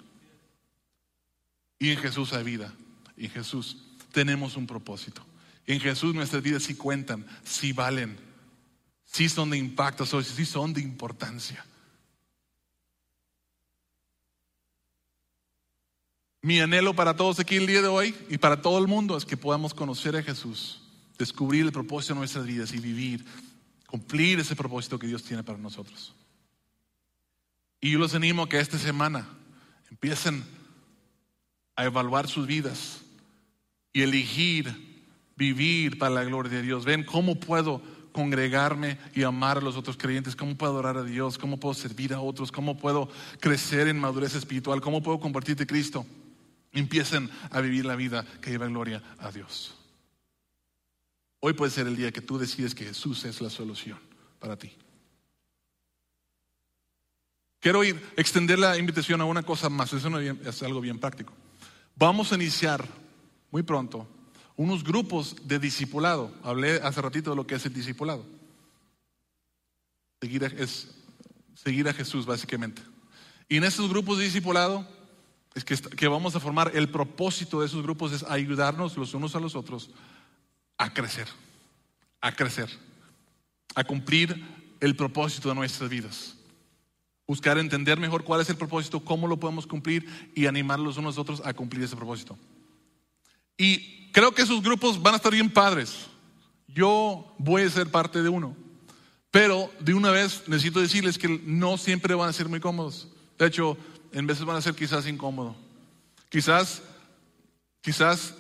Y 1.80 1.90
en 1.90 1.98
Jesús 1.98 2.32
hay 2.34 2.44
vida. 2.44 2.72
Y 3.18 3.26
en 3.26 3.32
Jesús 3.32 3.78
tenemos 4.12 4.56
un 4.56 4.68
propósito. 4.68 5.26
En 5.66 5.80
Jesús 5.80 6.14
nuestras 6.14 6.44
vidas 6.44 6.64
sí 6.64 6.76
cuentan, 6.76 7.26
sí 7.44 7.74
valen, 7.74 8.18
sí 9.04 9.30
son 9.30 9.50
de 9.50 9.58
impacto, 9.58 10.06
sí 10.06 10.46
son 10.46 10.74
de 10.74 10.82
importancia. 10.82 11.66
Mi 16.44 16.60
anhelo 16.60 16.96
para 16.96 17.16
todos 17.16 17.40
aquí 17.40 17.56
el 17.56 17.68
día 17.68 17.82
de 17.82 17.88
hoy 17.88 18.16
y 18.30 18.38
para 18.38 18.62
todo 18.62 18.78
el 18.78 18.88
mundo 18.88 19.18
es 19.18 19.26
que 19.26 19.38
podamos 19.38 19.74
conocer 19.74 20.16
a 20.16 20.24
Jesús, 20.24 20.82
descubrir 21.18 21.66
el 21.66 21.72
propósito 21.72 22.14
de 22.14 22.20
nuestras 22.20 22.46
vidas 22.46 22.74
y 22.74 22.80
vivir 22.80 23.26
cumplir 23.92 24.40
ese 24.40 24.56
propósito 24.56 24.98
que 24.98 25.08
Dios 25.08 25.22
tiene 25.22 25.44
para 25.44 25.58
nosotros. 25.58 26.16
Y 27.82 27.92
yo 27.92 28.00
los 28.00 28.16
animo 28.16 28.44
a 28.44 28.50
que 28.50 28.58
esta 28.58 28.78
semana 28.78 29.28
empiecen 29.90 30.46
a 31.76 31.84
evaluar 31.84 32.30
sus 32.30 32.48
vidas 32.48 33.02
y 33.92 34.02
elegir 34.02 35.04
vivir 35.36 35.98
para 35.98 36.14
la 36.16 36.24
gloria 36.24 36.54
de 36.54 36.62
Dios. 36.62 36.86
Ven 36.86 37.04
cómo 37.04 37.36
puedo 37.36 37.82
congregarme 38.14 38.98
y 39.14 39.24
amar 39.24 39.58
a 39.58 39.62
los 39.62 39.76
otros 39.76 39.98
creyentes, 39.98 40.36
cómo 40.36 40.56
puedo 40.56 40.72
adorar 40.74 40.98
a 40.98 41.04
Dios, 41.04 41.38
cómo 41.38 41.58
puedo 41.58 41.74
servir 41.74 42.14
a 42.14 42.22
otros, 42.22 42.52
cómo 42.52 42.78
puedo 42.78 43.10
crecer 43.40 43.90
en 43.90 44.00
madurez 44.00 44.36
espiritual, 44.36 44.80
cómo 44.80 45.04
puedo 45.04 45.20
compartir 45.20 45.58
de 45.58 45.68
Cristo. 45.68 46.06
Empiecen 46.72 47.30
a 47.50 47.60
vivir 47.60 47.86
la 47.86 47.98
vida 47.98 48.26
que 48.40 48.52
lleva 48.52 48.68
gloria 48.68 49.04
a 49.20 49.32
Dios. 49.32 49.81
Hoy 51.44 51.54
puede 51.54 51.72
ser 51.72 51.88
el 51.88 51.98
día 51.98 52.12
que 52.12 52.22
tú 52.22 52.38
decides 52.38 52.76
que 52.76 52.86
Jesús 52.86 53.26
es 53.26 53.42
la 53.42 53.50
solución 53.50 54.00
para 54.40 54.58
ti. 54.58 54.72
Quiero 57.60 57.84
ir, 57.84 58.00
extender 58.16 58.60
la 58.60 58.78
invitación 58.78 59.22
a 59.22 59.26
una 59.26 59.42
cosa 59.42 59.68
más, 59.68 59.92
eso 59.92 60.20
es 60.20 60.64
algo 60.64 60.82
bien 60.82 61.00
práctico. 61.00 61.34
Vamos 61.96 62.32
a 62.32 62.36
iniciar 62.36 62.88
muy 63.50 63.64
pronto 63.64 64.08
unos 64.56 64.84
grupos 64.84 65.36
de 65.44 65.58
discipulado. 65.58 66.32
Hablé 66.44 66.76
hace 66.76 67.02
ratito 67.02 67.32
de 67.32 67.36
lo 67.36 67.48
que 67.48 67.56
es 67.56 67.66
el 67.66 67.74
discipulado. 67.74 68.24
Seguir 70.22 70.46
a, 70.46 70.48
es 70.48 70.94
seguir 71.56 71.88
a 71.90 71.94
Jesús, 71.94 72.28
básicamente. 72.28 72.84
Y 73.50 73.58
en 73.58 73.64
esos 73.64 73.90
grupos 73.90 74.20
de 74.20 74.26
discipulado 74.26 74.88
es 75.56 75.66
que, 75.66 75.76
que 75.76 76.08
vamos 76.08 76.36
a 76.36 76.40
formar, 76.40 76.72
el 76.76 76.90
propósito 76.90 77.62
de 77.62 77.66
esos 77.66 77.82
grupos 77.82 78.12
es 78.12 78.24
ayudarnos 78.24 78.96
los 78.96 79.16
unos 79.16 79.36
a 79.36 79.40
los 79.40 79.56
otros 79.56 79.90
a 80.82 80.92
crecer, 80.92 81.28
a 82.22 82.32
crecer, 82.32 82.68
a 83.76 83.84
cumplir 83.84 84.44
el 84.80 84.96
propósito 84.96 85.50
de 85.50 85.54
nuestras 85.54 85.88
vidas. 85.92 86.36
Buscar 87.28 87.60
entender 87.60 88.00
mejor 88.00 88.24
cuál 88.24 88.42
es 88.42 88.50
el 88.50 88.58
propósito, 88.58 89.00
cómo 89.00 89.28
lo 89.28 89.40
podemos 89.40 89.68
cumplir 89.68 90.32
y 90.34 90.48
animar 90.48 90.80
los 90.80 90.98
unos 90.98 91.20
a 91.20 91.22
otros 91.22 91.42
a 91.46 91.54
cumplir 91.54 91.84
ese 91.84 91.96
propósito. 91.96 92.36
Y 93.58 94.12
creo 94.12 94.32
que 94.34 94.42
esos 94.42 94.64
grupos 94.64 95.00
van 95.00 95.14
a 95.14 95.18
estar 95.18 95.32
bien 95.32 95.52
padres. 95.54 96.08
Yo 96.68 97.32
voy 97.38 97.62
a 97.62 97.70
ser 97.70 97.92
parte 97.92 98.24
de 98.24 98.30
uno. 98.30 98.58
Pero 99.30 99.72
de 99.80 99.94
una 99.94 100.10
vez 100.10 100.48
necesito 100.48 100.82
decirles 100.82 101.20
que 101.20 101.28
no 101.46 101.78
siempre 101.78 102.16
van 102.16 102.30
a 102.30 102.34
ser 102.34 102.50
muy 102.50 102.60
cómodos. 102.60 103.08
De 103.38 103.46
hecho, 103.46 103.78
en 104.14 104.26
veces 104.26 104.46
van 104.46 104.58
a 104.58 104.62
ser 104.62 104.74
quizás 104.74 105.06
incómodos. 105.06 105.56
Quizás, 106.30 106.82
quizás 107.82 108.34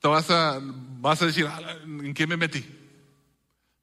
te 0.00 0.06
vas 0.06 0.30
a, 0.30 0.60
vas 1.02 1.20
a 1.20 1.26
decir, 1.26 1.46
"Ah, 1.46 1.78
¿en 1.84 2.14
qué 2.14 2.26
me 2.26 2.36
metí? 2.36 2.64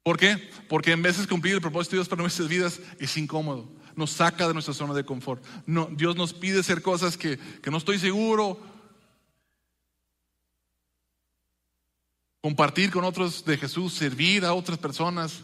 ¿Por 0.02 0.18
qué? 0.18 0.50
Porque 0.68 0.92
en 0.92 1.02
veces 1.02 1.26
cumplir 1.26 1.54
el 1.54 1.60
propósito 1.60 1.92
de 1.92 1.98
Dios 1.98 2.08
para 2.08 2.22
nuestras 2.22 2.48
vidas 2.48 2.80
es 2.98 3.16
incómodo. 3.16 3.70
Nos 3.94 4.12
saca 4.12 4.48
de 4.48 4.54
nuestra 4.54 4.72
zona 4.72 4.94
de 4.94 5.04
confort. 5.04 5.44
Dios 5.92 6.16
nos 6.16 6.32
pide 6.32 6.60
hacer 6.60 6.80
cosas 6.80 7.18
que, 7.18 7.38
que 7.38 7.70
no 7.70 7.76
estoy 7.76 7.98
seguro. 7.98 8.58
Compartir 12.40 12.90
con 12.90 13.04
otros 13.04 13.44
de 13.44 13.58
Jesús, 13.58 13.92
servir 13.92 14.46
a 14.46 14.54
otras 14.54 14.78
personas, 14.78 15.42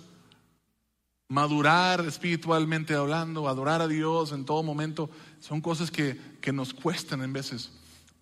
madurar 1.28 2.00
espiritualmente 2.06 2.94
hablando, 2.94 3.48
adorar 3.48 3.82
a 3.82 3.88
Dios 3.88 4.32
en 4.32 4.46
todo 4.46 4.62
momento, 4.62 5.10
son 5.40 5.60
cosas 5.60 5.90
que, 5.90 6.18
que 6.40 6.52
nos 6.52 6.72
cuestan 6.72 7.20
en 7.22 7.34
veces. 7.34 7.70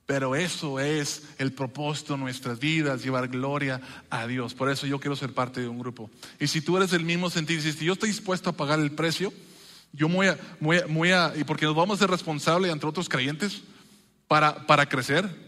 Pero 0.06 0.36
eso 0.36 0.80
es 0.80 1.22
el 1.38 1.52
propósito 1.52 2.12
de 2.12 2.20
nuestras 2.20 2.58
vidas, 2.58 3.02
llevar 3.02 3.28
gloria 3.28 3.80
a 4.10 4.26
Dios. 4.26 4.52
Por 4.52 4.70
eso 4.70 4.86
yo 4.86 5.00
quiero 5.00 5.16
ser 5.16 5.32
parte 5.32 5.62
de 5.62 5.68
un 5.68 5.78
grupo. 5.78 6.10
Y 6.38 6.46
si 6.46 6.60
tú 6.60 6.76
eres 6.76 6.90
del 6.90 7.04
mismo 7.04 7.30
sentir, 7.30 7.62
si 7.62 7.84
yo 7.84 7.94
estoy 7.94 8.10
dispuesto 8.10 8.50
a 8.50 8.52
pagar 8.52 8.80
el 8.80 8.92
precio, 8.92 9.32
yo 9.92 10.08
voy 10.08 10.26
a, 10.26 10.38
voy 10.60 10.78
a, 10.78 10.86
voy 10.86 11.10
a 11.12 11.32
y 11.36 11.44
porque 11.44 11.64
nos 11.64 11.74
vamos 11.74 11.98
a 11.98 12.00
ser 12.00 12.10
responsables 12.10 12.70
entre 12.70 12.88
otros 12.88 13.08
creyentes 13.08 13.62
para, 14.26 14.66
para 14.66 14.86
crecer 14.88 15.44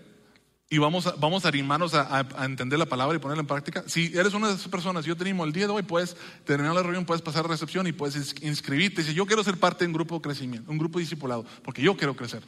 y 0.71 0.79
vamos 0.79 1.07
a, 1.07 1.13
vamos 1.13 1.45
a 1.45 1.49
animarnos 1.49 1.95
a, 1.95 2.27
a, 2.35 2.45
entender 2.45 2.79
la 2.79 2.87
palabra 2.87 3.17
y 3.17 3.21
ponerla 3.21 3.43
en 3.43 3.47
práctica. 3.47 3.85
Si 3.87 4.13
eres 4.17 4.35
una 4.35 4.49
de 4.49 4.55
esas 4.55 4.69
personas, 4.69 5.05
yo 5.05 5.17
te 5.17 5.23
animo 5.23 5.45
el 5.45 5.53
día 5.53 5.67
de 5.67 5.73
hoy, 5.73 5.83
puedes 5.83 6.17
terminar 6.45 6.75
la 6.75 6.83
reunión, 6.83 7.05
puedes 7.05 7.23
pasar 7.23 7.45
a 7.45 7.49
recepción 7.49 7.87
y 7.87 7.93
puedes 7.93 8.35
inscribirte. 8.43 9.05
Si 9.05 9.15
yo 9.15 9.27
quiero 9.27 9.45
ser 9.45 9.59
parte 9.59 9.85
de 9.85 9.89
un 9.89 9.93
grupo 9.93 10.17
de 10.17 10.23
crecimiento, 10.23 10.71
un 10.71 10.79
grupo 10.79 10.99
discipulado, 10.99 11.45
porque 11.63 11.83
yo 11.83 11.97
quiero 11.97 12.17
crecer. 12.17 12.43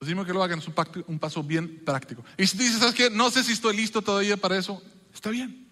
Decimos 0.00 0.26
que 0.26 0.32
lo 0.32 0.42
hagan, 0.42 0.60
es 0.60 0.66
un, 1.06 1.18
paso 1.18 1.42
bien 1.42 1.84
práctico. 1.84 2.24
Y 2.38 2.46
si 2.46 2.56
dices, 2.56 2.78
¿sabes 2.78 2.94
qué? 2.94 3.10
No 3.10 3.30
sé 3.30 3.44
si 3.44 3.52
estoy 3.52 3.76
listo 3.76 4.00
todavía 4.00 4.38
para 4.38 4.56
eso, 4.56 4.82
está 5.12 5.28
bien. 5.28 5.68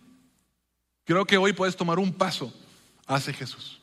Creo 1.04 1.24
que 1.24 1.38
hoy 1.38 1.54
puedes 1.54 1.74
tomar 1.74 1.98
un 1.98 2.12
paso 2.12 2.52
hacia 3.06 3.32
Jesús. 3.32 3.80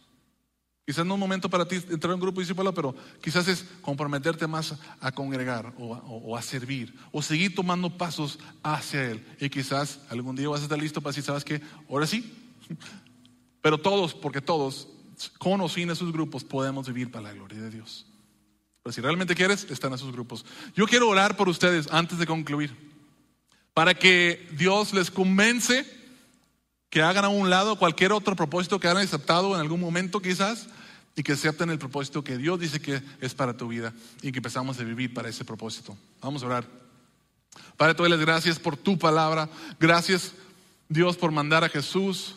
Quizás 0.85 1.03
no 1.03 1.13
es 1.13 1.15
un 1.15 1.19
momento 1.19 1.49
para 1.49 1.67
ti 1.67 1.77
entrar 1.77 2.11
en 2.11 2.15
un 2.15 2.19
grupo 2.19 2.41
discípulo, 2.41 2.71
pero 2.75 2.95
quizás 3.23 3.47
es 3.47 3.65
comprometerte 3.81 4.45
más 4.45 4.75
a 4.99 5.11
congregar 5.11 5.73
o, 5.79 5.93
o, 5.95 6.37
a 6.37 6.43
servir 6.43 6.93
o 7.11 7.23
seguir 7.23 7.55
tomando 7.55 7.97
pasos 7.97 8.37
hacia 8.61 9.09
Él. 9.09 9.25
Y 9.39 9.49
quizás 9.49 9.99
algún 10.11 10.35
día 10.35 10.47
vas 10.47 10.61
a 10.61 10.65
estar 10.65 10.77
listo 10.77 11.01
para 11.01 11.09
decir, 11.09 11.23
¿sabes 11.23 11.43
qué? 11.43 11.59
Ahora 11.89 12.05
sí. 12.05 12.31
Pero 13.63 13.79
todos, 13.79 14.13
porque 14.13 14.41
todos, 14.41 14.89
con 15.39 15.59
o 15.61 15.67
sin 15.67 15.89
esos 15.89 16.11
grupos, 16.11 16.43
podemos 16.43 16.85
vivir 16.85 17.09
para 17.09 17.29
la 17.29 17.33
gloria 17.33 17.61
de 17.61 17.71
Dios. 17.71 18.05
Pero 18.85 18.93
si 18.93 19.01
realmente 19.01 19.33
quieres, 19.33 19.65
están 19.71 19.93
esos 19.93 20.11
grupos. 20.11 20.45
Yo 20.75 20.85
quiero 20.85 21.09
orar 21.09 21.35
por 21.35 21.49
ustedes 21.49 21.87
antes 21.89 22.19
de 22.19 22.27
concluir, 22.27 22.71
para 23.73 23.95
que 23.95 24.47
Dios 24.51 24.93
les 24.93 25.09
convence 25.09 25.87
que 26.91 27.01
hagan 27.01 27.25
a 27.25 27.29
un 27.29 27.49
lado 27.49 27.79
cualquier 27.79 28.11
otro 28.11 28.35
propósito 28.35 28.79
que 28.79 28.87
hayan 28.87 29.01
aceptado 29.01 29.55
en 29.55 29.61
algún 29.61 29.79
momento 29.79 30.21
quizás 30.21 30.67
y 31.15 31.23
que 31.23 31.31
acepten 31.31 31.71
el 31.71 31.79
propósito 31.79 32.23
que 32.23 32.37
Dios 32.37 32.59
dice 32.59 32.79
que 32.79 33.01
es 33.21 33.33
para 33.33 33.57
tu 33.57 33.69
vida 33.69 33.91
y 34.21 34.31
que 34.31 34.37
empezamos 34.37 34.79
a 34.79 34.83
vivir 34.83 35.11
para 35.11 35.29
ese 35.29 35.43
propósito. 35.43 35.97
Vamos 36.21 36.43
a 36.43 36.45
orar. 36.45 36.67
Padre, 37.77 37.95
te 37.95 38.03
doy 38.03 38.11
las 38.11 38.19
gracias 38.19 38.59
por 38.59 38.77
tu 38.77 38.99
palabra. 38.99 39.49
Gracias, 39.79 40.33
Dios, 40.89 41.17
por 41.17 41.31
mandar 41.31 41.63
a 41.63 41.69
Jesús. 41.69 42.35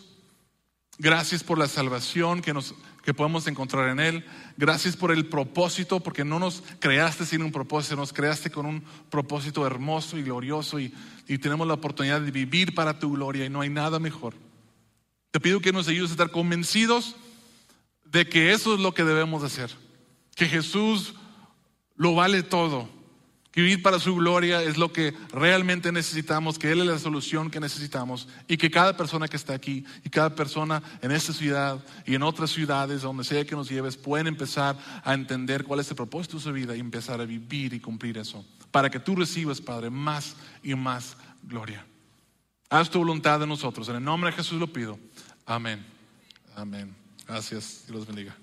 Gracias 0.97 1.43
por 1.43 1.59
la 1.59 1.67
salvación 1.67 2.41
que, 2.41 2.55
nos, 2.55 2.73
que 3.03 3.13
podemos 3.13 3.47
encontrar 3.47 3.89
en 3.89 3.99
Él. 3.99 4.25
Gracias 4.57 4.95
por 4.95 5.11
el 5.11 5.27
propósito, 5.27 5.99
porque 5.99 6.25
no 6.25 6.39
nos 6.39 6.63
creaste 6.79 7.25
sin 7.25 7.41
un 7.41 7.51
propósito, 7.51 7.95
nos 7.95 8.13
creaste 8.13 8.49
con 8.49 8.65
un 8.65 8.83
propósito 9.09 9.65
hermoso 9.65 10.17
y 10.17 10.23
glorioso 10.23 10.79
y, 10.79 10.93
y 11.27 11.37
tenemos 11.37 11.67
la 11.67 11.75
oportunidad 11.75 12.21
de 12.21 12.31
vivir 12.31 12.75
para 12.75 12.99
tu 12.99 13.13
gloria 13.13 13.45
y 13.45 13.49
no 13.49 13.61
hay 13.61 13.69
nada 13.69 13.99
mejor. 13.99 14.33
Te 15.31 15.39
pido 15.39 15.59
que 15.61 15.71
nos 15.71 15.87
ayudes 15.87 16.09
a 16.09 16.13
estar 16.13 16.31
convencidos 16.31 17.15
de 18.05 18.27
que 18.27 18.51
eso 18.51 18.73
es 18.73 18.79
lo 18.79 18.93
que 18.93 19.03
debemos 19.03 19.43
hacer, 19.43 19.69
que 20.35 20.47
Jesús 20.47 21.13
lo 21.95 22.15
vale 22.15 22.43
todo, 22.43 22.89
que 23.51 23.61
vivir 23.61 23.81
para 23.81 23.99
su 23.99 24.15
gloria 24.15 24.61
es 24.61 24.77
lo 24.77 24.93
que 24.93 25.13
realmente 25.31 25.91
necesitamos, 25.91 26.59
que 26.59 26.71
Él 26.71 26.81
es 26.81 26.85
la 26.85 26.99
solución 26.99 27.49
que 27.49 27.59
necesitamos 27.59 28.27
y 28.47 28.57
que 28.57 28.69
cada 28.69 28.95
persona 28.95 29.27
que 29.27 29.37
está 29.37 29.53
aquí 29.53 29.85
y 30.03 30.09
cada 30.09 30.35
persona 30.35 30.83
en 31.01 31.11
esta 31.11 31.33
ciudad 31.33 31.83
y 32.05 32.15
en 32.15 32.23
otras 32.23 32.51
ciudades, 32.51 33.01
donde 33.01 33.23
sea 33.23 33.45
que 33.45 33.55
nos 33.55 33.69
lleves, 33.69 33.97
pueden 33.97 34.27
empezar 34.27 34.77
a 35.03 35.13
entender 35.13 35.63
cuál 35.63 35.79
es 35.79 35.89
el 35.89 35.95
propósito 35.95 36.37
de 36.37 36.43
su 36.43 36.53
vida 36.53 36.75
y 36.75 36.79
empezar 36.79 37.19
a 37.21 37.25
vivir 37.25 37.73
y 37.73 37.79
cumplir 37.79 38.17
eso, 38.19 38.45
para 38.69 38.89
que 38.89 38.99
tú 38.99 39.15
recibas, 39.15 39.61
Padre, 39.61 39.89
más 39.89 40.35
y 40.61 40.75
más 40.75 41.17
gloria. 41.41 41.85
Haz 42.69 42.89
tu 42.91 42.99
voluntad 42.99 43.39
de 43.39 43.47
nosotros. 43.47 43.89
En 43.89 43.95
el 43.95 44.03
nombre 44.03 44.29
de 44.29 44.37
Jesús 44.37 44.59
lo 44.59 44.71
pido. 44.71 44.99
Amén. 45.45 45.83
Amén. 46.55 46.95
Gracias. 47.27 47.85
Dios 47.87 47.97
los 47.97 48.05
bendiga. 48.05 48.35